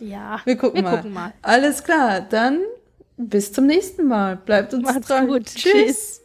[0.00, 0.96] Ja, Wir gucken wir mal.
[0.96, 1.32] gucken mal.
[1.42, 2.60] Alles klar, dann
[3.16, 4.36] bis zum nächsten Mal.
[4.36, 5.26] Bleibt uns Macht's dran.
[5.28, 5.46] gut.
[5.46, 5.62] Tschüss.
[5.62, 6.20] Tschüss.